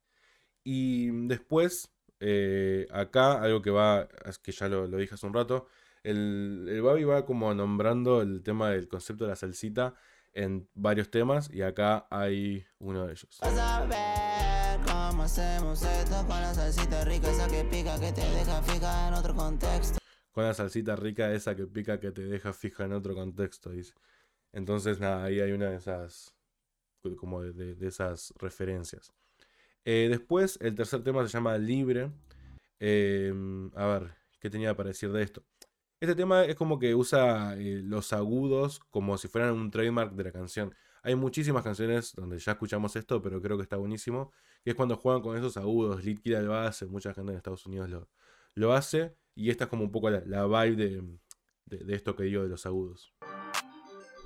Y 0.64 1.10
después, 1.26 1.90
eh, 2.20 2.86
acá, 2.92 3.42
algo 3.42 3.60
que 3.60 3.70
va, 3.70 4.08
que 4.42 4.52
ya 4.52 4.68
lo, 4.68 4.86
lo 4.86 4.96
dije 4.96 5.14
hace 5.16 5.26
un 5.26 5.34
rato, 5.34 5.66
el, 6.02 6.66
el 6.70 6.80
Babi 6.80 7.04
va 7.04 7.26
como 7.26 7.52
nombrando 7.52 8.22
el 8.22 8.42
tema 8.42 8.70
del 8.70 8.88
concepto 8.88 9.24
de 9.24 9.30
la 9.30 9.36
salsita 9.36 9.94
en 10.32 10.66
varios 10.74 11.10
temas 11.10 11.50
y 11.52 11.60
acá 11.60 12.06
hay 12.10 12.64
uno 12.78 13.04
de 13.06 13.12
ellos. 13.12 13.28
Hacemos 15.30 15.80
esto 15.82 16.26
con 16.26 16.40
la 16.40 16.52
salsita 16.52 17.04
rica, 17.04 17.30
esa 17.30 17.46
que 17.46 17.62
pica, 17.62 18.00
que 18.00 18.10
te 18.10 18.20
deja 18.20 18.62
fija 18.62 19.06
en 19.06 19.14
otro 19.14 19.32
contexto. 19.32 19.98
Con 20.32 20.42
la 20.42 20.54
salsita 20.54 20.96
rica 20.96 21.32
esa 21.32 21.54
que 21.54 21.68
pica 21.68 22.00
que 22.00 22.10
te 22.10 22.24
deja 22.24 22.52
fija 22.52 22.84
en 22.84 22.92
otro 22.92 23.14
contexto, 23.14 23.70
dice. 23.70 23.94
Entonces, 24.52 24.98
nada, 24.98 25.22
ahí 25.22 25.38
hay 25.38 25.52
una 25.52 25.70
de 25.70 25.76
esas, 25.76 26.34
como 27.16 27.42
de, 27.42 27.52
de- 27.76 27.86
esas 27.86 28.34
referencias. 28.40 29.12
Eh, 29.84 30.08
después, 30.10 30.58
el 30.60 30.74
tercer 30.74 31.04
tema 31.04 31.22
se 31.24 31.28
llama 31.32 31.56
Libre. 31.58 32.10
Eh, 32.80 33.32
a 33.76 33.86
ver, 33.86 34.10
¿qué 34.40 34.50
tenía 34.50 34.76
para 34.76 34.88
decir 34.88 35.12
de 35.12 35.22
esto? 35.22 35.44
Este 36.00 36.16
tema 36.16 36.44
es 36.44 36.56
como 36.56 36.80
que 36.80 36.92
usa 36.96 37.54
eh, 37.56 37.82
los 37.84 38.12
agudos 38.12 38.80
como 38.90 39.16
si 39.16 39.28
fueran 39.28 39.52
un 39.54 39.70
trademark 39.70 40.12
de 40.12 40.24
la 40.24 40.32
canción. 40.32 40.74
Hay 41.02 41.14
muchísimas 41.14 41.62
canciones 41.64 42.12
donde 42.14 42.38
ya 42.38 42.52
escuchamos 42.52 42.94
esto, 42.96 43.22
pero 43.22 43.40
creo 43.40 43.56
que 43.56 43.62
está 43.62 43.76
buenísimo. 43.76 44.32
Que 44.64 44.70
es 44.70 44.76
cuando 44.76 44.96
juegan 44.96 45.22
con 45.22 45.36
esos 45.36 45.56
agudos. 45.56 46.00
Killer 46.02 46.42
lo 46.42 46.54
hace, 46.54 46.86
mucha 46.86 47.14
gente 47.14 47.32
en 47.32 47.36
Estados 47.38 47.64
Unidos 47.66 47.88
lo, 47.88 48.08
lo 48.54 48.72
hace. 48.74 49.16
Y 49.34 49.50
esta 49.50 49.64
es 49.64 49.70
como 49.70 49.84
un 49.84 49.90
poco 49.92 50.10
la, 50.10 50.22
la 50.26 50.44
vibe 50.46 50.76
de, 50.76 51.02
de- 51.66 51.84
de 51.84 51.94
esto 51.94 52.14
que 52.14 52.24
digo 52.24 52.42
de 52.42 52.48
los 52.48 52.66
agudos. 52.66 53.14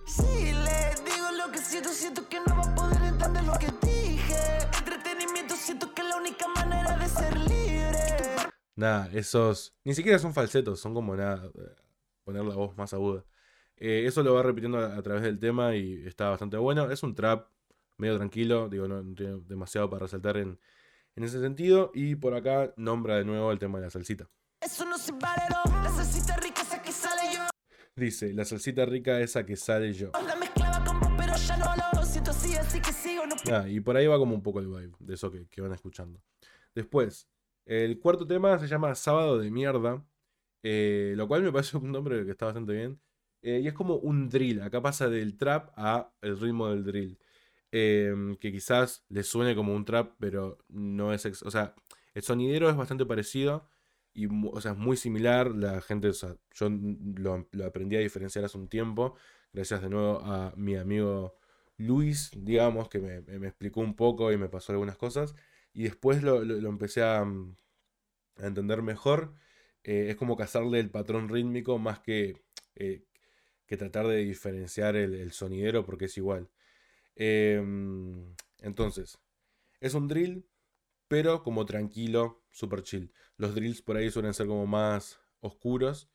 Si 0.06 0.22
le 0.52 0.90
digo 1.04 1.30
lo 1.38 1.52
que 1.52 1.58
siento, 1.58 1.88
siento 1.90 2.28
que 2.28 2.38
no 2.40 2.56
va 2.56 2.62
a 2.70 2.74
poder 2.74 3.02
entender 3.04 3.44
lo 3.44 3.52
que 3.58 3.68
dije. 3.86 4.34
Entretenimiento, 4.78 5.54
siento 5.54 5.94
que 5.94 6.02
la 6.02 6.16
única 6.16 6.48
manera 6.48 6.96
de 6.98 7.08
ser 7.08 7.38
libre. 7.38 8.52
Nada, 8.76 9.08
esos. 9.12 9.74
Ni 9.84 9.94
siquiera 9.94 10.18
son 10.18 10.34
falsetos, 10.34 10.80
son 10.80 10.92
como 10.94 11.14
nada. 11.14 11.46
eh, 11.54 11.76
Poner 12.24 12.44
la 12.44 12.54
voz 12.56 12.76
más 12.76 12.92
aguda. 12.94 13.22
Eh, 13.76 14.04
eso 14.06 14.22
lo 14.22 14.34
va 14.34 14.42
repitiendo 14.42 14.78
a, 14.78 14.96
a 14.96 15.02
través 15.02 15.22
del 15.22 15.38
tema 15.38 15.74
y 15.76 16.04
está 16.06 16.30
bastante 16.30 16.56
bueno. 16.56 16.90
Es 16.90 17.02
un 17.02 17.14
trap 17.14 17.48
medio 17.96 18.16
tranquilo, 18.16 18.68
digo, 18.68 18.88
no, 18.88 19.02
no 19.02 19.14
tiene 19.14 19.40
demasiado 19.46 19.88
para 19.90 20.04
resaltar 20.04 20.36
en, 20.36 20.58
en 21.16 21.24
ese 21.24 21.40
sentido. 21.40 21.90
Y 21.94 22.16
por 22.16 22.34
acá 22.34 22.72
nombra 22.76 23.16
de 23.16 23.24
nuevo 23.24 23.50
el 23.52 23.58
tema 23.58 23.78
de 23.78 23.84
la 23.86 23.90
salsita. 23.90 24.28
Eso 24.60 24.84
no 24.84 24.96
se 24.96 25.12
valero, 25.12 25.56
la 25.82 25.90
salsita 25.90 26.36
rica, 26.36 26.62
esa 26.62 26.80
que 26.80 26.92
sale 26.92 27.34
yo. 27.34 27.42
Dice, 27.96 28.32
la 28.32 28.44
salsita 28.44 28.84
rica 28.86 29.20
esa 29.20 29.44
que 29.44 29.56
sale 29.56 29.92
yo. 29.92 30.10
La 30.26 30.36
mezclaba 30.36 30.84
con 30.84 31.00
vos, 31.00 31.10
pero 31.18 31.34
ya 31.36 31.56
no 31.56 31.66
lo 31.94 32.04
siento 32.04 32.30
así, 32.30 32.56
así 32.56 32.80
que 32.80 32.92
sigo, 32.92 33.26
no 33.26 33.36
Nada, 33.44 33.68
y 33.68 33.80
por 33.80 33.96
ahí 33.96 34.06
va 34.06 34.18
como 34.18 34.34
un 34.34 34.42
poco 34.42 34.60
el 34.60 34.68
vibe 34.68 34.92
de 34.98 35.14
eso 35.14 35.30
que, 35.30 35.46
que 35.48 35.60
van 35.60 35.72
escuchando. 35.72 36.20
Después, 36.74 37.28
el 37.66 37.98
cuarto 38.00 38.26
tema 38.26 38.58
se 38.58 38.66
llama 38.66 38.94
Sábado 38.94 39.38
de 39.38 39.50
Mierda, 39.50 40.02
eh, 40.62 41.12
lo 41.16 41.28
cual 41.28 41.42
me 41.42 41.52
parece 41.52 41.76
un 41.76 41.92
nombre 41.92 42.24
que 42.24 42.30
está 42.30 42.46
bastante 42.46 42.72
bien. 42.72 43.00
Eh, 43.44 43.60
y 43.62 43.68
es 43.68 43.74
como 43.74 43.96
un 43.96 44.28
drill, 44.30 44.62
acá 44.62 44.82
pasa 44.82 45.08
del 45.08 45.36
trap 45.38 45.70
a 45.76 46.12
el 46.22 46.38
ritmo 46.40 46.68
del 46.70 46.84
drill. 46.84 47.18
em, 47.72 48.36
que 48.36 48.52
quizás 48.52 49.04
le 49.08 49.22
suene 49.24 49.54
como 49.56 49.74
un 49.74 49.84
trap, 49.84 50.14
pero 50.18 50.58
no 50.68 51.12
es... 51.12 51.24
ex- 51.26 51.42
o 51.42 51.50
sea, 51.50 51.74
el 52.14 52.22
sonidero 52.22 52.70
es 52.70 52.76
bastante 52.76 53.04
parecido 53.06 53.68
y 54.12 54.26
o 54.28 54.60
sea, 54.60 54.72
es 54.72 54.78
muy 54.78 54.96
similar. 54.96 55.50
La 55.54 55.80
gente, 55.80 56.08
o 56.08 56.12
sea, 56.12 56.36
yo 56.54 56.68
lo, 56.70 57.46
aprendí 57.66 57.96
a 57.96 58.00
diferenciar 58.00 58.44
hace 58.44 58.58
un 58.58 58.68
tiempo, 58.68 59.16
gracias 59.52 59.82
de 59.82 59.88
nuevo 59.90 60.20
a 60.20 60.52
mi 60.56 60.76
amigo 60.76 61.36
Luis, 61.76 62.30
digamos, 62.36 62.88
que 62.88 63.00
me, 63.00 63.20
me- 63.22 63.48
explicó 63.48 63.80
un 63.80 63.96
poco 63.96 64.30
y 64.32 64.36
me 64.38 64.48
pasó 64.48 64.72
algunas 64.72 64.96
cosas. 64.96 65.34
Y 65.72 65.82
después 65.84 66.22
lo, 66.22 66.44
lo- 66.44 66.68
empecé 66.68 67.02
a, 67.02 67.24
mm, 67.24 67.56
a 68.38 68.46
entender 68.46 68.82
mejor. 68.82 69.34
Eh, 69.84 70.08
es 70.10 70.16
como 70.16 70.36
cazarle 70.36 70.80
el 70.80 70.90
patrón 70.90 71.28
rítmico 71.28 71.78
más 71.78 72.00
que, 72.00 72.42
eh, 72.76 73.04
que 73.66 73.76
tratar 73.76 74.06
de 74.06 74.18
diferenciar 74.18 74.96
el, 74.96 75.32
sonidero 75.32 75.84
porque 75.84 76.06
es 76.06 76.16
igual. 76.18 76.50
Em, 77.16 78.34
entonces, 78.60 79.18
es 79.80 79.94
un 79.94 80.08
drill, 80.08 80.46
pero 81.08 81.42
como 81.42 81.66
tranquilo, 81.66 82.44
super 82.50 82.82
chill. 82.82 83.12
Los 83.36 83.54
drills 83.54 83.82
por 83.82 83.96
ahí 83.96 84.10
suelen 84.10 84.34
ser 84.34 84.46
como 84.46 84.66
más 84.66 85.20
oscuros, 85.40 86.10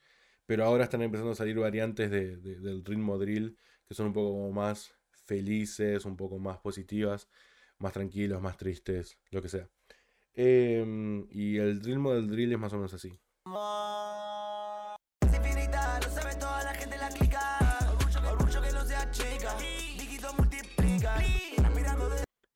pero 0.45 0.65
ahora 0.65 0.85
están 0.85 1.01
empezando 1.03 1.31
a 1.33 1.35
salir 1.35 1.57
variantes 1.59 2.11
de- 2.11 2.37
del 2.37 2.83
ritmo 2.85 3.17
drill 3.19 3.57
que 3.87 3.95
son 3.95 4.07
un 4.07 4.13
poco 4.13 4.31
como 4.33 4.51
más 4.51 4.93
felices, 5.25 6.05
un 6.05 6.15
poco 6.17 6.39
más 6.39 6.59
positivas, 6.59 7.27
más 7.79 7.93
tranquilos, 7.93 8.41
más 8.41 8.57
tristes, 8.57 9.17
lo 9.31 9.41
que 9.41 9.49
sea. 9.49 9.69
Em, 10.33 11.27
y 11.31 11.57
el 11.57 11.81
ritmo 11.81 12.13
del 12.13 12.27
drill 12.29 12.53
es 12.53 12.59
más 12.59 12.73
o 12.73 12.77
menos 12.77 12.93
así. 12.93 13.17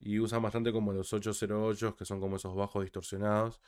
Y 0.04 0.20
usan 0.20 0.42
bastante 0.42 0.70
como 0.72 0.92
los 0.92 1.12
808, 1.12 1.96
que 1.96 2.04
son 2.04 2.20
como 2.20 2.36
esos 2.36 2.54
bajos 2.54 2.84
distorsionados, 2.84 3.60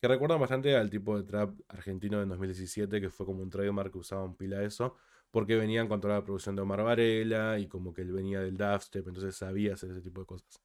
que 0.00 0.08
recuerdan 0.08 0.38
bastante 0.40 0.76
al 0.76 0.90
tipo 0.90 1.16
de 1.16 1.24
trap 1.24 1.58
argentino 1.68 2.20
de 2.20 2.26
2017, 2.26 3.00
que 3.00 3.10
fue 3.10 3.26
como 3.26 3.42
un 3.42 3.50
trademark 3.50 3.92
que 3.92 3.98
usaban 3.98 4.34
pila 4.36 4.62
eso, 4.62 4.96
porque 5.30 5.56
venían 5.56 5.88
con 5.88 6.00
toda 6.00 6.14
la 6.14 6.24
producción 6.24 6.54
de 6.54 6.62
Omar 6.62 6.82
Varela 6.82 7.58
y 7.58 7.66
como 7.66 7.94
que 7.94 8.02
él 8.02 8.12
venía 8.12 8.40
del 8.40 8.56
dubstep, 8.56 9.06
entonces 9.08 9.36
sabía 9.36 9.74
hacer 9.74 9.90
ese 9.90 10.02
tipo 10.02 10.20
de 10.20 10.26
cosas. 10.26 10.60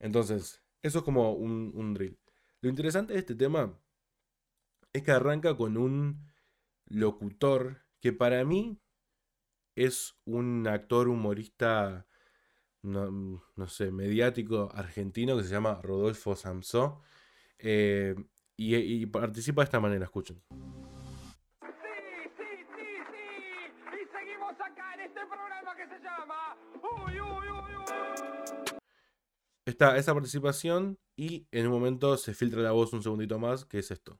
Entonces, 0.00 0.62
eso 0.82 0.98
es 0.98 1.04
como 1.04 1.32
un, 1.32 1.72
un 1.74 1.94
drill. 1.94 2.18
Lo 2.60 2.68
interesante 2.68 3.12
de 3.12 3.20
este 3.20 3.34
tema 3.34 3.78
es 4.92 5.02
que 5.02 5.12
arranca 5.12 5.56
con 5.56 5.76
un 5.76 6.30
locutor 6.86 7.82
que 8.00 8.12
para 8.12 8.44
mí 8.44 8.80
es 9.76 10.14
un 10.24 10.66
actor 10.66 11.08
humorista, 11.08 12.06
no, 12.82 13.42
no 13.56 13.66
sé, 13.66 13.90
mediático 13.90 14.68
argentino 14.74 15.36
que 15.36 15.44
se 15.44 15.50
llama 15.50 15.80
Rodolfo 15.82 16.34
Samsó. 16.36 17.00
eh, 17.58 18.14
y, 18.56 18.76
y 18.76 19.06
participa 19.06 19.62
de 19.62 19.64
esta 19.64 19.80
manera, 19.80 20.04
escuchen. 20.04 20.42
Sí, 20.50 20.58
sí, 22.36 22.44
sí, 22.76 22.86
sí. 23.10 23.96
Y 24.02 24.06
seguimos 24.18 24.52
acá 24.60 24.94
en 24.94 25.00
este 25.00 25.20
programa 25.26 25.74
que 25.76 25.86
se 25.86 25.98
llama 26.02 26.56
Uy, 26.74 27.20
uy, 27.20 27.48
uy, 27.48 27.76
uy. 27.76 27.84
Está 29.64 29.96
esa 29.96 30.12
participación 30.12 30.98
y 31.16 31.46
en 31.52 31.66
un 31.66 31.72
momento 31.72 32.16
se 32.18 32.34
filtra 32.34 32.60
la 32.60 32.72
voz 32.72 32.92
un 32.92 33.02
segundito 33.02 33.38
más, 33.38 33.64
que 33.64 33.78
es 33.78 33.90
esto. 33.90 34.18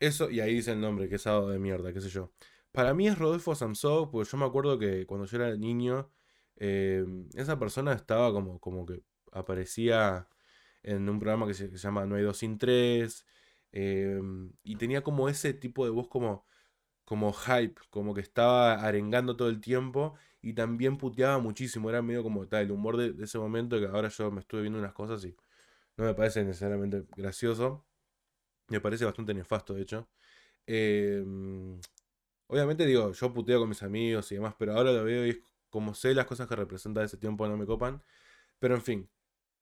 Eso, 0.00 0.30
y 0.30 0.40
ahí 0.40 0.54
dice 0.54 0.72
el 0.72 0.80
nombre, 0.80 1.08
que 1.08 1.14
es 1.16 1.22
sábado 1.22 1.48
de 1.50 1.58
mierda, 1.58 1.92
qué 1.92 2.00
sé 2.00 2.08
yo. 2.10 2.30
Para 2.76 2.92
mí 2.92 3.08
es 3.08 3.18
Rodolfo 3.18 3.54
Samsó, 3.54 4.10
porque 4.10 4.28
yo 4.30 4.36
me 4.36 4.44
acuerdo 4.44 4.78
que 4.78 5.06
cuando 5.06 5.24
yo 5.26 5.36
era 5.38 5.56
niño, 5.56 6.10
eh, 6.56 7.06
esa 7.34 7.58
persona 7.58 7.94
estaba 7.94 8.30
como, 8.34 8.60
como 8.60 8.84
que 8.84 9.02
aparecía 9.32 10.28
en 10.82 11.08
un 11.08 11.18
programa 11.18 11.46
que 11.46 11.54
se, 11.54 11.70
que 11.70 11.78
se 11.78 11.84
llama 11.84 12.04
No 12.06 12.16
hay 12.16 12.22
dos 12.22 12.36
sin 12.38 12.58
tres, 12.58 13.26
eh, 13.72 14.20
y 14.62 14.76
tenía 14.76 15.02
como 15.02 15.28
ese 15.30 15.54
tipo 15.54 15.86
de 15.86 15.90
voz 15.90 16.08
como, 16.08 16.44
como 17.04 17.32
hype, 17.32 17.76
como 17.90 18.14
que 18.14 18.20
estaba 18.22 18.74
arengando 18.74 19.36
todo 19.36 19.48
el 19.48 19.60
tiempo, 19.62 20.14
y 20.42 20.54
también 20.54 20.98
puteaba 20.98 21.38
muchísimo, 21.38 21.90
era 21.90 22.02
medio 22.02 22.22
como 22.22 22.46
tal, 22.48 22.64
el 22.66 22.72
humor 22.72 22.98
de, 22.98 23.12
de 23.14 23.24
ese 23.24 23.38
momento, 23.38 23.80
que 23.80 23.86
ahora 23.86 24.08
yo 24.10 24.30
me 24.32 24.40
estuve 24.40 24.62
viendo 24.62 24.78
unas 24.80 24.92
cosas 24.94 25.24
y 25.24 25.34
no 25.96 26.04
me 26.04 26.14
parece 26.14 26.44
necesariamente 26.44 27.04
gracioso. 27.16 27.86
Me 28.68 28.80
parece 28.80 29.04
bastante 29.04 29.34
nefasto, 29.34 29.74
de 29.74 29.82
hecho. 29.82 30.08
Eh, 30.66 31.24
obviamente, 32.48 32.86
digo, 32.86 33.12
yo 33.12 33.32
puteo 33.32 33.60
con 33.60 33.68
mis 33.68 33.82
amigos 33.82 34.30
y 34.32 34.36
demás, 34.36 34.54
pero 34.58 34.74
ahora 34.74 34.92
lo 34.92 35.04
veo 35.04 35.26
y 35.26 35.30
es 35.30 35.38
como 35.70 35.94
sé 35.94 36.14
las 36.14 36.26
cosas 36.26 36.48
que 36.48 36.56
representa 36.56 37.00
de 37.00 37.06
ese 37.06 37.16
tiempo 37.16 37.46
no 37.48 37.56
me 37.56 37.66
copan. 37.66 38.02
Pero 38.58 38.74
en 38.74 38.82
fin, 38.82 39.10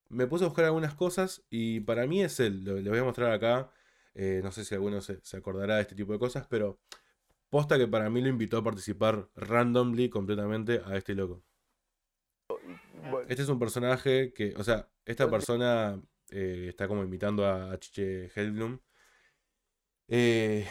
me 0.09 0.27
puse 0.27 0.45
a 0.45 0.49
buscar 0.49 0.67
algunas 0.67 0.95
cosas 0.95 1.43
y 1.51 1.81
para 1.81 2.07
mí 2.07 2.23
es 2.23 2.41
él. 2.41 2.65
Lo, 2.65 2.77
les 2.77 2.89
voy 2.89 2.99
a 2.99 3.05
mostrar 3.05 3.33
acá. 3.33 3.71
Eh, 4.15 4.41
no 4.45 4.53
sé 4.53 4.65
si 4.65 4.75
alguno 4.75 5.01
se, 5.01 5.21
se 5.25 5.37
acordará 5.37 5.77
de 5.77 5.83
este 5.83 5.97
tipo 5.97 6.13
de 6.13 6.19
cosas, 6.19 6.47
pero 6.49 6.79
posta 7.51 7.79
que 7.79 7.89
para 7.89 8.11
mí 8.11 8.21
lo 8.21 8.29
invitó 8.29 8.59
a 8.59 8.65
participar 8.65 9.29
randomly, 9.35 10.09
completamente, 10.09 10.81
a 10.85 10.97
este 10.97 11.15
loco. 11.15 11.43
Este 13.29 13.43
es 13.43 13.49
un 13.49 13.59
personaje 13.59 14.33
que, 14.33 14.55
o 14.57 14.65
sea, 14.65 14.89
esta 15.05 15.29
persona 15.31 16.01
eh, 16.31 16.67
está 16.69 16.89
como 16.89 17.03
imitando 17.03 17.45
a, 17.47 17.73
a 17.73 17.79
Chiche 17.79 18.31
Hellblum. 18.35 18.79
Eh, 20.09 20.67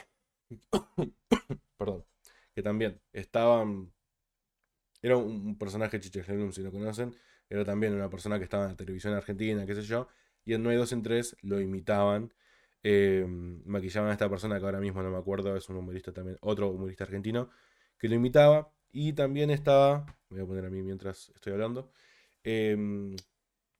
perdón. 1.78 2.06
Que 2.56 2.62
también 2.64 3.00
estaban. 3.14 3.92
Era 5.02 5.18
un, 5.18 5.58
personaje 5.58 6.00
Chiche 6.00 6.22
Hellblum, 6.22 6.52
si 6.52 6.62
lo 6.64 6.72
conocen. 6.72 7.16
Era 7.50 7.66
también 7.66 7.94
una 7.94 8.10
persona 8.10 8.38
que 8.38 8.46
estaba 8.46 8.64
en 8.66 8.70
la 8.72 8.78
televisión 8.78 9.14
argentina, 9.14 9.66
qué 9.66 9.76
sé 9.76 9.84
yo. 9.84 10.08
Y 10.46 10.54
en 10.54 10.64
No 10.64 10.70
hay 10.70 10.78
dos 10.78 10.92
en 10.94 11.04
tres 11.04 11.36
lo 11.42 11.60
imitaban. 11.62 12.34
eh, 12.84 13.26
maquillaban 13.66 14.10
a 14.10 14.14
esta 14.14 14.30
persona 14.30 14.60
que 14.60 14.66
ahora 14.66 14.80
mismo 14.80 15.02
no 15.04 15.12
me 15.12 15.18
acuerdo. 15.18 15.56
Es 15.56 15.70
un 15.70 15.78
humorista 15.78 16.12
también. 16.14 16.38
Otro 16.42 16.70
humorista 16.70 17.04
argentino. 17.06 17.50
Que 17.98 18.08
lo 18.10 18.16
imitaba. 18.16 18.72
Y 18.92 19.14
también 19.14 19.50
estaba. 19.52 20.06
Me 20.30 20.38
voy 20.38 20.44
a 20.46 20.48
poner 20.48 20.66
a 20.66 20.70
mí 20.70 20.82
mientras 20.84 21.32
estoy 21.36 21.54
hablando. 21.54 21.92
em, 22.44 23.16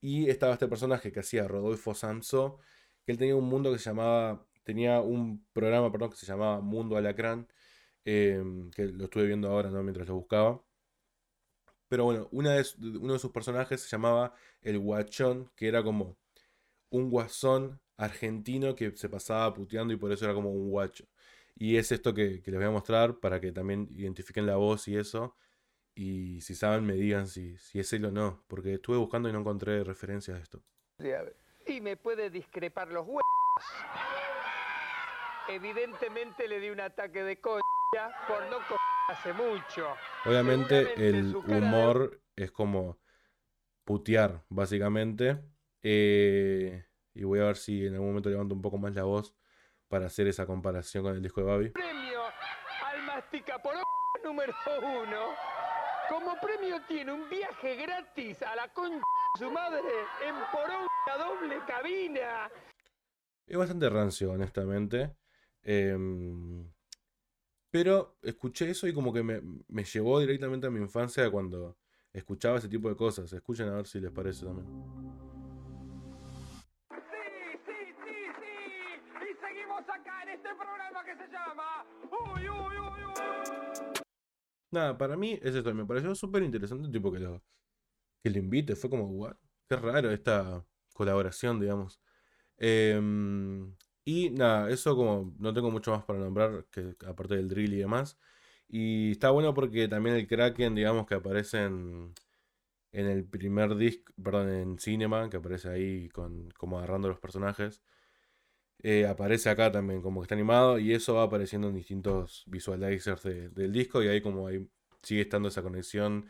y 0.00 0.28
estaba 0.30 0.52
este 0.54 0.68
personaje 0.68 1.12
que 1.12 1.20
hacía 1.20 1.48
Rodolfo 1.48 1.94
Samso, 1.94 2.58
que 3.04 3.12
él 3.12 3.18
tenía 3.18 3.36
un 3.36 3.46
mundo 3.48 3.72
que 3.72 3.78
se 3.78 3.86
llamaba, 3.90 4.46
tenía 4.64 5.00
un 5.00 5.46
programa, 5.52 5.90
perdón, 5.92 6.10
que 6.10 6.16
se 6.16 6.26
llamaba 6.26 6.60
Mundo 6.60 6.96
Alacrán, 6.96 7.48
em, 8.04 8.70
que 8.70 8.86
lo 8.86 9.04
estuve 9.04 9.26
viendo 9.26 9.48
ahora, 9.48 9.70
¿no? 9.70 9.82
Mientras 9.82 10.08
lo 10.08 10.14
buscaba. 10.16 10.62
Pero 11.88 12.04
bueno, 12.04 12.28
una 12.32 12.54
de 12.54 12.64
uno 13.00 13.12
de 13.12 13.18
sus 13.18 13.30
personajes 13.30 13.82
se 13.82 13.88
llamaba 13.88 14.34
El 14.62 14.78
Guachón, 14.78 15.50
que 15.54 15.68
era 15.68 15.82
como 15.82 16.16
un 16.90 17.10
guasón 17.10 17.80
argentino 17.96 18.74
que 18.74 18.96
se 18.96 19.08
pasaba 19.08 19.52
puteando 19.54 19.94
y 19.94 19.96
por 19.96 20.12
eso 20.12 20.24
era 20.24 20.34
como 20.34 20.50
un 20.50 20.70
guacho. 20.70 21.06
Y 21.56 21.76
es 21.76 21.92
esto 21.92 22.14
que, 22.14 22.42
que 22.42 22.50
les 22.50 22.58
voy 22.58 22.68
a 22.68 22.72
mostrar 22.72 23.20
para 23.20 23.40
que 23.40 23.52
también 23.52 23.88
identifiquen 23.92 24.46
la 24.46 24.56
voz 24.56 24.88
y 24.88 24.96
eso. 24.96 25.36
Y 25.94 26.40
si 26.40 26.54
saben, 26.54 26.84
me 26.84 26.94
digan 26.94 27.28
si, 27.28 27.56
si 27.58 27.78
es 27.78 27.92
él 27.92 28.04
o 28.06 28.10
no. 28.10 28.44
Porque 28.48 28.74
estuve 28.74 28.96
buscando 28.96 29.28
y 29.28 29.32
no 29.32 29.40
encontré 29.40 29.84
referencias 29.84 30.36
de 30.36 30.42
esto. 30.42 30.62
Y 31.66 31.80
me 31.80 31.96
puede 31.96 32.30
discrepar 32.30 32.88
los 32.88 33.06
huevos. 33.06 33.22
Evidentemente 35.48 36.48
le 36.48 36.58
di 36.60 36.70
un 36.70 36.80
ataque 36.80 37.22
de 37.22 37.40
coña 37.40 37.62
por 38.26 38.42
no 38.50 38.58
co 38.68 38.76
hace 39.08 39.32
mucho. 39.32 39.94
Obviamente 40.24 40.94
el 41.08 41.32
de- 41.32 41.38
humor 41.38 42.20
es 42.34 42.50
como 42.50 42.98
putear, 43.84 44.42
básicamente. 44.48 45.38
Eh, 45.82 46.86
y 47.12 47.24
voy 47.24 47.40
a 47.40 47.44
ver 47.44 47.56
si 47.56 47.86
en 47.86 47.94
algún 47.94 48.08
momento 48.08 48.30
levanto 48.30 48.54
un 48.54 48.62
poco 48.62 48.78
más 48.78 48.94
la 48.94 49.04
voz 49.04 49.34
para 49.88 50.06
hacer 50.06 50.26
esa 50.26 50.46
comparación 50.46 51.04
con 51.04 51.14
el 51.14 51.22
disco 51.22 51.42
de 51.42 51.46
Babi. 51.46 51.68
Premio 51.70 52.22
al 52.84 53.02
mastica 53.02 53.58
por 53.62 53.74
número 54.24 54.54
uno. 54.82 55.34
Como 56.08 56.34
premio 56.40 56.80
tiene 56.88 57.12
un 57.12 57.28
viaje 57.28 57.76
gratis 57.76 58.42
a 58.42 58.56
la 58.56 58.68
concha 58.72 58.96
de 59.34 59.44
su 59.44 59.50
madre 59.50 59.80
en 60.26 60.34
poronga 60.52 60.88
doble 61.18 61.58
cabina. 61.66 62.50
Es 63.46 63.56
bastante 63.58 63.90
rancio, 63.90 64.32
honestamente. 64.32 65.14
Em, 65.64 66.70
pero 67.70 68.18
escuché 68.22 68.70
eso 68.70 68.86
y 68.86 68.94
como 68.94 69.12
que 69.12 69.22
me, 69.22 69.40
me 69.68 69.84
llevó 69.84 70.20
directamente 70.20 70.66
a 70.66 70.70
mi 70.70 70.80
infancia 70.80 71.28
cuando 71.30 71.76
escuchaba 72.12 72.58
ese 72.58 72.68
tipo 72.68 72.88
de 72.88 72.96
cosas. 72.96 73.32
Escuchen 73.32 73.68
a 73.68 73.76
ver 73.76 73.86
si 73.86 74.00
les 74.00 74.12
parece 74.12 74.46
también. 74.46 74.66
Sí, 76.90 77.58
sí, 77.66 77.94
sí, 78.04 78.14
sí. 78.38 78.52
Y 79.20 79.34
seguimos 79.44 79.80
acá 79.80 80.22
en 80.22 80.28
este 80.28 80.48
programa 80.54 81.04
que 81.04 81.16
se 81.16 81.32
llama 81.32 81.84
Uy, 82.04 82.48
uy, 82.48 82.76
uy, 82.78 83.04
uy. 83.06 84.00
Nada, 84.70 84.96
para 84.96 85.16
mí 85.16 85.38
es 85.42 85.54
esto. 85.54 85.74
Me 85.74 85.84
pareció 85.84 86.14
súper 86.14 86.42
interesante 86.42 86.88
tipo 86.90 87.10
que 87.10 87.18
lo, 87.18 87.42
que 88.22 88.30
lo 88.30 88.38
invite. 88.38 88.76
Fue 88.76 88.88
como, 88.90 89.06
what? 89.06 89.36
Qué 89.68 89.76
raro 89.76 90.10
esta 90.12 90.64
colaboración, 90.92 91.58
digamos. 91.58 92.00
Em, 92.56 93.74
y 94.04 94.30
nada, 94.30 94.70
eso 94.70 94.96
como 94.96 95.34
no 95.38 95.54
tengo 95.54 95.70
mucho 95.70 95.92
más 95.92 96.04
para 96.04 96.18
nombrar, 96.18 96.66
que 96.70 96.94
aparte 97.06 97.36
del 97.36 97.48
drill 97.48 97.74
y 97.74 97.78
demás. 97.78 98.18
Y 98.68 99.12
está 99.12 99.30
bueno 99.30 99.54
porque 99.54 99.88
también 99.88 100.16
el 100.16 100.26
Kraken, 100.26 100.74
digamos, 100.74 101.06
que 101.06 101.14
aparece 101.14 101.64
en, 101.64 102.14
en 102.92 103.06
el 103.08 103.24
primer 103.26 103.76
disc, 103.76 104.10
perdón, 104.22 104.50
en 104.50 104.78
Cinema, 104.78 105.30
que 105.30 105.38
aparece 105.38 105.68
ahí 105.70 106.08
con, 106.10 106.50
como 106.58 106.78
agarrando 106.78 107.08
los 107.08 107.20
personajes. 107.20 107.82
eh, 108.82 109.06
aparece 109.06 109.48
acá 109.50 109.72
también, 109.72 110.02
como 110.02 110.20
que 110.20 110.24
está 110.24 110.34
animado, 110.34 110.78
y 110.78 110.92
eso 110.92 111.14
va 111.14 111.24
apareciendo 111.24 111.68
en 111.68 111.74
distintos 111.74 112.44
visualizers 112.46 113.22
de- 113.22 113.48
del 113.50 113.72
disco, 113.72 114.02
y 114.02 114.08
ahí 114.08 114.20
como 114.20 114.46
ahí 114.46 114.68
sigue 115.02 115.22
estando 115.22 115.48
esa 115.48 115.62
conexión 115.62 116.26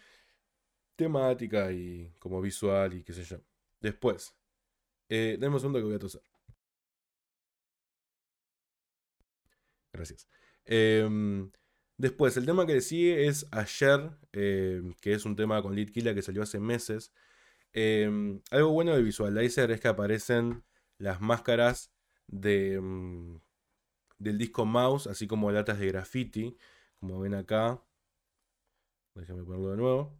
temática 0.96 1.72
y 1.72 2.12
como 2.18 2.40
visual 2.40 2.94
y 2.94 3.04
qué 3.04 3.12
sé 3.12 3.24
yo. 3.24 3.38
Después, 3.80 4.34
eh, 5.10 5.36
denme 5.40 5.56
un 5.56 5.60
segundo 5.60 5.80
que 5.80 5.86
voy 5.86 5.96
a 5.96 6.00
toser. 6.00 6.22
Gracias. 9.94 10.28
Em, 10.64 11.50
después, 11.96 12.36
el 12.36 12.46
tema 12.46 12.66
que 12.66 12.80
sigue 12.80 13.28
es 13.28 13.46
Ayer, 13.52 14.10
em, 14.32 14.92
que 15.00 15.14
es 15.14 15.24
un 15.24 15.36
tema 15.36 15.62
con 15.62 15.74
Litkila 15.74 16.14
que 16.14 16.22
salió 16.22 16.42
hace 16.42 16.58
meses. 16.58 17.12
Em, 17.72 18.40
algo 18.50 18.70
bueno 18.70 18.92
del 18.94 19.04
Visualizer 19.04 19.70
es 19.70 19.80
que 19.80 19.88
aparecen 19.88 20.64
las 20.98 21.20
máscaras 21.20 21.92
de, 22.26 22.74
em, 22.74 23.40
del 24.18 24.38
disco 24.38 24.66
Mouse, 24.66 25.06
así 25.06 25.26
como 25.26 25.50
latas 25.52 25.78
de 25.78 25.88
graffiti, 25.88 26.56
como 27.00 27.20
ven 27.20 27.34
acá. 27.34 27.80
Déjenme 29.14 29.44
ponerlo 29.44 29.70
de 29.70 29.76
nuevo. 29.76 30.18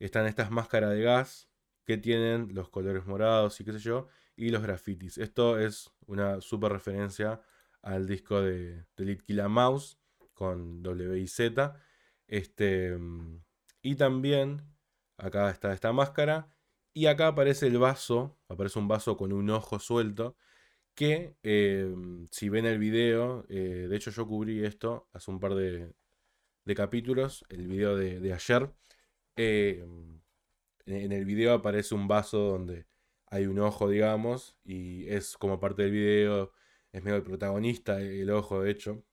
Están 0.00 0.26
estas 0.26 0.50
máscaras 0.50 0.90
de 0.90 1.02
gas 1.02 1.48
que 1.84 1.96
tienen 1.98 2.54
los 2.54 2.68
colores 2.70 3.06
morados 3.06 3.60
y 3.60 3.64
qué 3.64 3.72
sé 3.72 3.78
yo, 3.78 4.08
y 4.36 4.50
los 4.50 4.62
grafitis. 4.62 5.18
Esto 5.18 5.58
es 5.58 5.90
una 6.06 6.40
super 6.40 6.72
referencia 6.72 7.40
al 7.84 8.06
disco 8.08 8.42
de, 8.42 8.86
de 8.96 9.04
Litkila 9.06 9.48
Mouse 9.48 9.98
con 10.34 10.82
W 10.82 11.18
y 11.20 11.28
Z. 11.28 11.76
Este, 12.26 12.96
mm, 12.98 13.42
y 13.82 13.96
también 13.96 14.62
acá 15.18 15.50
está 15.50 15.72
esta 15.72 15.92
máscara. 15.92 16.48
Y 16.94 17.06
acá 17.06 17.28
aparece 17.28 17.66
el 17.68 17.78
vaso, 17.78 18.38
aparece 18.48 18.78
un 18.78 18.88
vaso 18.88 19.16
con 19.16 19.32
un 19.32 19.50
ojo 19.50 19.78
suelto. 19.80 20.36
Que 20.94 21.36
eh, 21.42 21.94
si 22.30 22.48
ven 22.50 22.66
el 22.66 22.78
video, 22.78 23.44
eh, 23.48 23.86
de 23.90 23.96
hecho 23.96 24.10
yo 24.12 24.26
cubrí 24.28 24.64
esto 24.64 25.08
hace 25.12 25.30
un 25.30 25.40
par 25.40 25.54
de, 25.56 25.92
de 26.66 26.74
capítulos, 26.76 27.44
el 27.50 27.68
video 27.68 27.96
de, 27.96 28.20
de 28.20 28.32
ayer. 28.34 28.72
eh, 29.36 29.84
en 30.86 31.12
el 31.12 31.24
video 31.24 31.54
aparece 31.54 31.94
un 31.94 32.08
vaso 32.08 32.38
donde 32.38 32.86
hay 33.26 33.46
un 33.46 33.58
ojo, 33.58 33.88
digamos, 33.88 34.56
y 34.64 35.08
es 35.08 35.36
como 35.36 35.58
parte 35.60 35.82
del 35.82 35.92
video, 35.92 36.52
es 36.94 37.02
medio 37.04 37.16
el 37.18 37.22
protagonista, 37.24 38.00
el 38.00 38.30
ojo, 38.30 38.62
de 38.62 38.70
hecho. 38.70 39.04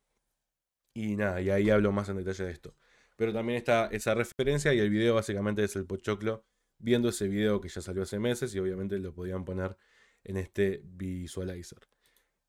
Y 0.93 1.15
nada, 1.15 1.41
y 1.41 1.49
ahí 1.49 1.69
hablo 1.69 1.91
más 1.91 2.09
en 2.09 2.17
detalle 2.17 2.45
de 2.45 2.51
esto. 2.51 2.75
Pero 3.15 3.33
también 3.33 3.57
está 3.57 3.87
esa 3.87 4.13
referencia 4.13 4.73
y 4.73 4.79
el 4.79 4.89
video 4.89 5.15
básicamente 5.15 5.63
es 5.63 5.75
el 5.75 5.85
Pochoclo 5.85 6.43
viendo 6.79 7.09
ese 7.09 7.27
video 7.27 7.61
que 7.61 7.69
ya 7.69 7.81
salió 7.81 8.03
hace 8.03 8.19
meses 8.19 8.53
y 8.55 8.59
obviamente 8.59 8.97
lo 8.99 9.13
podían 9.13 9.45
poner 9.45 9.77
en 10.23 10.37
este 10.37 10.81
visualizer. 10.83 11.79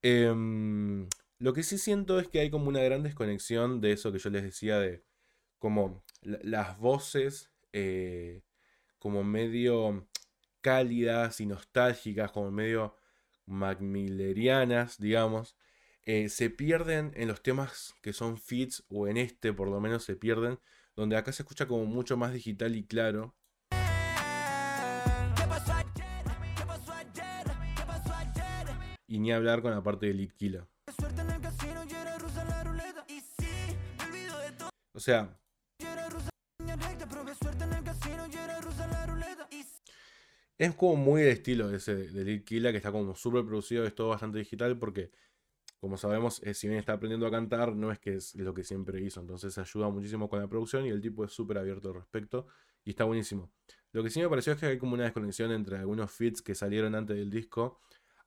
Em, 0.02 1.08
lo 1.38 1.52
que 1.52 1.62
sí 1.62 1.78
siento 1.78 2.18
es 2.20 2.28
que 2.28 2.40
hay 2.40 2.50
como 2.50 2.68
una 2.68 2.82
gran 2.82 3.02
desconexión 3.02 3.80
de 3.80 3.92
eso 3.92 4.12
que 4.12 4.18
yo 4.18 4.30
les 4.30 4.42
decía 4.42 4.78
de 4.80 5.04
como 5.58 6.04
la- 6.22 6.40
las 6.42 6.78
voces 6.78 7.50
eh, 7.72 8.42
como 8.98 9.24
medio 9.24 10.06
cálidas 10.60 11.40
y 11.40 11.46
nostálgicas, 11.46 12.32
como 12.32 12.50
medio 12.50 12.96
macmillerianas, 13.46 14.98
digamos, 14.98 15.56
eh, 16.04 16.28
se 16.28 16.50
pierden 16.50 17.12
en 17.14 17.28
los 17.28 17.42
temas 17.42 17.94
que 18.02 18.12
son 18.12 18.38
fits, 18.38 18.84
o 18.88 19.06
en 19.08 19.16
este 19.16 19.52
por 19.52 19.68
lo 19.68 19.80
menos 19.80 20.04
se 20.04 20.16
pierden, 20.16 20.58
donde 20.96 21.16
acá 21.16 21.32
se 21.32 21.42
escucha 21.42 21.66
como 21.66 21.84
mucho 21.84 22.16
más 22.16 22.32
digital 22.32 22.76
y 22.76 22.84
claro. 22.84 23.34
Y 29.06 29.18
ni 29.18 29.30
hablar 29.30 29.62
con 29.62 29.72
la 29.72 29.82
parte 29.82 30.06
de 30.06 30.14
Litkila. 30.14 30.66
O 34.94 35.00
sea, 35.00 35.36
es 40.62 40.74
como 40.76 40.94
muy 40.94 41.22
el 41.22 41.28
estilo 41.28 41.68
de 41.68 41.78
ese 41.78 41.96
de 41.96 42.24
Litkila, 42.24 42.70
que 42.70 42.76
está 42.76 42.92
como 42.92 43.16
súper 43.16 43.44
producido, 43.44 43.84
es 43.84 43.96
todo 43.96 44.10
bastante 44.10 44.38
digital, 44.38 44.78
porque 44.78 45.10
como 45.80 45.96
sabemos, 45.96 46.40
eh, 46.44 46.54
si 46.54 46.68
bien 46.68 46.78
está 46.78 46.92
aprendiendo 46.92 47.26
a 47.26 47.32
cantar, 47.32 47.74
no 47.74 47.90
es 47.90 47.98
que 47.98 48.14
es 48.14 48.36
lo 48.36 48.54
que 48.54 48.62
siempre 48.62 49.00
hizo. 49.02 49.20
Entonces 49.20 49.58
ayuda 49.58 49.88
muchísimo 49.88 50.28
con 50.28 50.38
la 50.38 50.46
producción 50.46 50.86
y 50.86 50.90
el 50.90 51.00
tipo 51.00 51.24
es 51.24 51.32
súper 51.32 51.58
abierto 51.58 51.88
al 51.88 51.96
respecto. 51.96 52.46
Y 52.84 52.90
está 52.90 53.02
buenísimo. 53.04 53.50
Lo 53.90 54.04
que 54.04 54.10
sí 54.10 54.20
me 54.20 54.28
pareció 54.28 54.52
es 54.52 54.60
que 54.60 54.66
hay 54.66 54.78
como 54.78 54.94
una 54.94 55.02
desconexión 55.04 55.50
entre 55.50 55.78
algunos 55.78 56.12
fits 56.12 56.42
que 56.42 56.54
salieron 56.54 56.94
antes 56.94 57.16
del 57.16 57.30
disco 57.30 57.80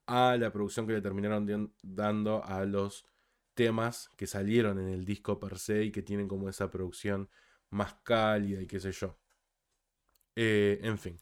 a 0.06 0.36
la 0.36 0.52
producción 0.52 0.88
que 0.88 0.94
le 0.94 1.02
terminaron 1.02 1.74
dando 1.82 2.44
a 2.44 2.66
los 2.66 3.06
temas 3.54 4.10
que 4.18 4.28
salieron 4.28 4.78
en 4.80 4.90
el 4.90 5.06
disco 5.06 5.40
per 5.40 5.58
se 5.58 5.86
y 5.86 5.92
que 5.92 6.02
tienen 6.02 6.28
como 6.28 6.50
esa 6.50 6.70
producción 6.70 7.30
más 7.70 7.94
cálida 8.04 8.62
y 8.62 8.68
qué 8.68 8.82
sé 8.82 8.92
yo. 8.92 9.18
Eh, 10.36 10.80
en 10.84 10.98
fin. 10.98 11.18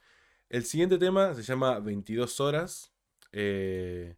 El 0.50 0.66
siguiente 0.66 0.98
tema 0.98 1.34
se 1.34 1.44
llama 1.44 1.80
22 1.80 2.40
horas. 2.40 2.94
eh, 3.32 4.16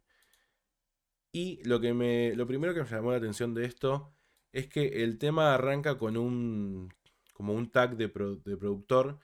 y 1.32 1.62
lo, 1.64 1.80
que 1.80 1.92
me, 1.92 2.34
lo 2.34 2.46
primero 2.46 2.72
que 2.72 2.82
me 2.82 2.88
llamó 2.88 3.10
la 3.10 3.18
atención 3.18 3.52
de 3.52 3.66
esto 3.66 4.14
es 4.52 4.68
que 4.68 5.04
el 5.04 5.18
tema 5.18 5.54
arranca 5.54 5.98
con 5.98 6.16
un, 6.16 6.88
como 7.34 7.52
un 7.52 7.70
tag 7.70 7.96
de, 7.96 8.06
de 8.06 8.56
productor 8.56 9.18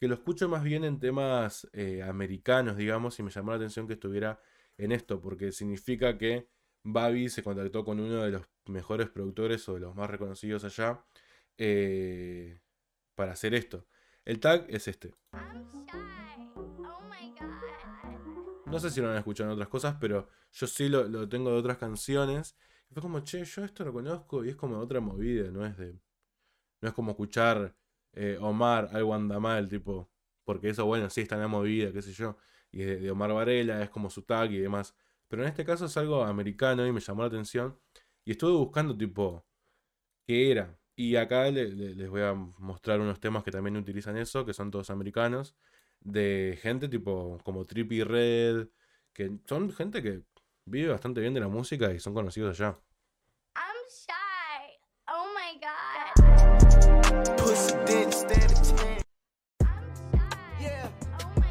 que 0.00 0.08
lo 0.08 0.14
escucho 0.14 0.48
más 0.48 0.64
bien 0.64 0.82
en 0.82 0.98
temas 0.98 1.68
eh, 1.72 2.02
americanos, 2.02 2.76
digamos, 2.76 3.16
y 3.20 3.22
me 3.22 3.30
llamó 3.30 3.52
la 3.52 3.58
atención 3.58 3.86
que 3.86 3.92
estuviera 3.92 4.40
en 4.76 4.90
esto, 4.90 5.20
porque 5.20 5.52
significa 5.52 6.18
que 6.18 6.48
Babi 6.82 7.28
se 7.28 7.44
contactó 7.44 7.84
con 7.84 8.00
uno 8.00 8.24
de 8.24 8.32
los 8.32 8.42
mejores 8.66 9.08
productores 9.10 9.68
o 9.68 9.74
de 9.74 9.80
los 9.80 9.94
más 9.94 10.10
reconocidos 10.10 10.64
allá 10.64 11.04
eh, 11.56 12.58
para 13.14 13.32
hacer 13.32 13.54
esto. 13.54 13.86
El 14.24 14.40
tag 14.40 14.66
es 14.68 14.88
este. 14.88 15.14
No 18.72 18.80
sé 18.80 18.90
si 18.90 19.00
lo 19.00 19.10
han 19.10 19.16
escuchado 19.18 19.50
en 19.50 19.54
otras 19.54 19.68
cosas, 19.68 19.96
pero 20.00 20.28
yo 20.52 20.66
sí 20.66 20.88
lo, 20.88 21.04
lo 21.08 21.28
tengo 21.28 21.50
de 21.50 21.56
otras 21.58 21.78
canciones. 21.78 22.56
Y 22.90 22.94
fue 22.94 23.02
como, 23.02 23.20
che, 23.20 23.44
yo 23.44 23.64
esto 23.64 23.84
lo 23.84 23.92
conozco 23.92 24.44
y 24.44 24.50
es 24.50 24.56
como 24.56 24.78
otra 24.78 25.00
movida, 25.00 25.50
no 25.50 25.64
es 25.66 25.76
de. 25.76 25.98
No 26.80 26.88
es 26.88 26.94
como 26.94 27.12
escuchar 27.12 27.74
eh, 28.12 28.38
Omar, 28.40 28.90
algo 28.92 29.14
anda 29.14 29.38
mal, 29.40 29.68
tipo. 29.68 30.10
Porque 30.44 30.70
eso, 30.70 30.86
bueno, 30.86 31.08
sí 31.10 31.22
está 31.22 31.36
en 31.36 31.42
la 31.42 31.48
movida, 31.48 31.92
qué 31.92 32.02
sé 32.02 32.12
yo. 32.12 32.36
Y 32.72 32.78
de, 32.82 32.98
de 33.00 33.10
Omar 33.10 33.32
Varela, 33.32 33.82
es 33.82 33.90
como 33.90 34.10
su 34.10 34.22
tag 34.22 34.50
y 34.52 34.58
demás. 34.58 34.94
Pero 35.28 35.42
en 35.42 35.48
este 35.48 35.64
caso 35.64 35.86
es 35.86 35.96
algo 35.96 36.24
americano 36.24 36.86
y 36.86 36.92
me 36.92 37.00
llamó 37.00 37.22
la 37.22 37.28
atención. 37.28 37.78
Y 38.24 38.32
estuve 38.32 38.52
buscando, 38.52 38.96
tipo, 38.96 39.46
qué 40.26 40.50
era. 40.50 40.78
Y 40.96 41.16
acá 41.16 41.50
le- 41.50 41.68
le- 41.70 41.94
les 41.94 42.10
voy 42.10 42.22
a 42.22 42.34
mostrar 42.34 43.00
unos 43.00 43.20
temas 43.20 43.44
que 43.44 43.50
también 43.50 43.76
utilizan 43.76 44.16
eso, 44.16 44.44
que 44.44 44.52
son 44.54 44.70
todos 44.70 44.90
americanos 44.90 45.56
de 46.04 46.58
gente 46.60 46.88
tipo 46.88 47.38
como 47.44 47.64
Trippy 47.64 48.02
Red, 48.02 48.68
que 49.12 49.38
son 49.46 49.72
gente 49.72 50.02
que 50.02 50.22
vive 50.64 50.88
bastante 50.88 51.20
bien 51.20 51.34
de 51.34 51.40
la 51.40 51.48
música 51.48 51.92
y 51.92 52.00
son 52.00 52.14
conocidos 52.14 52.60
allá. 52.60 52.78
I'm 53.56 53.64
shy. 53.88 54.78
Oh 55.08 55.26
my 55.34 55.58
god. 55.60 56.12
Oh 57.40 57.54
my 57.68 57.94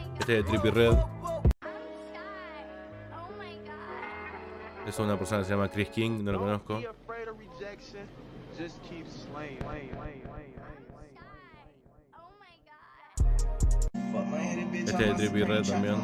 god. 0.09 0.21
Este 0.21 0.33
de 0.33 0.43
Trippy 0.43 0.69
Red 0.69 0.91
I'm 0.91 0.99
shy. 2.13 2.63
Oh 3.13 3.29
my 3.37 3.57
god. 3.65 4.87
es 4.87 4.99
una 4.99 5.17
persona 5.17 5.41
que 5.41 5.45
se 5.45 5.51
llama 5.51 5.69
Chris 5.69 5.89
King, 5.89 6.23
no 6.23 6.31
lo 6.31 6.39
conozco. 6.39 6.81
Este 14.73 15.03
de 15.05 15.13
Trippy 15.15 15.43
Red 15.43 15.63
también. 15.67 15.95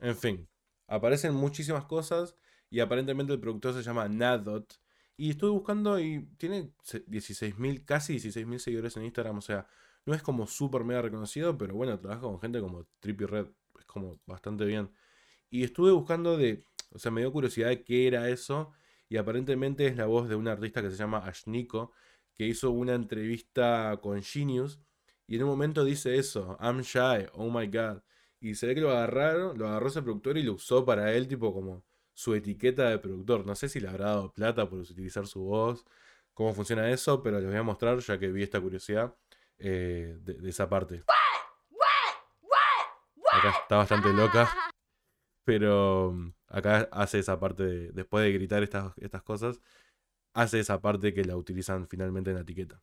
En 0.00 0.16
fin, 0.16 0.48
aparecen 0.88 1.34
muchísimas 1.34 1.84
cosas 1.84 2.36
y 2.70 2.80
aparentemente 2.80 3.32
el 3.32 3.40
productor 3.40 3.74
se 3.74 3.82
llama 3.82 4.08
Nadot. 4.08 4.78
Y 5.16 5.30
estuve 5.30 5.50
buscando 5.50 6.00
y 6.00 6.24
tiene 6.38 6.72
se- 6.82 7.04
16.000, 7.06 7.84
casi 7.84 8.14
16.000 8.18 8.58
seguidores 8.58 8.96
en 8.96 9.04
Instagram. 9.04 9.38
O 9.38 9.42
sea, 9.42 9.66
no 10.06 10.14
es 10.14 10.22
como 10.22 10.46
súper 10.46 10.84
mega 10.84 11.02
reconocido, 11.02 11.56
pero 11.56 11.74
bueno, 11.74 11.98
trabaja 11.98 12.22
con 12.22 12.40
gente 12.40 12.60
como 12.60 12.86
Trippy 13.00 13.26
Red. 13.26 13.46
Es 13.78 13.84
como 13.84 14.20
bastante 14.26 14.64
bien. 14.64 14.90
Y 15.50 15.62
estuve 15.64 15.92
buscando 15.92 16.36
de, 16.36 16.64
o 16.90 16.98
sea, 16.98 17.10
me 17.12 17.20
dio 17.20 17.30
curiosidad 17.32 17.68
de 17.68 17.84
qué 17.84 18.06
era 18.08 18.28
eso. 18.28 18.72
Y 19.08 19.18
aparentemente 19.18 19.86
es 19.86 19.96
la 19.96 20.06
voz 20.06 20.28
de 20.28 20.34
un 20.34 20.48
artista 20.48 20.80
que 20.82 20.90
se 20.90 20.96
llama 20.96 21.18
Ashniko, 21.18 21.92
que 22.34 22.46
hizo 22.46 22.70
una 22.70 22.94
entrevista 22.94 23.98
con 24.02 24.22
Genius. 24.22 24.80
Y 25.26 25.36
en 25.36 25.44
un 25.44 25.50
momento 25.50 25.84
dice 25.84 26.16
eso, 26.16 26.56
I'm 26.60 26.80
shy, 26.82 27.26
oh 27.34 27.50
my 27.50 27.66
god. 27.66 28.02
Y 28.40 28.54
se 28.54 28.66
ve 28.66 28.74
que 28.74 28.80
lo 28.80 28.90
agarraron, 28.90 29.56
lo 29.56 29.68
agarró 29.68 29.88
ese 29.88 30.02
productor 30.02 30.36
y 30.36 30.42
lo 30.42 30.54
usó 30.54 30.84
para 30.84 31.12
él, 31.12 31.28
tipo 31.28 31.52
como 31.54 31.84
su 32.12 32.34
etiqueta 32.34 32.88
de 32.90 32.98
productor. 32.98 33.46
No 33.46 33.54
sé 33.54 33.68
si 33.68 33.80
le 33.80 33.88
habrá 33.88 34.06
dado 34.06 34.32
plata 34.32 34.68
por 34.68 34.80
utilizar 34.80 35.26
su 35.26 35.42
voz, 35.42 35.84
cómo 36.34 36.52
funciona 36.54 36.90
eso, 36.90 37.22
pero 37.22 37.38
les 37.38 37.48
voy 37.48 37.56
a 37.56 37.62
mostrar 37.62 37.98
ya 38.00 38.18
que 38.18 38.30
vi 38.32 38.42
esta 38.42 38.60
curiosidad 38.60 39.14
eh, 39.58 40.16
de, 40.20 40.48
esa 40.48 40.68
parte. 40.68 41.04
Acá 43.30 43.50
está 43.62 43.76
bastante 43.76 44.12
loca, 44.12 44.50
pero 45.44 46.12
mm, 46.12 46.34
acá 46.48 46.88
hace 46.92 47.18
esa 47.18 47.40
parte, 47.40 47.62
de- 47.62 47.92
después 47.92 48.24
de 48.24 48.32
gritar 48.32 48.62
estas, 48.62 48.92
estas 48.98 49.22
cosas, 49.22 49.60
hace 50.34 50.60
esa 50.60 50.80
parte 50.80 51.12
que 51.14 51.24
la 51.24 51.36
utilizan 51.36 51.88
finalmente 51.88 52.30
en 52.30 52.36
la 52.36 52.42
etiqueta. 52.42 52.78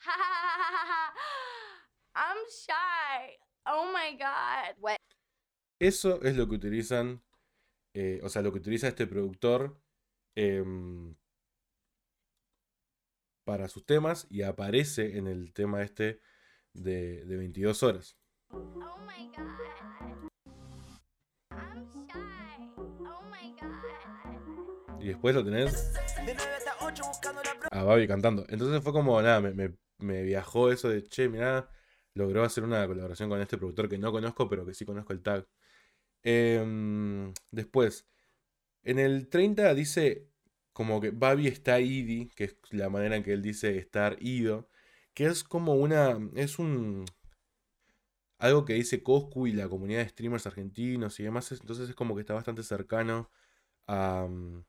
I'm 2.14 2.38
shy. 2.48 3.38
Oh 3.66 3.92
my 3.92 4.16
god. 4.16 4.76
What? 4.80 4.96
Eso 5.80 6.22
es 6.22 6.36
lo 6.36 6.48
que 6.48 6.54
utilizan, 6.56 7.22
eh, 7.94 8.20
o 8.22 8.28
sea, 8.28 8.42
lo 8.42 8.52
que 8.52 8.58
utiliza 8.58 8.88
este 8.88 9.06
productor 9.06 9.80
em, 10.34 11.14
para 13.44 13.68
sus 13.68 13.86
temas 13.86 14.26
y 14.28 14.42
aparece 14.42 15.18
en 15.18 15.28
el 15.28 15.52
tema 15.52 15.82
este 15.82 16.20
de, 16.72 17.24
de 17.24 17.36
22 17.36 17.82
horas. 17.82 18.18
Oh 18.50 18.98
my 19.06 19.30
god. 19.36 20.28
I'm 21.50 21.88
shy. 21.92 22.70
Oh 22.76 23.22
my 23.30 23.54
god. 23.60 23.97
Y 25.00 25.08
después 25.08 25.34
lo 25.34 25.44
tenés 25.44 25.92
De 26.26 26.34
9 26.34 26.52
hasta 26.56 26.84
8 26.84 27.04
buscando 27.06 27.40
la 27.42 27.50
a 27.70 27.82
Babi 27.84 28.06
cantando. 28.08 28.44
Entonces 28.48 28.82
fue 28.82 28.92
como, 28.92 29.20
nada, 29.22 29.40
me, 29.40 29.74
me- 29.98 30.22
viajó 30.22 30.70
eso 30.72 30.88
de, 30.88 31.02
che, 31.04 31.28
mirá, 31.28 31.68
logró 32.14 32.42
hacer 32.44 32.64
una 32.64 32.86
colaboración 32.86 33.28
con 33.28 33.40
este 33.40 33.58
productor 33.58 33.88
que 33.88 33.98
no 33.98 34.12
conozco, 34.12 34.48
pero 34.48 34.64
que 34.64 34.74
sí 34.74 34.84
conozco 34.84 35.12
el 35.12 35.22
tag. 35.22 35.46
Em, 36.22 37.32
después, 37.50 38.06
en 38.84 38.98
el 38.98 39.28
30 39.28 39.74
dice 39.74 40.28
como 40.72 41.00
que 41.00 41.10
Babi 41.10 41.48
está 41.48 41.80
idi, 41.80 42.28
que 42.36 42.44
es 42.44 42.56
la 42.70 42.88
manera 42.90 43.16
en 43.16 43.22
que 43.24 43.32
él 43.32 43.42
dice 43.42 43.78
estar 43.78 44.16
ido, 44.20 44.68
que 45.14 45.26
es 45.26 45.44
como 45.44 45.74
una, 45.76 46.18
es 46.36 46.58
un, 46.58 47.04
algo 48.38 48.64
que 48.64 48.74
dice 48.74 49.02
Coscu 49.02 49.46
y 49.46 49.52
la 49.52 49.68
comunidad 49.68 50.00
de 50.02 50.08
streamers 50.08 50.46
argentinos 50.46 51.18
y 51.20 51.24
demás, 51.24 51.50
es- 51.52 51.60
entonces 51.60 51.88
es 51.88 51.94
como 51.96 52.14
que 52.14 52.20
está 52.22 52.34
bastante 52.34 52.62
cercano 52.62 53.30
a, 53.86 54.26
mm, 54.30 54.64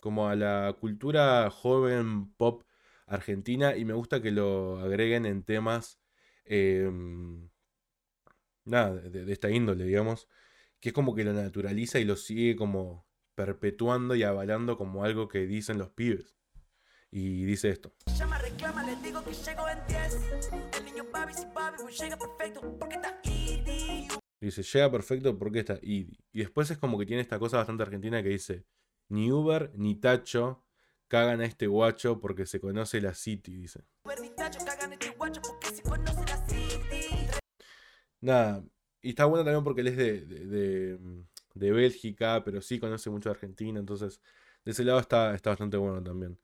como 0.00 0.28
a 0.28 0.36
la 0.36 0.76
cultura 0.78 1.50
joven 1.50 2.32
pop 2.34 2.62
argentina 3.06 3.76
y 3.76 3.84
me 3.84 3.94
gusta 3.94 4.20
que 4.22 4.30
lo 4.32 4.78
agreguen 4.78 5.26
en 5.26 5.42
temas 5.42 6.00
em, 6.44 7.48
nada, 8.64 8.94
de, 8.96 9.24
de 9.24 9.32
esta 9.32 9.50
índole, 9.50 9.84
digamos, 9.84 10.28
que 10.80 10.90
es 10.90 10.92
como 10.92 11.14
que 11.14 11.24
lo 11.24 11.32
naturaliza 11.32 11.98
y 11.98 12.04
lo 12.04 12.16
sigue 12.16 12.56
como 12.56 13.06
perpetuando 13.34 14.14
y 14.14 14.22
avalando 14.22 14.76
como 14.76 15.04
algo 15.04 15.28
que 15.28 15.46
dicen 15.46 15.78
los 15.78 15.90
pibes. 15.90 16.36
Y 17.10 17.44
dice 17.44 17.70
esto. 17.70 17.92
Llama, 18.18 18.38
reclama, 18.38 18.84
les 18.84 19.00
digo 19.02 19.22
que 19.24 19.32
llego 19.32 19.68
en 19.68 19.78
10. 19.86 20.50
El 20.78 20.84
niño 20.84 21.04
Babi, 21.12 21.34
si 21.34 21.46
Babi, 21.54 21.78
llega 21.92 22.18
perfecto 22.18 22.78
porque 22.78 22.96
está 22.96 23.20
ED. 23.22 24.08
Dice, 24.40 24.62
llega 24.62 24.90
perfecto 24.90 25.38
porque 25.38 25.60
está 25.60 25.78
Idi. 25.82 26.18
Y 26.32 26.40
después 26.40 26.70
es 26.70 26.78
como 26.78 26.98
que 26.98 27.06
tiene 27.06 27.22
esta 27.22 27.38
cosa 27.38 27.58
bastante 27.58 27.84
argentina 27.84 28.22
que 28.22 28.28
dice, 28.30 28.64
ni 29.08 29.30
Uber 29.30 29.72
ni 29.74 29.94
Tacho 29.96 30.64
cagan 31.08 31.40
a 31.40 31.44
este 31.44 31.66
guacho 31.66 32.20
porque 32.20 32.46
se 32.46 32.60
conoce 32.60 33.00
la 33.00 33.14
City, 33.14 33.56
dice. 33.56 33.84
Uber 34.04 34.20
ni 34.20 34.30
Tacho 34.30 34.58
cagan 34.64 34.92
este 34.92 35.10
guacho 35.10 35.40
porque 35.42 35.68
se 35.68 35.82
conoce 35.82 36.24
la 36.26 36.46
City. 36.46 37.28
Nada, 38.20 38.64
y 39.02 39.10
está 39.10 39.26
bueno 39.26 39.44
también 39.44 39.62
porque 39.62 39.82
él 39.82 39.88
es 39.88 39.96
de, 39.96 40.20
de, 40.22 40.46
de, 40.46 40.98
de 41.54 41.72
Bélgica, 41.72 42.42
pero 42.44 42.60
sí 42.60 42.78
conoce 42.78 43.10
mucho 43.10 43.28
de 43.28 43.34
Argentina, 43.34 43.78
entonces 43.78 44.20
de 44.64 44.72
ese 44.72 44.84
lado 44.84 44.98
está, 44.98 45.34
está 45.34 45.50
bastante 45.50 45.76
bueno 45.76 46.02
también. 46.02 46.38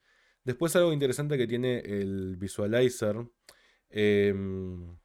Después 0.45 0.75
algo 0.77 0.93
interesante 0.93 1.37
que 1.37 1.47
tiene 1.47 1.81
el 1.81 2.37
visualizer 2.37 3.17
em, 3.91 4.97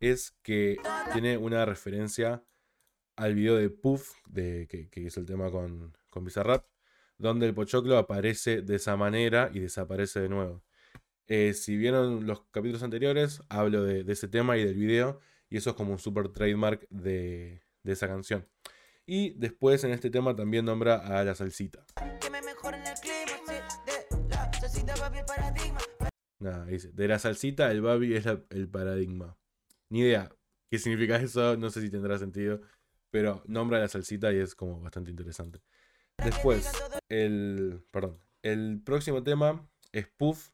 es 0.00 0.30
que 0.42 0.76
tiene 1.12 1.36
una 1.36 1.64
referencia 1.64 2.42
al 3.16 3.34
video 3.34 3.56
de 3.56 3.68
Puff, 3.68 4.12
de, 4.26 4.66
que, 4.68 4.88
que 4.88 5.00
hizo 5.00 5.20
el 5.20 5.26
tema 5.26 5.50
con, 5.50 5.97
con 6.10 6.24
Bizarrap, 6.24 6.66
donde 7.18 7.46
el 7.46 7.54
Pochoclo 7.54 7.98
aparece 7.98 8.62
de 8.62 8.76
esa 8.76 8.96
manera 8.96 9.50
y 9.52 9.60
desaparece 9.60 10.20
de 10.20 10.28
nuevo. 10.28 10.62
Eh, 11.26 11.52
si 11.52 11.76
vieron 11.76 12.26
los 12.26 12.42
capítulos 12.50 12.82
anteriores, 12.82 13.42
hablo 13.48 13.82
de, 13.82 14.04
de 14.04 14.12
ese 14.12 14.28
tema 14.28 14.56
y 14.56 14.64
del 14.64 14.76
video, 14.76 15.20
y 15.50 15.56
eso 15.58 15.70
es 15.70 15.76
como 15.76 15.92
un 15.92 15.98
super 15.98 16.28
trademark 16.28 16.86
de, 16.90 17.60
de 17.82 17.92
esa 17.92 18.06
canción. 18.08 18.46
Y 19.04 19.30
después 19.38 19.84
en 19.84 19.92
este 19.92 20.10
tema 20.10 20.36
también 20.36 20.64
nombra 20.64 20.96
a 20.96 21.24
la 21.24 21.34
salsita. 21.34 21.84
Nada, 26.40 26.66
dice, 26.66 26.92
de 26.92 27.08
la 27.08 27.18
salsita 27.18 27.70
el 27.70 27.82
babi 27.82 28.14
es 28.14 28.24
la- 28.24 28.42
el 28.50 28.68
paradigma. 28.68 29.36
Ni 29.90 30.00
idea 30.00 30.30
qué 30.70 30.78
significa 30.78 31.16
eso, 31.16 31.56
no 31.56 31.70
sé 31.70 31.80
si 31.80 31.90
tendrá 31.90 32.18
sentido, 32.18 32.60
pero 33.10 33.42
nombra 33.46 33.78
a 33.78 33.80
la 33.80 33.88
salsita 33.88 34.32
y 34.32 34.36
es 34.38 34.54
como 34.54 34.80
bastante 34.80 35.10
interesante. 35.10 35.60
Después, 36.24 36.72
el, 37.08 37.82
perdón, 37.90 38.18
el 38.42 38.80
próximo 38.84 39.22
tema 39.22 39.68
spoof, 39.94 40.50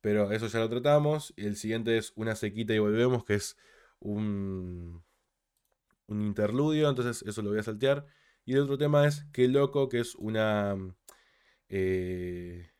pero 0.00 0.32
eso 0.32 0.46
ya 0.48 0.58
lo 0.60 0.68
tratamos. 0.68 1.32
El 1.36 1.56
siguiente 1.56 1.96
es 1.96 2.12
Una 2.16 2.34
sequita 2.34 2.74
y 2.74 2.78
volvemos, 2.78 3.24
que 3.24 3.34
es 3.34 3.56
un, 4.00 5.04
un 6.06 6.22
interludio, 6.22 6.88
entonces 6.88 7.22
eso 7.26 7.42
lo 7.42 7.50
voy 7.50 7.60
a 7.60 7.62
saltear. 7.62 8.06
Y 8.44 8.54
el 8.54 8.60
otro 8.60 8.78
tema 8.78 9.06
es 9.06 9.26
Qué 9.32 9.48
loco, 9.48 9.88
que 9.88 10.00
es 10.00 10.14
una, 10.16 10.76
eh, 11.68 12.70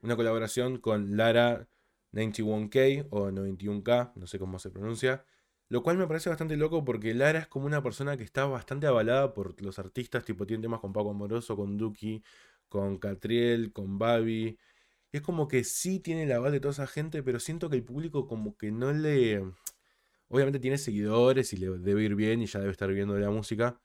una 0.00 0.16
colaboración 0.16 0.78
con 0.78 1.16
Lara 1.16 1.68
91K 2.12 3.08
o 3.10 3.30
91K, 3.30 4.12
no 4.14 4.26
sé 4.26 4.38
cómo 4.38 4.58
se 4.58 4.70
pronuncia. 4.70 5.24
Lo 5.68 5.82
cual 5.82 5.98
me 5.98 6.06
parece 6.06 6.30
bastante 6.30 6.56
loco 6.56 6.84
porque 6.84 7.12
Lara 7.14 7.40
es 7.40 7.46
como 7.46 7.66
una 7.66 7.82
persona 7.82 8.16
que 8.16 8.24
está 8.24 8.46
bastante 8.46 8.86
avalada 8.86 9.34
por 9.34 9.60
los 9.62 9.78
artistas, 9.78 10.24
tipo 10.24 10.46
tiene 10.46 10.62
temas 10.62 10.80
con 10.80 10.92
Paco 10.92 11.10
Amoroso, 11.10 11.56
con 11.56 11.76
Duki, 11.76 12.22
con 12.68 12.98
Catriel, 12.98 13.72
con 13.72 13.98
Babi. 13.98 14.58
Es 15.12 15.22
como 15.22 15.48
que 15.48 15.64
sí 15.64 16.00
tiene 16.00 16.24
el 16.24 16.32
aval 16.32 16.52
de 16.52 16.60
toda 16.60 16.72
esa 16.72 16.86
gente, 16.86 17.22
pero 17.22 17.40
siento 17.40 17.70
que 17.70 17.76
el 17.76 17.84
público 17.84 18.26
como 18.26 18.56
que 18.56 18.70
no 18.72 18.92
le... 18.92 19.42
Obviamente 20.28 20.58
tiene 20.60 20.78
seguidores 20.78 21.52
y 21.54 21.58
le 21.58 21.70
debe 21.78 22.04
ir 22.04 22.14
bien 22.14 22.42
y 22.42 22.46
ya 22.46 22.60
debe 22.60 22.72
estar 22.72 22.90
viendo 22.92 23.18
la 23.18 23.30
música. 23.30 23.80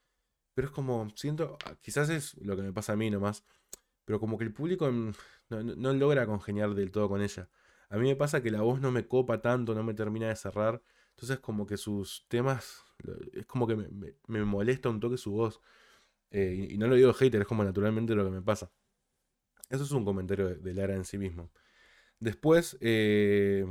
Pero 0.53 0.67
es 0.67 0.73
como, 0.73 1.09
siento, 1.15 1.57
ah, 1.65 1.75
quizás 1.81 2.09
es 2.09 2.35
lo 2.37 2.55
que 2.55 2.63
me 2.63 2.73
pasa 2.73 2.93
a 2.93 2.95
mí 2.97 3.09
nomás. 3.11 3.43
Pero 4.05 4.19
como 4.19 4.37
que 4.37 4.45
el 4.45 4.53
público 4.53 4.91
mm, 4.91 5.13
no 5.49 5.93
logra 5.93 6.25
congeniar 6.27 6.73
del 6.75 6.91
todo 6.91 7.09
con 7.09 7.21
ella. 7.21 7.49
A 7.89 7.97
mí 7.97 8.07
me 8.07 8.15
pasa 8.15 8.41
que 8.43 8.51
la 8.51 8.61
voz 8.61 8.81
no 8.81 8.91
me 8.91 9.07
copa 9.07 9.41
tanto, 9.41 9.75
no 9.75 9.83
me 9.83 9.93
termina 9.93 10.27
de 10.27 10.35
cerrar. 10.35 10.81
Entonces 11.15 11.39
como 11.39 11.65
que 11.65 11.77
sus 11.77 12.25
temas, 12.27 12.83
es 13.33 13.45
como 13.45 13.67
que 13.67 13.75
me, 13.75 14.45
molesta 14.45 14.89
un 14.89 14.99
toque 14.99 15.17
su 15.17 15.31
voz. 15.31 15.61
Eh, 16.31 16.69
y, 16.71 16.77
no 16.77 16.87
lo 16.87 16.95
digo 16.95 17.13
hater, 17.13 17.41
es 17.41 17.47
como 17.47 17.63
naturalmente 17.63 18.15
lo 18.15 18.25
que 18.25 18.31
me 18.31 18.41
pasa. 18.41 18.71
Eso 19.69 19.83
es 19.83 19.91
un 19.91 20.05
comentario 20.05 20.47
de, 20.47 20.55
de 20.55 20.73
Lara 20.73 20.95
en 20.95 21.05
sí 21.05 21.17
mismo. 21.17 21.51
Después, 22.19 22.77
eh, 22.81 23.65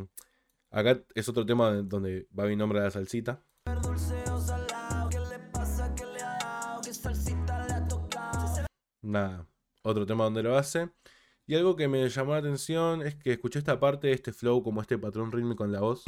acá 0.71 1.03
es 1.15 1.29
otro 1.29 1.47
tema 1.47 1.73
de- 1.73 1.83
donde 1.83 2.29
va 2.39 2.47
mi 2.47 2.57
nombre 2.57 2.81
a 2.81 2.85
la 2.85 2.91
salsita. 2.91 3.43
Nada, 9.03 9.47
otro 9.83 10.07
tema 10.07 10.25
donde 10.25 10.43
lo 10.43 10.57
hace. 10.57 10.91
Y 11.47 11.57
algo 11.57 11.75
que 11.77 11.89
me 11.89 12.09
llamó 12.09 12.33
la 12.33 12.39
atención 12.39 13.03
es 13.03 13.17
que 13.17 13.33
escuché 13.33 13.59
esta 13.59 13.81
parte, 13.81 14.13
este 14.13 14.33
flow, 14.33 14.63
como 14.63 14.81
este 14.81 14.97
patrón 14.97 15.33
rítmico 15.33 15.65
en 15.65 15.73
la 15.73 15.81
voz. 15.81 16.05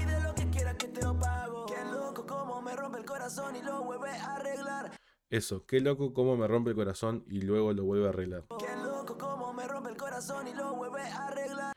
Eso, 5.30 5.66
qué 5.66 5.80
loco 5.80 6.12
cómo 6.12 6.36
me 6.36 6.46
rompe 6.46 6.70
el 6.70 6.76
corazón 6.76 7.24
y 7.28 7.40
luego 7.40 7.72
lo 7.72 7.84
vuelve 7.84 8.06
a 8.06 8.10
arreglar. 8.10 8.44
Qué 8.58 8.76
loco 8.76 9.18
como 9.18 9.52
me 9.52 9.66
rompe 9.66 9.90
el 9.90 9.96
corazón 9.96 10.46
y 10.46 10.54
lo 10.54 10.74
vuelve 10.74 11.00
a 11.02 11.26
arreglar. 11.26 11.72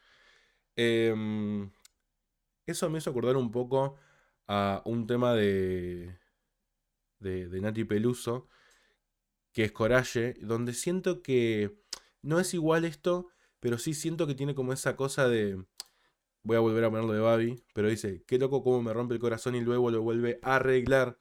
Em, 0.76 1.72
eso 2.66 2.90
me 2.90 3.00
hizo 3.00 3.10
acordar 3.10 3.36
un 3.36 3.52
poco 3.52 3.96
a 4.48 4.82
un 4.86 5.08
tema 5.08 5.34
de, 5.34 6.18
de, 7.20 7.50
de 7.50 7.62
Nati 7.62 7.84
Peluso, 7.84 8.48
que 9.52 9.64
es 9.64 9.72
Coraje, 9.72 10.36
donde 10.42 10.74
siento 10.74 11.22
que 11.24 11.82
no 12.22 12.40
es 12.40 12.54
igual 12.54 12.86
esto, 12.86 13.30
pero 13.60 13.78
sí 13.78 13.94
siento 13.94 14.28
que 14.28 14.36
tiene 14.36 14.54
como 14.54 14.74
esa 14.74 14.96
cosa 14.96 15.28
de... 15.28 15.66
Voy 16.44 16.56
a 16.56 16.62
volver 16.62 16.84
a 16.84 16.90
ponerlo 16.90 17.14
de 17.14 17.20
Babi, 17.20 17.64
pero 17.74 17.90
dice, 17.90 18.24
qué 18.26 18.38
loco 18.38 18.64
cómo 18.64 18.82
me 18.82 18.94
rompe 18.94 19.16
el 19.16 19.20
corazón 19.20 19.56
y 19.56 19.62
luego 19.62 19.92
lo 19.92 20.02
vuelve 20.02 20.40
a 20.44 20.58
arreglar. 20.58 21.20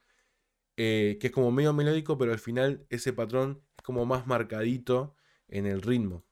Eh, 0.76 1.18
que 1.20 1.28
es 1.28 1.32
como 1.32 1.50
medio 1.50 1.72
melódico, 1.72 2.18
pero 2.18 2.32
al 2.32 2.38
final 2.38 2.86
ese 2.90 3.12
patrón 3.12 3.62
es 3.76 3.82
como 3.82 4.04
más 4.04 4.26
marcadito 4.26 5.14
en 5.48 5.66
el 5.66 5.82
ritmo. 5.82 6.24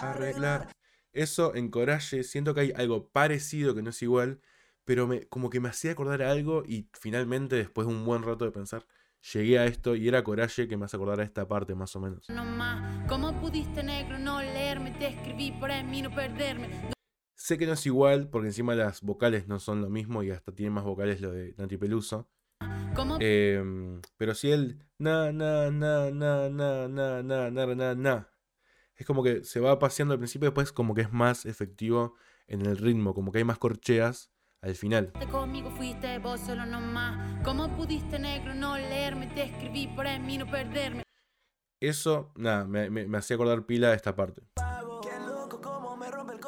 Arreglar. 0.00 0.68
Eso 1.12 1.54
en 1.54 1.70
Coraje, 1.70 2.22
siento 2.24 2.52
que 2.54 2.60
hay 2.60 2.72
algo 2.76 3.08
parecido 3.08 3.74
que 3.74 3.82
no 3.82 3.90
es 3.90 4.02
igual, 4.02 4.40
pero 4.84 5.06
me, 5.06 5.26
como 5.28 5.48
que 5.48 5.60
me 5.60 5.70
hacía 5.70 5.92
acordar 5.92 6.22
a 6.22 6.30
algo 6.30 6.62
y 6.66 6.88
finalmente, 6.92 7.56
después 7.56 7.86
de 7.86 7.94
un 7.94 8.04
buen 8.04 8.22
rato 8.22 8.44
de 8.44 8.50
pensar, 8.50 8.86
llegué 9.32 9.58
a 9.58 9.64
esto 9.64 9.96
y 9.96 10.08
era 10.08 10.22
Coraje 10.22 10.68
que 10.68 10.76
me 10.76 10.84
hace 10.84 10.96
acordar 10.96 11.20
a 11.20 11.24
esta 11.24 11.48
parte 11.48 11.74
más 11.74 11.96
o 11.96 12.00
menos. 12.00 12.28
No 12.28 12.44
más, 12.44 13.08
¿cómo 13.08 13.32
pudiste 13.40 13.82
negro 13.82 14.18
no 14.18 14.42
leerme? 14.42 14.90
Te 14.92 15.08
escribí 15.08 15.52
para 15.52 15.82
mí 15.82 16.02
no 16.02 16.14
perderme. 16.14 16.95
Sé 17.46 17.58
que 17.58 17.66
no 17.68 17.74
es 17.74 17.86
igual 17.86 18.28
porque 18.28 18.48
encima 18.48 18.74
las 18.74 19.02
vocales 19.02 19.46
no 19.46 19.60
son 19.60 19.80
lo 19.80 19.88
mismo 19.88 20.24
y 20.24 20.32
hasta 20.32 20.50
tiene 20.50 20.70
más 20.70 20.82
vocales 20.82 21.20
lo 21.20 21.30
de 21.30 21.54
Nati 21.56 21.76
Peluso. 21.76 22.28
¿Cómo 22.96 23.18
Em, 23.20 24.00
pero 24.16 24.34
si 24.34 24.50
él 24.50 24.80
na 24.98 25.30
na 25.30 25.70
na 25.70 26.10
na 26.10 26.50
na 26.50 26.88
na 26.88 27.22
na 27.22 27.50
na 27.52 27.66
na 27.76 27.94
na 27.94 28.28
es 28.96 29.06
como 29.06 29.22
que 29.22 29.44
se 29.44 29.60
va 29.60 29.78
paseando 29.78 30.12
al 30.14 30.18
principio 30.18 30.46
y 30.46 30.50
después 30.50 30.72
como 30.72 30.92
que 30.92 31.02
es 31.02 31.12
más 31.12 31.46
efectivo 31.46 32.14
en 32.48 32.62
el 32.66 32.78
ritmo, 32.78 33.14
como 33.14 33.30
que 33.30 33.38
hay 33.38 33.44
más 33.44 33.58
corcheas 33.58 34.32
al 34.60 34.74
final. 34.74 35.12
te 35.12 35.28
conmigo 35.28 35.70
fuiste 35.70 36.18
vos 36.18 36.40
solo 36.40 36.66
no 36.66 36.80
más? 36.80 37.44
¿Cómo 37.44 37.68
pudiste 37.76 38.18
negro 38.18 38.56
no 38.56 38.76
leerme? 38.76 39.28
Te 39.28 39.44
escribí 39.44 39.86
para 39.86 40.18
mí 40.18 40.36
no 40.36 40.50
perderme. 40.50 41.04
Eso, 41.80 42.32
nada, 42.34 42.64
me, 42.64 42.90
me- 42.90 43.06
me 43.06 43.18
hacía 43.18 43.36
acordar 43.36 43.66
pila 43.66 43.90
de 43.90 43.96
esta 43.96 44.16
parte. 44.16 44.42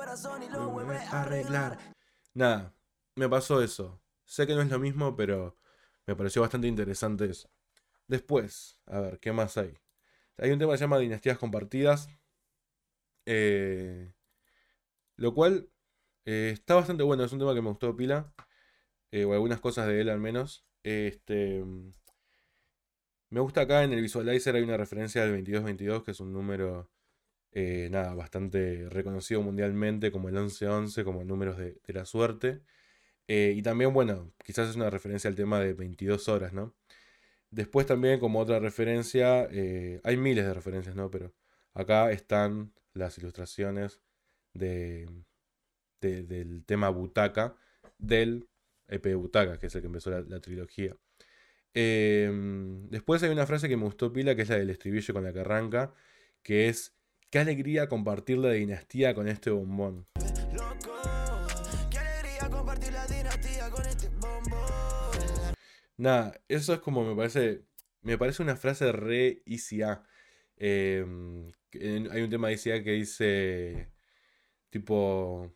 Corazón 0.09 0.42
y 0.42 0.48
lo 0.48 0.70
vuelve 0.70 0.96
a 0.96 1.20
arreglar. 1.22 1.72
arreglar. 1.72 1.78
Nada, 2.34 2.74
me 3.14 3.28
pasó 3.28 3.62
eso. 3.62 4.00
Sé 4.24 4.46
que 4.46 4.54
no 4.54 4.62
es 4.62 4.70
lo 4.70 4.78
mismo, 4.78 5.14
pero 5.16 5.59
me 6.06 6.16
pareció 6.16 6.40
bastante 6.42 6.66
interesante 6.66 7.26
eso. 7.26 7.50
Después, 8.06 8.80
a 8.86 9.00
ver, 9.00 9.18
¿qué 9.20 9.32
más 9.32 9.59
hay? 9.59 9.78
Hay 10.38 10.50
un 10.50 10.59
tema 10.59 10.72
que 10.72 10.78
se 10.78 10.84
llama 10.84 10.98
Dinastías 10.98 11.38
Compartidas. 11.38 12.09
eh, 13.26 14.12
lo 15.16 15.34
cual 15.34 15.68
eh, 16.24 16.50
está 16.54 16.74
bastante 16.76 17.02
bueno. 17.02 17.24
Es 17.24 17.32
un 17.32 17.38
tema 17.40 17.54
que 17.54 17.62
me 17.62 17.68
gustó 17.68 17.94
pila. 17.96 18.32
eh, 19.12 19.24
o 19.24 19.32
algunas 19.34 19.61
cosas 19.61 19.86
de 19.88 20.00
él 20.02 20.09
al 20.11 20.20
menos. 20.20 20.66
Este. 20.84 21.64
Me 23.30 23.40
gusta 23.40 23.62
acá 23.62 23.84
en 23.84 23.92
el 23.94 24.02
visualizer 24.02 24.54
hay 24.56 24.62
una 24.62 24.76
referencia 24.76 25.22
al 25.22 25.30
2222, 25.30 26.02
que 26.04 26.11
es 26.12 26.20
un 26.20 26.32
número 26.32 26.90
eh, 27.53 27.88
nada, 27.90 28.14
bastante 28.14 28.88
reconocido 28.90 29.42
mundialmente 29.42 30.11
como 30.12 30.28
el 30.28 30.34
1111, 30.34 31.05
como 31.05 31.24
números 31.24 31.59
de, 31.59 31.80
de 31.86 31.92
la 31.94 32.05
suerte. 32.05 32.62
Eh, 33.28 33.55
y 33.57 33.62
también, 33.62 33.92
bueno, 33.94 34.32
quizás 34.44 34.70
es 34.70 34.76
una 34.76 34.90
referencia 34.90 35.28
al 35.28 35.36
tema 35.36 35.61
de 35.61 35.74
22 35.74 36.28
horas, 36.28 36.53
¿no? 36.53 36.74
Después 37.51 37.86
también 37.86 38.20
como 38.20 38.40
otra 38.40 38.59
referencia, 38.61 39.49
eh, 39.51 40.01
hay 40.05 40.16
miles 40.16 40.44
de 40.46 40.55
referencias, 40.55 40.96
¿no? 40.96 41.11
Pero 41.11 41.34
acá 41.74 42.11
están 42.12 42.72
las 42.94 43.18
ilustraciones 43.18 44.01
de, 44.55 45.09
de- 46.01 46.22
del 46.24 46.64
tema 46.64 46.88
Butaca, 46.90 47.57
del 47.99 48.49
EP 48.88 49.14
Butaca, 49.14 49.59
que 49.59 49.66
es 49.66 49.74
el 49.74 49.80
que 49.82 49.86
empezó 49.86 50.11
la, 50.11 50.20
la 50.22 50.40
trilogía. 50.40 50.96
Em, 51.74 52.88
después 52.90 53.22
hay 53.22 53.30
una 53.30 53.46
frase 53.46 53.68
que 53.68 53.76
me 53.76 53.84
gustó 53.84 54.12
pila, 54.12 54.34
que 54.34 54.42
es 54.42 54.49
la 54.49 54.59
del 54.59 54.70
estribillo 54.70 55.14
con 55.14 55.24
la 55.24 55.32
que 55.32 55.40
arranca, 55.40 55.94
que 56.42 56.68
es, 56.68 56.96
qué 57.31 57.39
alegría 57.39 57.89
compartir 57.89 58.39
la 58.39 58.53
dinastía 58.53 59.14
con 59.14 59.29
este 59.29 59.51
bombón. 59.51 60.07
Nada, 65.97 66.41
eso 66.49 66.74
es 66.74 66.81
como 66.81 67.05
me 67.05 67.14
parece. 67.16 67.64
Me 68.03 68.16
parece 68.16 68.43
una 68.43 68.57
frase 68.57 68.93
re 68.93 69.43
Easy 69.47 69.83
A. 69.83 70.05
Em, 70.57 71.53
hay 71.72 72.22
un 72.22 72.31
tema 72.31 72.49
de 72.49 72.55
Easy 72.55 72.70
A 72.70 72.83
que 72.83 72.93
dice. 72.93 73.93
Tipo. 74.70 75.53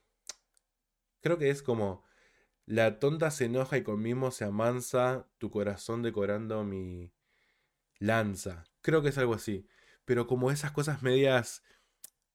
Creo 1.20 1.38
que 1.38 1.50
es 1.50 1.62
como. 1.62 2.04
La 2.66 2.98
tonta 2.98 3.30
se 3.30 3.46
enoja 3.46 3.76
y 3.76 3.82
con 3.82 4.00
mimo 4.02 4.30
se 4.30 4.44
amansa, 4.44 5.28
tu 5.38 5.50
corazón 5.50 6.02
decorando 6.02 6.64
mi 6.64 7.12
lanza. 7.98 8.64
Creo 8.82 9.02
que 9.02 9.10
es 9.10 9.18
algo 9.18 9.34
así. 9.34 9.66
Pero 10.12 10.26
como 10.26 10.50
esas 10.50 10.72
cosas 10.72 11.02
medias 11.02 11.62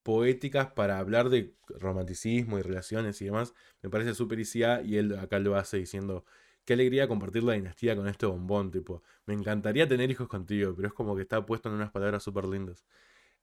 poéticas 0.01 0.71
para 0.71 0.97
hablar 0.97 1.29
de 1.29 1.55
romanticismo 1.67 2.57
y 2.57 2.63
relaciones 2.63 3.21
y 3.21 3.25
demás, 3.25 3.53
me 3.83 3.91
parece 3.91 4.15
súper 4.15 4.39
Easy 4.39 4.63
A 4.63 4.81
y 4.81 4.97
él 4.97 5.15
acá 5.15 5.37
lo 5.37 5.55
hace 5.55 5.77
diciendo. 5.77 6.25
Qué 6.65 6.73
alegría 6.73 7.07
compartir 7.07 7.43
la 7.43 7.53
dinastía 7.53 7.95
con 7.95 8.07
este 8.07 8.25
bombón, 8.25 8.71
tipo. 8.71 9.03
Me 9.27 9.35
encantaría 9.35 9.87
tener 9.87 10.09
hijos 10.09 10.27
contigo, 10.27 10.73
pero 10.75 10.87
es 10.87 10.93
como 10.95 11.15
que 11.15 11.21
está 11.21 11.45
puesto 11.45 11.69
en 11.69 11.75
unas 11.75 11.91
palabras 11.91 12.23
súper 12.23 12.45
lindas. 12.45 12.83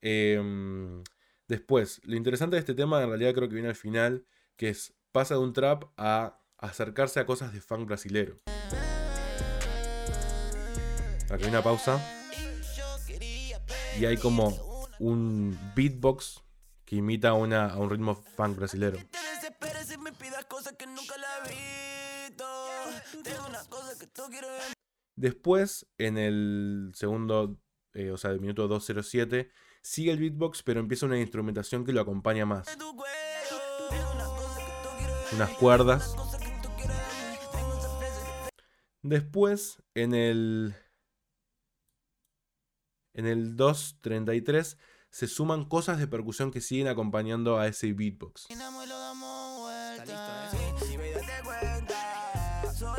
Em, 0.01 1.05
después, 1.47 2.01
lo 2.03 2.16
interesante 2.16 2.57
de 2.57 2.61
este 2.61 2.74
tema 2.74 3.01
en 3.05 3.11
realidad 3.11 3.35
creo 3.35 3.49
que 3.49 3.55
viene 3.55 3.68
al 3.68 3.76
final, 3.76 4.26
que 4.57 4.70
es 4.70 4.97
pasa 5.12 5.35
de 5.35 5.43
un 5.43 5.53
trap 5.53 5.85
a 5.97 6.41
acercarse 6.59 7.20
a 7.20 7.24
cosas 7.24 7.53
de 7.53 7.61
funk 7.61 7.87
brasilero. 7.87 8.41
Aquí 11.30 11.45
hay 11.45 11.51
una 11.51 11.62
pausa. 11.62 12.23
Y 13.99 14.05
hay 14.07 14.16
como 14.16 14.49
un 14.99 15.59
beatbox 15.74 16.42
que 16.84 16.97
imita 16.97 17.32
una, 17.34 17.66
a 17.66 17.78
un 17.78 17.90
ritmo 17.90 18.14
funk 18.14 18.57
brasilero. 18.57 18.99
Después, 25.16 25.86
en 25.99 26.18
el 26.18 26.92
segundo, 26.95 27.59
eh, 27.92 28.11
o 28.11 28.16
sea, 28.16 28.30
del 28.30 28.40
minuto 28.40 28.66
207, 28.66 29.51
sigue 29.80 30.11
el 30.11 30.18
beatbox, 30.18 30.62
pero 30.62 30.80
empieza 30.80 31.07
una 31.07 31.20
instrumentación 31.20 31.84
que 31.84 31.92
lo 31.92 32.01
acompaña 32.01 32.45
más. 32.45 32.66
Unas 35.32 35.51
cuerdas. 35.51 36.16
Después, 39.03 39.82
en 39.95 40.14
el. 40.14 40.74
En 43.14 43.26
el 43.26 43.56
2.33 43.56 44.76
se 45.10 45.28
suman 45.28 45.64
cosas 45.64 45.98
de 46.00 46.08
percusión 46.08 46.50
que 46.50 46.60
siguen 46.60 46.88
acompañando 46.88 47.58
a 47.58 47.68
ese 47.68 47.92
beatbox. 47.92 48.48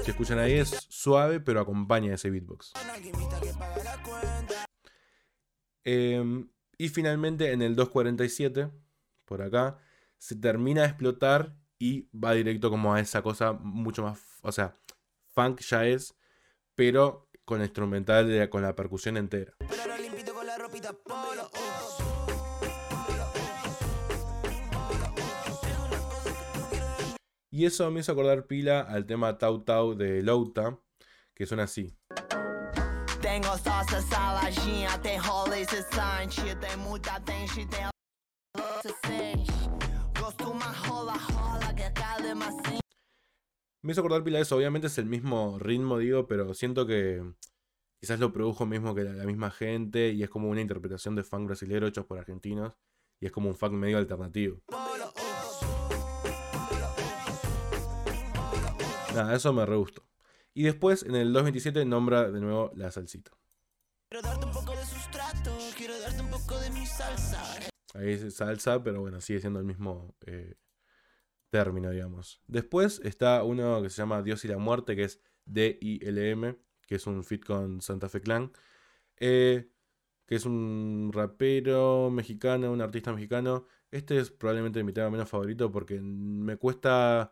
Si 0.04 0.12
escuchan 0.12 0.40
ahí 0.40 0.54
es 0.54 0.88
suave, 0.90 1.42
pero 1.42 1.60
acompaña 1.60 2.14
ese 2.14 2.30
beatbox. 2.30 2.72
Em, 5.84 6.50
y 6.78 6.90
finalmente 6.90 7.52
en 7.52 7.62
el 7.62 7.76
247, 7.76 8.72
por 9.26 9.42
acá, 9.42 9.78
se 10.18 10.38
termina 10.38 10.82
de 10.82 10.88
explotar 10.88 11.58
y 11.78 12.10
va 12.18 12.34
directo 12.34 12.70
como 12.70 12.94
a 12.94 13.02
esa 13.02 13.22
cosa 13.22 13.52
mucho 13.52 14.04
más, 14.04 14.20
o 14.42 14.54
sea, 14.54 14.78
funk 15.34 15.60
ya 15.60 15.86
es, 15.86 16.16
pero 16.74 17.30
con 17.44 17.62
instrumental, 17.62 18.50
con 18.50 18.62
la 18.62 18.76
percusión 18.76 19.18
entera. 19.18 19.54
Y 27.56 27.64
eso 27.64 27.90
me 27.90 28.02
hizo 28.02 28.12
acordar 28.12 28.48
pila 28.48 28.82
al 28.82 29.06
tema 29.06 29.38
Tau 29.38 29.64
Tau 29.64 29.96
de 29.96 30.22
Louta, 30.22 30.78
que 31.34 31.46
suena 31.46 31.64
así. 31.64 31.98
Me 43.84 43.94
hizo 43.94 44.02
acordar 44.02 44.26
pila 44.26 44.40
de 44.40 44.42
eso, 44.42 44.58
obviamente 44.58 44.88
es 44.88 44.98
el 44.98 45.06
mismo 45.06 45.58
ritmo, 45.58 46.00
digo, 46.00 46.28
pero 46.28 46.54
siento 46.54 46.86
que 46.86 47.24
quizás 48.02 48.20
lo 48.20 48.34
produjo 48.34 48.66
mismo 48.66 48.94
que 48.94 49.06
la, 49.06 49.14
la 49.14 49.24
misma 49.24 49.50
gente 49.50 50.10
y 50.10 50.24
es 50.24 50.30
como 50.30 50.50
una 50.50 50.60
interpretación 50.60 51.16
de 51.16 51.24
funk 51.24 51.46
brasilero 51.46 51.88
hechos 51.88 52.06
por 52.06 52.20
argentinos 52.20 52.74
y 53.22 53.28
es 53.28 53.32
como 53.32 53.48
un 53.48 53.56
funk 53.56 53.72
medio 53.72 53.98
alternativo. 53.98 54.60
Nada, 59.16 59.36
eso 59.36 59.54
me 59.54 59.66
re 59.66 59.76
gustó. 59.78 60.04
Y 60.54 60.64
después 60.64 61.04
en 61.04 61.16
el 61.16 61.34
227 61.34 61.86
nombra 61.86 62.32
de 62.32 62.40
nuevo 62.42 62.72
la 62.76 62.92
salsita. 62.92 63.32
Quiero 64.10 64.28
darte 64.28 64.46
un 64.46 64.52
poco 64.52 64.72
de 64.76 64.86
sustrato, 64.86 65.58
quiero 65.78 66.00
darte 66.00 66.22
un 66.22 66.30
poco 66.30 66.60
de 66.60 66.70
mi 66.72 66.86
salsa. 66.86 67.42
Ahí 67.94 68.10
es 68.12 68.36
salsa, 68.36 68.84
pero 68.84 69.02
bueno, 69.02 69.22
sigue 69.22 69.40
siendo 69.40 69.60
el 69.60 69.66
mismo 69.66 70.16
eh, 70.26 70.56
término, 71.50 71.90
digamos. 71.92 72.42
Después 72.48 73.00
está 73.04 73.44
uno 73.44 73.82
que 73.82 73.90
se 73.90 73.98
llama 74.02 74.22
Dios 74.22 74.44
y 74.46 74.48
la 74.50 74.58
Muerte, 74.58 74.96
que 74.96 75.06
es 75.06 75.22
D-I-L-M, 75.46 76.58
que 76.88 76.96
es 76.96 77.08
un 77.08 77.24
fit 77.24 77.44
con 77.46 77.82
Santa 77.82 78.10
Fe 78.10 78.22
Clan. 78.22 78.52
eh, 79.18 79.70
que 80.26 80.36
es 80.36 80.46
un 80.46 81.12
rapero 81.14 82.10
mexicano, 82.12 82.72
un 82.72 82.82
artista 82.82 83.14
mexicano. 83.14 83.66
Este 83.92 84.20
es 84.20 84.32
probablemente 84.32 84.84
mi 84.84 84.92
tema 84.94 85.10
menos 85.10 85.30
favorito 85.30 85.72
porque 85.72 86.02
me 86.02 86.58
cuesta 86.58 87.32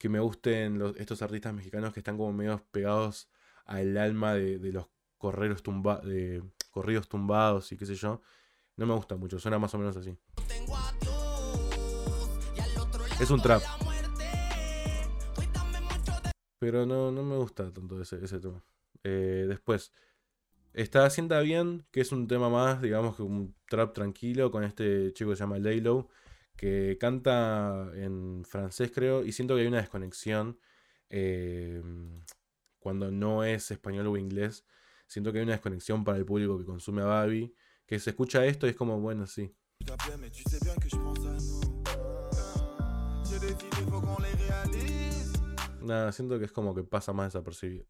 que 0.00 0.08
me 0.08 0.18
gusten 0.18 0.80
estos 0.96 1.20
artistas 1.20 1.52
mexicanos 1.52 1.92
que 1.92 2.00
están 2.00 2.16
como 2.16 2.32
medio 2.32 2.64
pegados 2.70 3.28
al 3.66 3.98
alma 3.98 4.32
de, 4.32 4.58
los 4.72 4.86
correros 5.18 5.62
tumba, 5.62 6.00
de 6.00 6.42
corridos 6.70 7.06
tumbados 7.06 7.70
y 7.70 7.76
qué 7.76 7.84
sé 7.84 7.94
yo. 7.96 8.22
No 8.78 8.86
me 8.86 8.94
gusta 8.94 9.16
mucho, 9.16 9.38
suena 9.38 9.58
más 9.58 9.74
o 9.74 9.78
menos 9.78 9.94
así. 9.98 10.16
Es 13.20 13.30
un 13.30 13.42
trap. 13.42 13.60
Pero 16.58 16.86
no, 16.86 17.12
no 17.12 17.22
me 17.22 17.36
gusta 17.36 17.70
tanto 17.70 18.00
ese, 18.00 18.24
ese 18.24 18.40
tema. 18.40 18.64
Eh, 19.04 19.44
después, 19.46 19.92
está 20.72 21.10
Sienta 21.10 21.40
Bien, 21.40 21.84
que 21.90 22.00
es 22.00 22.10
un 22.10 22.26
tema 22.26 22.48
más, 22.48 22.80
digamos 22.80 23.16
que 23.16 23.22
un 23.22 23.54
trap 23.68 23.92
tranquilo 23.92 24.50
con 24.50 24.64
este 24.64 25.12
chico 25.12 25.28
que 25.28 25.36
se 25.36 25.42
llama 25.42 25.58
Laylow, 25.58 26.08
que 26.60 26.98
canta 27.00 27.90
en 27.94 28.44
francés 28.44 28.92
creo, 28.94 29.24
y 29.24 29.32
siento 29.32 29.54
que 29.54 29.62
hay 29.62 29.66
una 29.66 29.78
desconexión 29.80 30.60
eh, 31.08 31.82
cuando 32.78 33.10
no 33.10 33.44
es 33.44 33.70
español 33.70 34.08
o 34.08 34.18
inglés. 34.18 34.66
Siento 35.06 35.32
que 35.32 35.38
hay 35.38 35.44
una 35.44 35.54
desconexión 35.54 36.04
para 36.04 36.18
el 36.18 36.26
público 36.26 36.58
que 36.58 36.66
consume 36.66 37.00
a 37.00 37.06
Babi, 37.06 37.54
que 37.86 37.98
se 37.98 38.10
escucha 38.10 38.44
esto 38.44 38.66
y 38.66 38.70
es 38.70 38.76
como, 38.76 39.00
bueno, 39.00 39.26
sí. 39.26 39.56
Nada, 45.80 46.12
siento 46.12 46.38
que 46.38 46.44
es 46.44 46.52
como 46.52 46.74
que 46.74 46.82
pasa 46.82 47.14
más 47.14 47.32
desapercibido. 47.32 47.86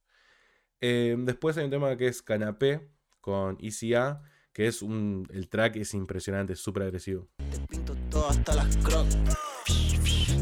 Eh, 0.81 1.17
después 1.19 1.57
hay 1.57 1.65
un 1.65 1.71
tema 1.71 1.97
que 1.97 2.07
es 2.07 2.23
Canapé 2.23 2.89
con 3.21 3.59
ECA, 3.61 4.23
que 4.53 4.69
es 4.69 4.81
un. 4.81 5.27
El 5.33 5.49
track 5.49 5.75
es 5.75 5.93
impresionante, 5.93 6.53
es 6.53 6.61
súper 6.61 6.85
agresivo. 6.85 7.29
Todo 8.21 8.29
hasta 8.29 8.55
las 8.55 8.77
croc. 8.77 9.07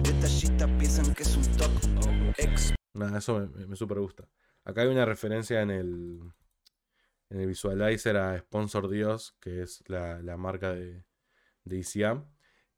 Detallistas 0.03 0.69
piensan 0.81 1.15
que 1.15 1.23
es 1.23 1.37
un. 1.37 2.33
Ex 2.37 2.75
Nada, 2.93 3.19
eso 3.19 3.49
me, 3.69 3.77
súper 3.77 4.01
gusta. 4.01 4.29
Acá 4.65 4.81
hay 4.81 4.89
una 4.89 5.05
referencia 5.05 5.63
en 5.63 5.71
el. 5.71 6.21
En 7.31 7.41
el 7.41 7.47
visualizer 7.47 8.17
a 8.17 8.37
Sponsor 8.37 8.89
Dios, 8.89 9.37
que 9.41 9.63
es 9.63 9.85
la, 9.87 10.21
la 10.23 10.37
marca 10.37 10.73
de, 10.75 11.05
de 11.63 11.79
ECA. 11.79 12.25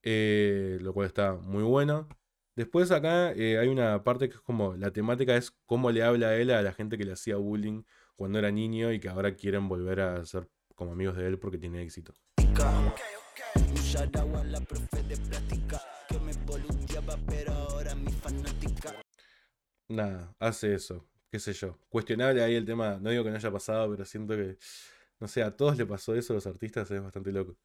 eh, 0.02 0.76
lo 0.82 0.92
cual 0.92 1.06
está 1.06 1.32
muy 1.32 1.62
bueno. 1.62 2.06
Después 2.54 2.90
acá 2.90 3.32
eh, 3.32 3.56
hay 3.58 3.68
una 3.68 4.04
parte 4.04 4.28
que 4.28 4.34
es 4.34 4.42
como 4.42 4.76
la 4.76 4.90
temática 4.90 5.34
es 5.34 5.50
cómo 5.64 5.90
le 5.92 6.02
habla 6.02 6.26
a 6.28 6.36
él 6.36 6.50
a 6.50 6.60
la 6.60 6.74
gente 6.74 6.98
que 6.98 7.06
le 7.06 7.12
hacía 7.12 7.36
bullying 7.36 7.84
cuando 8.16 8.38
era 8.38 8.50
niño 8.50 8.92
y 8.92 9.00
que 9.00 9.08
ahora 9.08 9.34
quieren 9.34 9.66
volver 9.66 10.00
a 10.00 10.22
ser 10.26 10.46
como 10.74 10.92
amigos 10.92 11.16
de 11.16 11.26
él 11.26 11.38
porque 11.38 11.56
tiene 11.56 11.80
éxito. 11.80 12.12
La 14.50 14.60
profe 14.60 15.02
de 15.04 15.16
plástica 15.16 15.80
que 16.08 16.18
me 16.20 16.32
boludeaba, 16.46 17.16
pero 17.26 17.52
ahora 17.52 17.94
mi 17.94 18.10
fanática. 18.12 18.94
Nada, 19.88 20.34
hace 20.38 20.74
eso, 20.74 21.06
qué 21.30 21.38
sé 21.38 21.52
yo. 21.52 21.78
Cuestionable 21.88 22.42
ahí 22.42 22.54
el 22.54 22.64
tema, 22.64 22.98
no 23.00 23.10
digo 23.10 23.24
que 23.24 23.30
no 23.30 23.36
haya 23.36 23.50
pasado, 23.50 23.90
pero 23.90 24.04
siento 24.04 24.36
que, 24.36 24.58
no 25.18 25.28
sé, 25.28 25.42
a 25.42 25.56
todos 25.56 25.76
le 25.76 25.86
pasó 25.86 26.14
eso 26.14 26.32
a 26.32 26.36
los 26.36 26.46
artistas, 26.46 26.90
es 26.90 27.02
bastante 27.02 27.32
loco. 27.32 27.56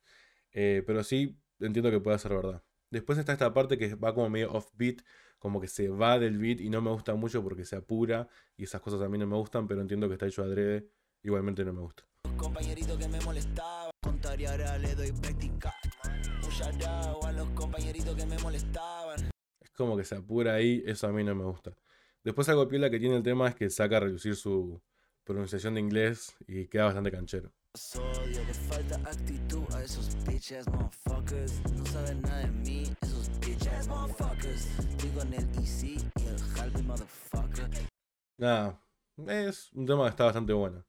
Eh, 0.51 0.84
pero 0.86 1.03
sí, 1.03 1.38
entiendo 1.59 1.91
que 1.91 1.99
pueda 1.99 2.17
ser 2.17 2.34
verdad. 2.34 2.63
Después 2.89 3.17
está 3.17 3.34
esta 3.34 3.53
parte 3.53 3.78
que 3.78 3.95
va 3.95 4.13
como 4.13 4.30
medio 4.30 4.51
off-beat, 4.51 5.01
como 5.39 5.61
que 5.61 5.67
se 5.67 5.89
va 5.89 6.19
del 6.19 6.38
beat 6.38 6.59
y 6.61 6.69
no 6.69 6.82
me 6.82 6.91
gusta 6.91 7.13
mucho 7.15 7.43
porque 7.43 7.65
se 7.65 7.76
apura 7.76 8.28
y 8.57 8.63
esas 8.63 8.82
cosas 8.82 9.01
a 9.01 9.09
mí 9.09 9.17
no 9.17 9.28
me 9.28 9.36
gustan, 9.36 9.67
pero 9.67 9.82
entiendo 9.82 10.07
que 10.07 10.13
está 10.13 10.28
hecho 10.28 10.43
adrede, 10.43 10.89
igualmente 11.21 11.63
no 11.65 11.73
me 11.73 11.82
gusta. 11.82 12.03
Compañerito 12.45 12.95
que 12.95 13.07
me 13.07 13.19
molestaba, 13.21 13.89
contar 14.03 14.39
y 14.39 14.45
ahora 14.45 14.77
le 14.77 14.93
doy 14.93 15.11
práctica. 15.13 15.73
Un 16.43 16.49
shout 16.51 16.83
out 16.83 17.25
a 17.25 17.31
los 17.31 17.49
compañeritos 17.49 18.15
que 18.15 18.23
me 18.27 18.37
molestaban. 18.37 19.31
Es 19.59 19.71
como 19.71 19.97
que 19.97 20.03
se 20.03 20.15
apura 20.15 20.53
ahí, 20.53 20.83
eso 20.85 21.07
a 21.07 21.11
mí 21.11 21.23
no 21.23 21.33
me 21.33 21.43
gusta. 21.43 21.75
Después 22.23 22.47
algo 22.49 22.67
piola 22.67 22.91
que 22.91 22.99
tiene 22.99 23.17
el 23.17 23.23
tema 23.23 23.47
es 23.47 23.55
que 23.55 23.67
saca 23.71 23.97
a 23.97 24.01
relucir 24.01 24.35
su 24.35 24.79
pronunciación 25.23 25.73
de 25.73 25.79
inglés 25.79 26.35
y 26.47 26.67
queda 26.67 26.85
bastante 26.85 27.11
canchero. 27.11 27.51
Odio, 27.95 28.43
le 28.45 28.53
falta 28.53 28.95
actitud 28.97 29.63
a 29.73 29.83
esos 29.83 30.15
bitches, 30.25 30.67
motherfuckers. 30.67 31.73
No 31.73 31.85
saben 31.87 32.21
nada 32.21 32.41
de 32.41 32.51
mí, 32.51 32.83
esos 33.01 33.27
bitches, 33.39 33.87
motherfuckers. 33.87 34.67
Digo 35.01 35.21
en 35.23 35.33
el 35.33 35.49
easy 35.55 35.97
y 36.17 36.27
el 36.27 36.61
Harvey, 36.61 36.83
motherfucker. 36.83 37.69
Nada, 38.37 38.79
es 39.25 39.73
un 39.73 39.87
tema 39.87 40.03
que 40.03 40.09
está 40.11 40.25
bastante 40.25 40.53
bueno. 40.53 40.85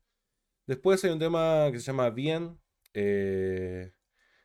Después 0.67 1.05
hay 1.05 1.11
un 1.11 1.21
tema 1.21 1.69
que 1.71 1.79
se 1.79 1.87
llama 1.87 2.11
Bien, 2.11 2.59
eh, 2.93 3.93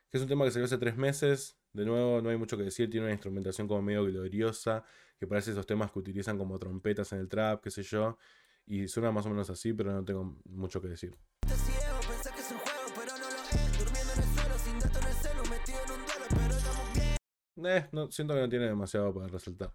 que 0.08 0.18
es 0.18 0.22
un 0.22 0.28
tema 0.28 0.44
que 0.44 0.52
salió 0.52 0.66
hace 0.66 0.78
tres 0.78 0.96
meses. 0.96 1.58
De 1.72 1.84
nuevo, 1.84 2.22
no 2.22 2.30
hay 2.30 2.36
mucho 2.36 2.56
que 2.56 2.62
decir, 2.62 2.88
tiene 2.88 3.06
una 3.06 3.12
instrumentación 3.12 3.66
como 3.66 3.82
medio 3.82 4.04
gloriosa, 4.04 4.84
que 5.18 5.26
parece 5.26 5.50
esos 5.50 5.66
temas 5.66 5.90
que 5.90 5.98
utilizan 5.98 6.38
como 6.38 6.60
trompetas 6.60 7.12
en 7.12 7.18
el 7.18 7.28
trap, 7.28 7.60
qué 7.60 7.70
sé 7.70 7.82
yo. 7.82 8.18
Y 8.66 8.86
suena 8.86 9.10
más 9.10 9.26
o 9.26 9.30
menos 9.30 9.50
así, 9.50 9.72
pero 9.72 9.92
no 9.92 10.04
tengo 10.04 10.38
mucho 10.44 10.80
que 10.80 10.88
decir. 10.88 11.16
Eh, 17.64 17.88
no, 17.90 18.10
siento 18.12 18.34
que 18.34 18.40
no 18.40 18.48
tiene 18.48 18.66
demasiado 18.66 19.12
para 19.12 19.26
resaltar. 19.26 19.74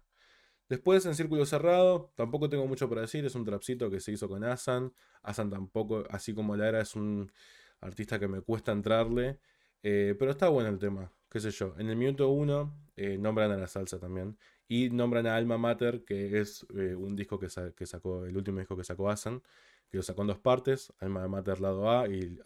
Después, 0.68 1.06
en 1.06 1.14
Círculo 1.14 1.46
Cerrado, 1.46 2.12
tampoco 2.16 2.48
tengo 2.48 2.66
mucho 2.66 2.88
para 2.88 3.02
decir. 3.02 3.24
Es 3.24 3.34
un 3.34 3.44
trapcito 3.44 3.90
que 3.90 4.00
se 4.00 4.12
hizo 4.12 4.28
con 4.28 4.44
Asan. 4.44 4.92
Asan 5.22 5.50
tampoco, 5.50 6.04
así 6.10 6.34
como 6.34 6.56
Lara, 6.56 6.80
es 6.82 6.94
un 6.96 7.32
artista 7.80 8.18
que 8.18 8.28
me 8.28 8.40
cuesta 8.42 8.72
entrarle. 8.72 9.38
eh, 9.82 10.14
pero 10.18 10.30
está 10.32 10.48
bueno 10.48 10.68
el 10.70 10.78
tema, 10.78 11.12
qué 11.30 11.40
sé 11.40 11.50
yo. 11.52 11.74
En 11.78 11.88
el 11.88 11.96
minuto 11.96 12.28
1 12.30 12.74
nombran 13.18 13.50
a 13.52 13.56
la 13.56 13.66
salsa 13.68 13.98
también. 13.98 14.36
Y 14.68 14.90
nombran 14.90 15.26
a 15.26 15.36
Alma 15.36 15.56
Mater, 15.58 16.04
que 16.04 16.40
es 16.40 16.66
eh, 16.74 16.94
un 16.94 17.16
disco 17.16 17.38
que, 17.38 17.48
sa- 17.48 17.72
que 17.72 17.86
sacó, 17.86 18.26
el 18.26 18.36
último 18.36 18.58
disco 18.58 18.76
que 18.76 18.84
sacó 18.84 19.08
Asan, 19.10 19.42
que 19.90 19.96
lo 19.98 20.02
sacó 20.02 20.22
en 20.22 20.28
dos 20.28 20.38
partes: 20.38 20.92
Alma 20.98 21.26
Mater 21.28 21.60
lado 21.60 21.90
A 21.90 22.08
y 22.08 22.38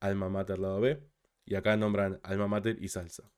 Alma 0.00 0.28
Mater 0.28 0.58
lado 0.58 0.80
B. 0.80 1.00
Y 1.44 1.54
acá 1.54 1.76
nombran 1.76 2.18
Alma 2.24 2.48
Mater 2.48 2.82
y 2.82 2.88
Salsa. 2.88 3.30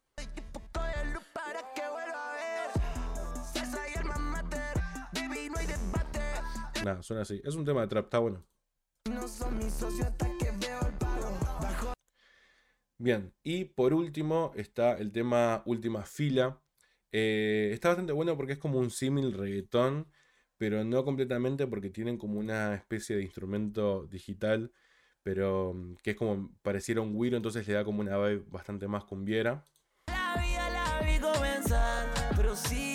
Nada, 6.84 7.02
suena 7.02 7.22
así. 7.22 7.40
Es 7.44 7.54
un 7.54 7.64
tema 7.64 7.82
de 7.82 7.88
trap, 7.88 8.04
está 8.06 8.18
bueno. 8.18 8.42
Bien, 12.98 13.32
y 13.42 13.64
por 13.64 13.94
último 13.94 14.52
está 14.54 14.96
el 14.98 15.12
tema 15.12 15.62
Última 15.66 16.04
Fila. 16.04 16.60
Eh, 17.12 17.70
está 17.72 17.88
bastante 17.88 18.12
bueno 18.12 18.36
porque 18.36 18.52
es 18.52 18.58
como 18.58 18.78
un 18.78 18.90
símil 18.90 19.32
reggaetón, 19.32 20.06
pero 20.56 20.84
no 20.84 21.04
completamente 21.04 21.66
porque 21.66 21.90
tienen 21.90 22.18
como 22.18 22.38
una 22.38 22.74
especie 22.74 23.16
de 23.16 23.22
instrumento 23.22 24.06
digital, 24.06 24.72
pero 25.22 25.74
mm, 25.74 25.96
que 26.02 26.10
es 26.10 26.16
como 26.16 26.50
pareciera 26.62 27.00
un 27.00 27.14
güiro, 27.14 27.36
entonces 27.36 27.66
le 27.66 27.74
da 27.74 27.84
como 27.84 28.00
una 28.00 28.16
vibe 28.18 28.44
bastante 28.48 28.86
más 28.86 29.04
cumbiera. 29.04 29.64
la 30.06 30.34
vida 30.42 30.70
la 30.70 31.06
vi 31.06 31.18
comenzar, 31.18 32.06
pero 32.36 32.54
sí. 32.54 32.89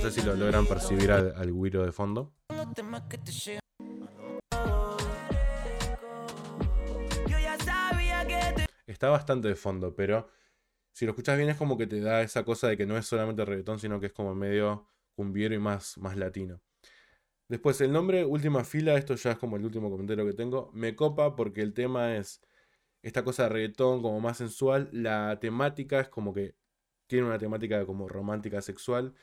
Sé 0.00 0.10
si 0.10 0.22
lo 0.22 0.34
logran 0.34 0.64
percibir 0.66 1.12
al, 1.12 1.34
al 1.36 1.52
de 1.52 1.92
fondo. 1.92 2.32
Está 8.86 9.10
bastante 9.10 9.48
de 9.48 9.54
fondo, 9.54 9.94
pero 9.94 10.30
si 10.90 11.04
lo 11.04 11.10
escuchas 11.10 11.36
bien 11.36 11.50
es 11.50 11.56
como 11.56 11.76
que 11.76 11.86
te 11.86 12.00
da 12.00 12.22
esa 12.22 12.44
cosa 12.44 12.68
de 12.68 12.78
que 12.78 12.86
no 12.86 12.96
es 12.96 13.04
solamente 13.04 13.44
reggaetón, 13.44 13.78
sino 13.78 14.00
que 14.00 14.06
es 14.06 14.12
como 14.12 14.34
medio 14.34 14.86
cumbiero 15.14 15.54
y 15.54 15.58
más, 15.58 15.98
más 15.98 16.16
latino. 16.16 16.62
Después, 17.48 17.78
el 17.82 17.92
nombre 17.92 18.24
Última 18.24 18.64
Fila, 18.64 18.94
esto 18.94 19.14
ya 19.16 19.32
es 19.32 19.38
como 19.38 19.56
el 19.56 19.64
último 19.66 19.90
comentario 19.90 20.24
que 20.24 20.32
tengo. 20.32 20.70
Me 20.72 20.96
copa 20.96 21.36
porque 21.36 21.60
el 21.60 21.74
tema 21.74 22.16
es 22.16 22.40
esta 23.02 23.22
cosa 23.22 23.42
de 23.42 23.48
reggaetón 23.50 24.00
como 24.00 24.18
más 24.20 24.38
sensual. 24.38 24.88
La 24.92 25.38
temática 25.40 26.00
es 26.00 26.08
como 26.08 26.32
que 26.32 26.54
tiene 27.06 27.26
una 27.26 27.38
temática 27.38 27.84
como 27.84 28.08
romántica 28.08 28.62
sexual. 28.62 29.14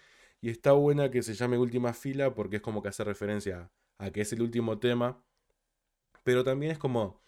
Y 0.41 0.49
está 0.49 0.73
buena 0.73 1.09
que 1.09 1.23
se 1.23 1.33
llame 1.33 1.57
Última 1.57 1.93
Fila 1.93 2.33
porque 2.33 2.57
es 2.57 2.61
como 2.61 2.81
que 2.81 2.89
hace 2.89 3.03
referencia 3.03 3.71
a 3.97 4.11
que 4.11 4.21
es 4.21 4.33
el 4.33 4.41
último 4.41 4.79
tema. 4.79 5.23
Pero 6.23 6.43
también 6.43 6.71
es 6.71 6.77
como 6.77 7.23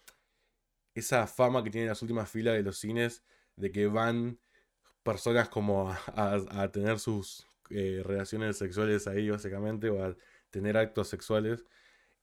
esa 0.94 1.26
fama 1.26 1.64
que 1.64 1.70
tienen 1.70 1.88
las 1.88 2.02
últimas 2.02 2.30
filas 2.30 2.54
de 2.54 2.62
los 2.62 2.78
cines 2.78 3.24
de 3.56 3.70
que 3.72 3.86
van 3.86 4.38
personas 5.02 5.48
como 5.48 5.90
a, 5.90 6.70
tener 6.72 6.98
sus 6.98 7.46
eh, 7.70 8.02
relaciones 8.04 8.58
sexuales 8.58 9.06
ahí 9.06 9.30
básicamente 9.30 9.88
o 9.88 10.04
a 10.04 10.16
tener 10.50 10.76
actos 10.76 11.08
sexuales 11.08 11.64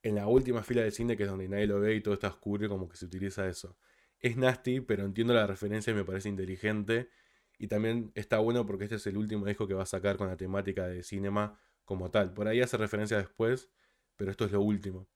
en 0.03 0.15
la 0.15 0.27
última 0.27 0.63
fila 0.63 0.83
del 0.83 0.91
cine 0.91 1.17
que 1.17 1.23
es 1.23 1.29
donde 1.29 1.47
nadie 1.47 1.67
lo 1.67 1.79
ve 1.79 1.95
y 1.95 2.01
todo 2.01 2.13
está 2.13 2.27
oscuro 2.27 2.69
como 2.69 2.87
que 2.87 2.97
se 2.97 3.05
utiliza 3.05 3.47
eso. 3.47 3.77
Es 4.19 4.37
nasty, 4.37 4.81
pero 4.81 5.05
entiendo 5.05 5.33
la 5.33 5.47
referencia 5.47 5.91
y 5.91 5.95
me 5.95 6.03
parece 6.03 6.29
inteligente 6.29 7.09
y 7.57 7.67
también 7.67 8.11
está 8.15 8.39
bueno 8.39 8.65
porque 8.65 8.85
este 8.85 8.95
es 8.97 9.07
el 9.07 9.17
último 9.17 9.45
disco 9.45 9.67
que 9.67 9.73
va 9.73 9.83
a 9.83 9.87
sacar 9.87 10.17
con 10.17 10.27
la 10.27 10.37
temática 10.37 10.87
de 10.87 11.03
cinema 11.03 11.59
como 11.85 12.11
tal. 12.11 12.33
Por 12.33 12.47
ahí 12.47 12.61
hace 12.61 12.77
referencia 12.77 13.17
después, 13.17 13.69
pero 14.15 14.31
esto 14.31 14.45
es 14.45 14.51
lo 14.51 14.61
último. 14.61 15.07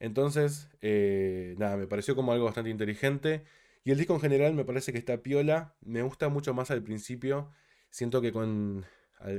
Entonces, 0.00 0.68
eh, 0.80 1.54
nada, 1.58 1.76
me 1.76 1.86
pareció 1.86 2.14
como 2.14 2.32
algo 2.32 2.44
bastante 2.44 2.70
inteligente. 2.70 3.44
Y 3.84 3.90
el 3.90 3.98
disco 3.98 4.14
en 4.14 4.20
general 4.20 4.54
me 4.54 4.64
parece 4.64 4.92
que 4.92 4.98
está 4.98 5.22
piola. 5.22 5.76
Me 5.80 6.02
gusta 6.02 6.28
mucho 6.28 6.54
más 6.54 6.70
al 6.70 6.82
principio. 6.82 7.52
Siento 7.90 8.20
que 8.20 8.32
con, 8.32 8.84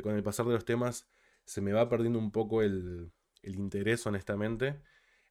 con 0.04 0.16
el 0.16 0.24
pasar 0.24 0.46
de 0.48 0.54
los 0.54 0.66
temas 0.66 1.08
se 1.46 1.62
me 1.62 1.72
va 1.74 1.90
perdiendo 1.90 2.20
un 2.20 2.32
poco 2.32 2.62
el, 2.62 3.12
el 3.44 3.56
interés, 3.56 4.06
honestamente. 4.08 4.82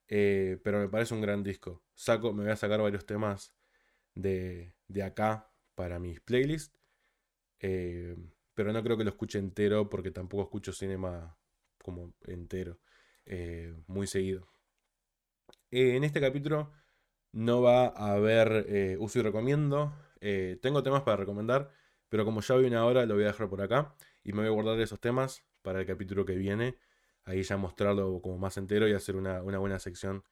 Eh, 0.09 0.59
pero 0.65 0.79
me 0.79 0.89
parece 0.89 1.15
un 1.15 1.21
gran 1.21 1.43
disco. 1.43 1.83
Saco, 1.95 2.33
me 2.33 2.45
voy 2.45 2.53
a 2.53 2.57
sacar 2.57 2.81
varios 2.81 3.07
temas 3.07 3.55
de, 4.15 4.75
de 4.89 5.03
acá 5.03 5.51
para 5.75 5.99
mis 5.99 6.21
playlists. 6.21 6.78
Eh, 7.61 8.17
pero 8.55 8.73
no 8.73 8.83
creo 8.83 8.97
que 8.97 9.05
lo 9.05 9.11
escuche 9.11 9.39
entero 9.39 9.89
porque 9.89 10.11
tampoco 10.11 10.43
escucho 10.45 10.73
cinema 10.73 11.37
como 11.83 12.13
entero, 12.27 12.79
eh, 13.25 13.75
muy 13.87 14.07
seguido. 14.07 14.49
Eh, 15.71 15.97
en 15.97 16.05
este 16.05 16.21
capítulo 16.21 16.73
no 17.33 17.63
va 17.63 17.89
a 17.89 18.13
haber 18.13 18.97
uso 18.99 19.19
y 19.19 19.23
recomiendo. 19.23 19.95
Tengo 20.61 20.83
temas 20.83 21.03
para 21.03 21.19
recomendar, 21.19 21.71
pero 22.09 22.25
como 22.25 22.41
ya 22.41 22.57
vi 22.57 22.67
una 22.67 22.85
hora, 22.85 23.07
lo 23.07 23.15
voy 23.15 23.25
a 23.25 23.29
dejar 23.29 23.49
por 23.49 23.63
acá. 23.63 23.95
Y 24.25 24.33
me 24.33 24.41
voy 24.41 24.49
a 24.49 24.51
guardar 24.51 24.81
esos 24.81 25.01
temas 25.01 25.45
para 25.63 25.81
el 25.81 25.87
capítulo 25.87 26.25
que 26.25 26.37
viene. 26.37 26.79
Ahí 27.25 27.43
ya 27.43 27.57
mostrarlo 27.57 28.21
como 28.23 28.39
más 28.39 28.57
entero 28.57 28.89
y 28.89 28.95
hacer 28.95 29.17
una, 29.17 29.43
una 29.43 29.59
buena 29.59 29.79
sección 29.79 30.25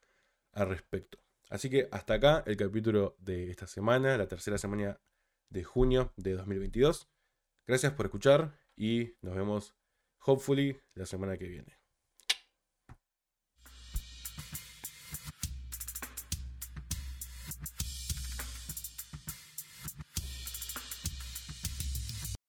al 0.53 0.69
respecto. 0.69 1.19
Así 1.51 1.71
que 1.71 1.89
hasta 1.93 2.15
acá 2.15 2.43
el 2.47 2.57
capítulo 2.57 3.17
de 3.19 3.51
esta 3.51 3.67
semana, 3.67 4.17
la 4.17 4.27
tercera 4.27 4.59
semana 4.59 4.99
de 5.51 5.65
junio 5.65 6.13
de 6.17 6.33
2022. 6.35 7.09
Gracias 7.67 7.93
por 7.95 8.07
escuchar 8.07 8.57
y 8.77 9.15
nos 9.23 9.35
vemos, 9.35 9.75
hopefully, 10.25 10.81
la 10.95 11.05
semana 11.05 11.37
que 11.37 11.49
viene. 11.49 11.79